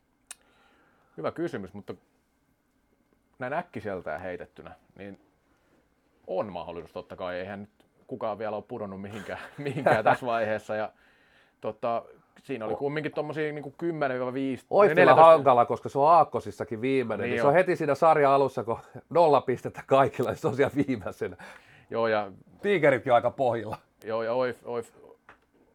[1.18, 1.94] Hyvä kysymys, mutta
[3.40, 5.20] näin äkkiseltään heitettynä, niin
[6.28, 7.36] on mahdollisuus totta kai.
[7.36, 7.70] Eihän nyt
[8.08, 10.76] kukaan vielä ole pudonnut mihinkään, mihinkään tässä vaiheessa.
[10.76, 10.92] Ja,
[11.64, 12.04] tota,
[12.44, 13.66] siinä oli kumminkin tuommoisia niin
[14.62, 14.66] 10-5.
[14.70, 17.24] Oittila hankala, koska se on aakkosissakin viimeinen.
[17.24, 18.78] Niin niin se on heti siinä sarjan alussa, kun
[19.10, 21.38] nolla pistettä kaikilla, niin se on siellä viimeisenä.
[21.90, 22.32] Joo, ja...
[22.62, 23.78] Tiikeritkin aika pohjilla.
[24.04, 24.90] Joo, ja Oif, Oif,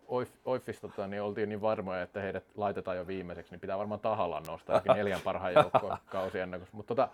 [0.09, 4.01] Oif, Oifista tota, niin oltiin niin varmoja, että heidät laitetaan jo viimeiseksi, niin pitää varmaan
[4.01, 6.77] tahallaan nostaa neljän parhaan joukkoon kausiennakossa.
[6.77, 7.09] Mutta tota,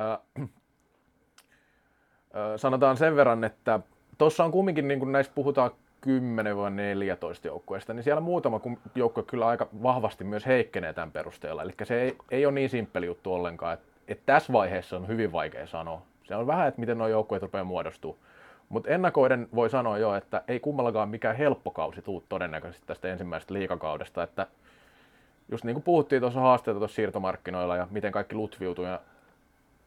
[0.00, 0.12] äh,
[0.42, 0.50] äh,
[2.56, 3.80] sanotaan sen verran, että
[4.18, 5.70] tuossa on kumminkin, niin kuin näissä puhutaan
[6.00, 8.60] 10 vai 14 joukkueesta, niin siellä muutama
[8.94, 11.62] joukkue kyllä aika vahvasti myös heikkenee tämän perusteella.
[11.62, 15.32] Eli se ei, ei ole niin simppeli juttu ollenkaan, että, että tässä vaiheessa on hyvin
[15.32, 16.02] vaikea sanoa.
[16.24, 18.18] Se on vähän, että miten nuo joukkueet rupeaa muodostuu.
[18.68, 23.54] Mutta ennakoiden voi sanoa jo, että ei kummallakaan mikään helppo kausi tuu todennäköisesti tästä ensimmäisestä
[23.54, 24.22] liikakaudesta.
[24.22, 24.46] Että
[25.48, 29.00] just niin kuin puhuttiin tuossa haasteita tuossa siirtomarkkinoilla ja miten kaikki lutviutuu ja,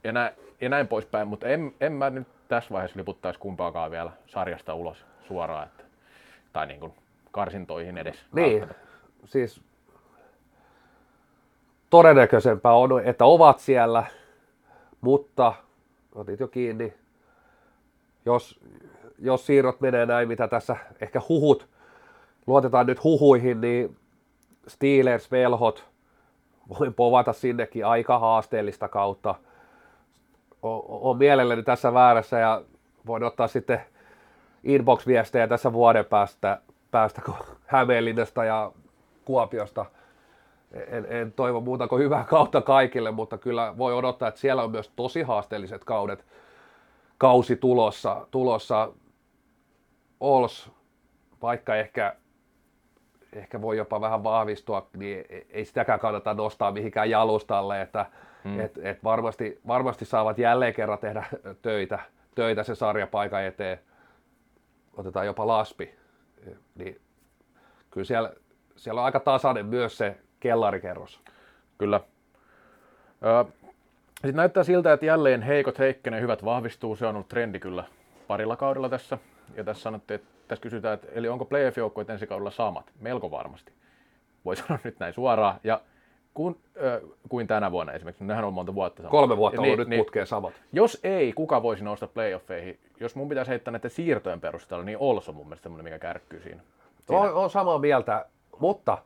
[0.04, 4.12] ja, näin, ja näin poispäin, mutta en, en mä nyt tässä vaiheessa liputtaisi kumpaakaan vielä
[4.28, 5.68] sarjasta ulos suoraan.
[5.68, 5.84] Että
[6.54, 6.94] tai niin kuin
[7.32, 8.26] karsintoihin edes.
[8.34, 8.68] Niin,
[9.26, 9.62] siis
[11.90, 14.04] todennäköisempää on, että ovat siellä,
[15.02, 15.54] mutta
[16.16, 16.94] otit jo kiinni,
[18.26, 18.60] jos,
[19.20, 21.68] jos siirrot menee näin, mitä tässä ehkä huhut,
[22.48, 23.98] luotetaan nyt huhuihin, niin
[24.68, 25.86] Steelers, Velhot,
[26.70, 29.36] voin povata sinnekin aika haasteellista kautta.
[30.62, 32.62] Olen mielelläni tässä väärässä ja
[33.08, 33.82] voin ottaa sitten
[34.64, 36.62] inbox-viestejä tässä vuoden päästä,
[36.92, 37.36] päästä kun
[37.66, 38.72] Hämeenlinnasta ja
[39.26, 39.86] Kuopiosta.
[40.88, 44.72] En, en toivo muuta kuin hyvää kautta kaikille, mutta kyllä voi odottaa, että siellä on
[44.72, 46.26] myös tosi haasteelliset kaudet,
[47.18, 48.28] kausi tulossa.
[48.32, 48.94] tulossa.
[50.20, 50.72] Ols,
[51.42, 52.16] vaikka ehkä,
[53.34, 58.06] ehkä voi jopa vähän vahvistua, niin ei sitäkään kannata nostaa mihinkään jalustalle, että
[58.44, 58.60] hmm.
[58.60, 61.26] et, et varmasti, varmasti saavat jälleen kerran tehdä
[61.62, 62.00] töitä,
[62.36, 63.80] töitä se sarjapaikan eteen
[64.98, 65.96] otetaan jopa laspi,
[66.76, 67.02] niin
[67.92, 68.34] kyllä siellä,
[68.76, 71.20] siellä on aika tasainen myös se kellarikerros.
[71.78, 72.02] Kyllä.
[74.14, 76.96] Sitten näyttää siltä, että jälleen heikot heikkenee, hyvät vahvistuu.
[76.96, 77.84] Se on ollut trendi kyllä
[78.28, 79.18] parilla kaudella tässä.
[79.56, 82.92] Ja tässä sanottiin, että tässä kysytään, että eli onko playoff-joukkoit ensi kaudella samat?
[83.00, 83.74] Melko varmasti.
[84.46, 85.60] Voi sanoa nyt näin suoraan.
[85.64, 85.82] Ja
[86.34, 88.24] kun, äh, kuin tänä vuonna esimerkiksi.
[88.24, 89.12] Nehän on monta vuotta samat.
[89.12, 90.54] Kolme vuotta on niin, nyt niin, putkeen samat.
[90.74, 92.80] Jos ei, kuka voisi nousta playoffeihin?
[93.00, 96.42] Jos mun pitäisi heittää näiden siirtojen perusteella, niin Ols on mun mielestä semmoinen, mikä kärkkyy
[96.42, 96.62] siinä.
[97.08, 97.22] siinä.
[97.22, 98.26] On, on samaa mieltä,
[98.60, 98.98] mutta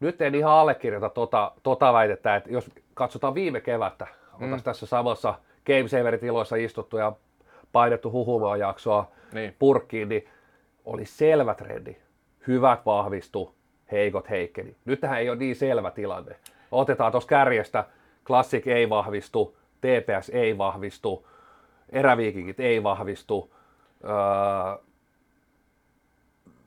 [0.00, 4.06] nyt en ihan allekirjoita tota, tota väitettä, että jos katsotaan viime kevättä,
[4.38, 4.62] mm.
[4.62, 5.34] tässä samassa
[5.66, 7.12] Game Saverit iloissa istuttu ja
[7.72, 9.56] painettu huhumaa jaksoa niin.
[9.58, 10.28] purkkiin, niin
[10.84, 11.96] oli selvä trendi.
[12.46, 13.54] Hyvät vahvistu,
[13.92, 14.76] heikot heikkeni.
[14.84, 16.36] Nyt tähän ei ole niin selvä tilanne
[16.70, 17.84] otetaan tuossa kärjestä,
[18.26, 21.28] Classic ei vahvistu, TPS ei vahvistu,
[21.88, 23.54] eräviikingit ei vahvistu.
[24.04, 24.84] Öö,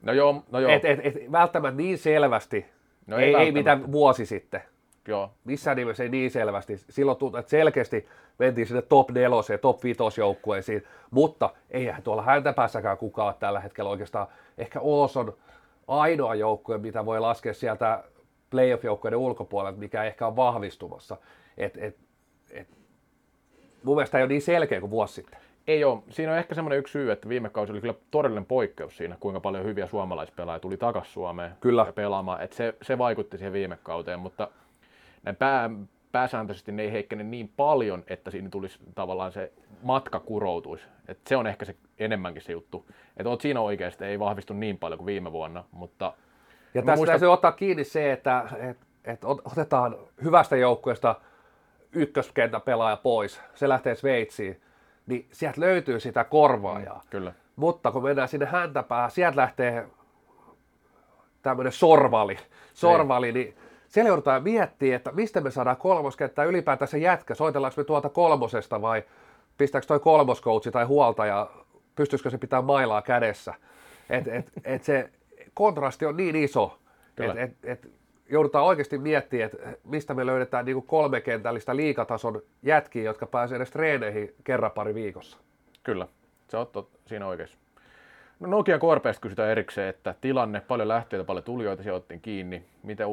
[0.02, 0.72] no joo, no joo.
[0.72, 2.66] Et, et, et, välttämättä niin selvästi,
[3.06, 4.62] no ei, ei, ei mitä vuosi sitten.
[5.08, 5.30] Joo.
[5.44, 6.76] Missään nimessä ei niin selvästi.
[6.76, 8.08] Silloin tuntuu, että selkeästi
[8.38, 13.60] mentiin sinne top 4 ja top 5 joukkueisiin, mutta eihän tuolla häntä päässäkään kukaan tällä
[13.60, 14.26] hetkellä oikeastaan.
[14.58, 15.34] Ehkä Oos on
[15.88, 18.04] ainoa joukkue, mitä voi laskea sieltä
[18.50, 21.16] playoff-joukkoiden ulkopuolelta, mikä ehkä on vahvistumassa.
[21.56, 21.96] Et, et,
[22.50, 22.68] et,
[23.82, 25.40] mun mielestä ei ole niin selkeä kuin vuosi sitten.
[25.66, 26.02] Ei ole.
[26.10, 29.40] Siinä on ehkä semmoinen yksi syy, että viime kausi oli kyllä todellinen poikkeus siinä, kuinka
[29.40, 31.92] paljon hyviä suomalaispelaajia tuli takaisin Suomeen kyllä.
[31.94, 32.42] pelaamaan.
[32.42, 34.48] Et se, se vaikutti siihen viime kauteen, mutta
[35.22, 35.70] näin pää,
[36.12, 39.52] pääsääntöisesti ne ei heikkene niin paljon, että siinä tulisi tavallaan se
[39.82, 40.84] matka kuroutuisi.
[41.08, 42.86] Et se on ehkä se enemmänkin se juttu.
[43.16, 46.12] Että oot siinä oikeasti, ei vahvistu niin paljon kuin viime vuonna, mutta
[46.74, 47.12] ja tässä muistan...
[47.12, 51.14] täytyy ottaa kiinni se, että, että, että otetaan hyvästä joukkueesta
[51.92, 54.60] ykköskenttä pelaaja pois, se lähtee Sveitsiin,
[55.06, 57.00] niin sieltä löytyy sitä korvaajaa.
[57.04, 57.32] Mm, kyllä.
[57.56, 59.88] Mutta kun mennään sinne häntäpäähän, sieltä lähtee
[61.42, 62.38] tämmöinen sorvali,
[62.74, 63.46] sorvali niin.
[63.46, 63.56] niin
[63.88, 68.82] siellä joudutaan miettimään, että mistä me saadaan kolmoskenttää ylipäätään se jätkä, soitellaanko me tuolta kolmosesta
[68.82, 69.02] vai,
[69.58, 71.50] pistääkö toi kolmoskoutsi tai huoltaja,
[71.94, 73.54] pystyisikö se pitää mailaa kädessä.
[74.10, 75.10] Et, et, et se
[75.54, 76.78] kontrasti on niin iso,
[77.18, 77.90] että et, et
[78.30, 84.34] joudutaan oikeasti miettimään, että mistä me löydetään niin kolmekentällistä liikatason jätkiä, jotka pääsee edes treeneihin
[84.44, 85.38] kerran pari viikossa.
[85.82, 86.06] Kyllä,
[86.48, 87.58] se on tot, siinä oikeassa.
[88.40, 92.64] No Nokian korpeasta kysytään erikseen, että tilanne, paljon lähteitä, paljon tulijoita, se otettiin kiinni.
[92.82, 93.04] Mitä,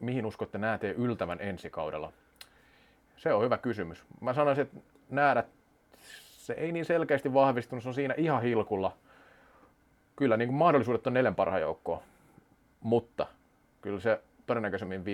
[0.00, 2.12] mihin uskotte näette yltävän ensi kaudella?
[3.16, 4.04] Se on hyvä kysymys.
[4.20, 4.76] Mä sanoisin, että
[5.10, 5.44] nähdä,
[6.18, 8.96] se ei niin selkeästi vahvistunut, se on siinä ihan hilkulla.
[10.16, 12.00] Kyllä niin kuin mahdollisuudet on neljän parhaan joukkoon,
[12.80, 13.26] mutta
[13.80, 15.04] kyllä se todennäköisemmin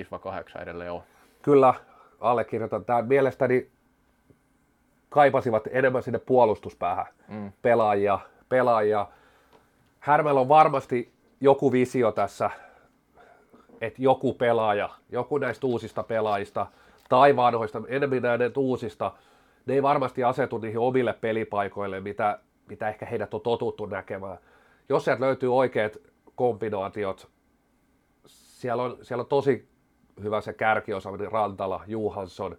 [0.56, 1.02] 5-8 edelleen on.
[1.42, 1.74] Kyllä,
[2.20, 3.08] allekirjoitan tämän.
[3.08, 3.70] Mielestäni
[5.08, 7.52] kaipasivat enemmän sinne puolustuspäähän mm.
[7.62, 8.18] pelaajia,
[8.48, 9.06] pelaajia.
[10.00, 12.50] Härmällä on varmasti joku visio tässä,
[13.80, 16.66] että joku pelaaja, joku näistä uusista pelaajista
[17.08, 19.12] tai vanhoista, enemmän näistä uusista,
[19.66, 24.38] ne ei varmasti asetu niihin omille pelipaikoille, mitä, mitä ehkä heidät on totuttu näkemään.
[24.90, 25.96] Jos sieltä löytyy oikeat
[26.34, 27.30] kombinaatiot,
[28.26, 29.68] siellä on, siellä on tosi
[30.22, 32.58] hyvä se kärkiosa, niin Rantala, Juhansson,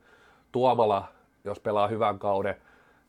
[0.51, 1.07] Tuomala,
[1.43, 2.55] jos pelaa hyvän kauden,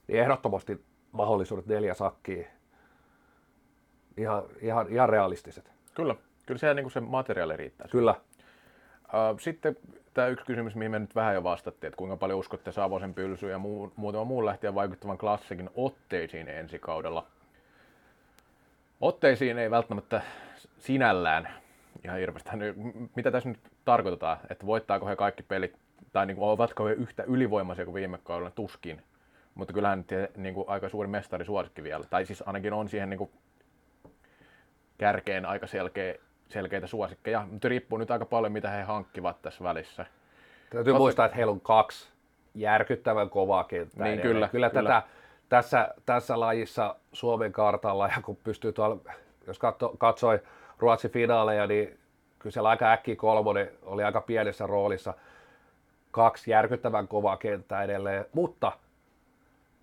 [0.08, 2.46] niin ehdottomasti mahdollisuudet neljä sakkiin.
[4.16, 5.72] Ihan, ihan, ihan realistiset.
[5.94, 6.14] Kyllä,
[6.46, 7.88] kyllä se, niin kuin se materiaali riittää.
[7.90, 8.14] Kyllä.
[9.40, 9.76] Sitten
[10.14, 13.50] tämä yksi kysymys, mihin me nyt vähän jo vastattiin, että kuinka paljon uskotte Savosen pylsy
[13.50, 17.26] ja muu, muutama muun lähtien vaikuttavan klassikin otteisiin ensi kaudella.
[19.02, 20.22] Otteisiin ei välttämättä
[20.78, 21.48] sinällään
[22.04, 22.50] ihan hirveästi.
[23.16, 25.78] Mitä tässä nyt tarkoitetaan, että voittaako he kaikki pelit,
[26.12, 29.02] tai niin kuin, ovatko he yhtä ylivoimaisia kuin viime kaudella, tuskin.
[29.54, 30.04] Mutta kyllähän
[30.36, 33.30] niin kuin, aika suuri mestari suosikki vielä, tai siis ainakin on siihen niin kuin,
[34.98, 36.14] kärkeen aika selkeä,
[36.48, 40.06] selkeitä suosikkeja, mutta riippuu nyt aika paljon, mitä he hankkivat tässä välissä.
[40.70, 41.00] Täytyy Otta...
[41.00, 42.08] muistaa, että heillä on kaksi
[42.54, 44.06] järkyttävän kovaa kenttää.
[44.06, 44.88] Niin, kyllä, kyllä, kyllä.
[44.88, 45.02] Tätä,
[45.52, 48.96] tässä, tässä lajissa Suomen kartalla, ja kun pystyy tuolla,
[49.46, 50.40] jos katso, katsoi
[50.78, 51.98] Ruotsin finaaleja, niin
[52.38, 55.14] kyllä siellä aika äkkiä kolmonen oli aika pienessä roolissa.
[56.10, 58.72] Kaksi järkyttävän kovaa kenttää edelleen, mutta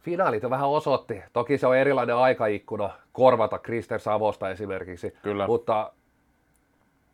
[0.02, 1.24] finaalit vähän osoitti.
[1.34, 5.48] Toki se on erilainen aikaikkuna korvata Krister Savosta esimerkiksi, kyllä.
[5.48, 5.92] mutta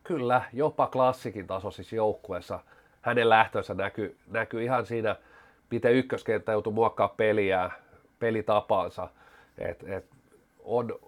[0.04, 2.60] kyllä jopa klassikin tasoisissa joukkueessa
[3.02, 5.16] hänen lähtönsä näkyy, näkyy ihan siinä,
[5.72, 7.72] miten ykköskenttä joutuu muokkaa peliä,
[8.20, 9.10] pelitapaansa.
[9.58, 10.06] Et, et
[10.64, 11.00] on,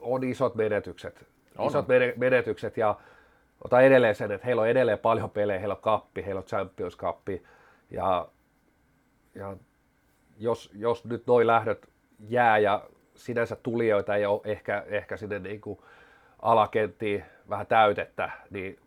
[0.00, 1.26] on isot menetykset
[1.58, 1.66] on.
[1.66, 1.86] isot
[2.16, 2.94] menetykset ja
[3.64, 6.96] ota edelleen sen, että heillä on edelleen paljon pelejä, heillä on kappi, heillä on Champions
[6.96, 7.28] Cup
[7.90, 8.28] ja,
[9.34, 9.56] ja
[10.38, 11.88] jos, jos nyt noin lähdöt
[12.28, 12.84] jää ja
[13.14, 15.78] sinänsä tulijoita ei ole ehkä, ehkä sinne niin kuin
[16.42, 18.78] alakenttiin vähän täytettä, niin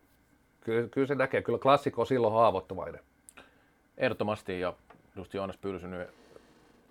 [0.60, 1.42] kyllä, kyllä se näkee.
[1.42, 3.00] Kyllä klassikko on silloin haavoittuvainen.
[3.98, 4.74] Ehdottomasti ja
[5.16, 6.08] just Joonas Pylsyny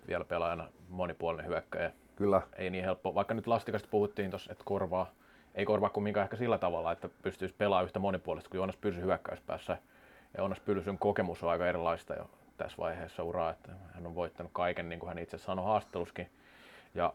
[0.08, 1.92] vielä pelaajana monipuolinen hyökkäjä.
[2.16, 2.42] Kyllä.
[2.56, 3.14] Ei niin helppo.
[3.14, 5.10] Vaikka nyt Lastikasta puhuttiin tuossa, että korvaa
[5.56, 9.72] ei korvaa kumminkaan ehkä sillä tavalla, että pystyisi pelaamaan yhtä monipuolista kuin Joonas Pylsy hyökkäyspäässä.
[10.34, 14.52] Ja Joonas Pylsyn kokemus on aika erilaista jo tässä vaiheessa uraa, että hän on voittanut
[14.52, 16.30] kaiken, niin kuin hän itse sanoi haastatteluskin.
[16.94, 17.12] Ja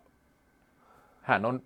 [1.21, 1.61] hän on,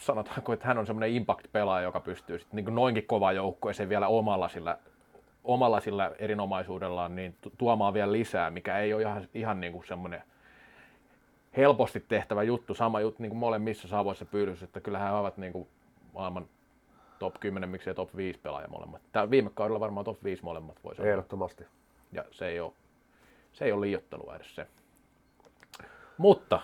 [0.00, 4.48] sanotaanko, että hän on semmoinen impact-pelaaja, joka pystyy sitten niin noinkin kova joukkueeseen vielä omalla
[4.48, 4.78] sillä,
[5.44, 10.22] omalla sillä erinomaisuudellaan niin tuomaan vielä lisää, mikä ei ole ihan, ihan niin kuin semmoinen
[11.56, 15.52] helposti tehtävä juttu, sama juttu niin kuin molemmissa Savoissa pyydyssä, että kyllähän he ovat niin
[15.52, 15.68] kuin
[16.14, 16.46] maailman
[17.18, 19.02] top 10, miksei top 5 pelaaja molemmat.
[19.12, 21.10] Tämä viime kaudella varmaan top 5 molemmat voisi olla.
[21.10, 21.64] Ehdottomasti.
[22.12, 22.72] Ja se ei ole,
[23.52, 24.66] se ei ole liiottelua edes se.
[26.18, 26.60] Mutta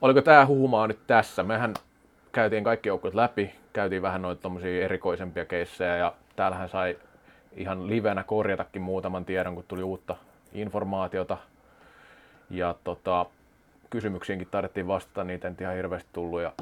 [0.00, 1.42] oliko tämä huumaa nyt tässä?
[1.42, 1.74] Mehän
[2.32, 6.98] käytiin kaikki joukkueet läpi, käytiin vähän noita tommosia erikoisempia keissejä ja täällähän sai
[7.52, 10.16] ihan livenä korjatakin muutaman tiedon, kun tuli uutta
[10.52, 11.36] informaatiota.
[12.50, 13.26] Ja tota,
[13.90, 16.42] kysymyksiinkin tarvittiin vastata, niitä en ihan hirveästi tullut.
[16.42, 16.52] Ja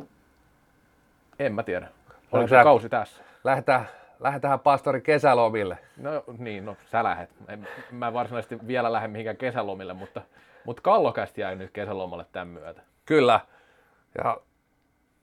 [1.38, 1.88] en mä tiedä.
[2.32, 3.22] Oliko se kausi tässä?
[3.44, 3.88] Lähdetään,
[4.20, 5.78] lähdetään pastori kesälomille.
[5.96, 7.30] No niin, no sä lähet.
[7.48, 10.22] En, mä varsinaisesti vielä lähde mihinkään kesälomille, mutta,
[10.64, 12.82] mutta kallokästi jäi nyt kesälomalle tämän myötä.
[13.06, 13.40] Kyllä.
[14.18, 14.40] Ja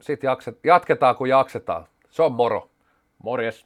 [0.02, 0.30] sitten
[0.64, 1.88] jatketaan kun jaksetaan.
[2.10, 2.69] Se on moro.
[3.23, 3.65] Morjes.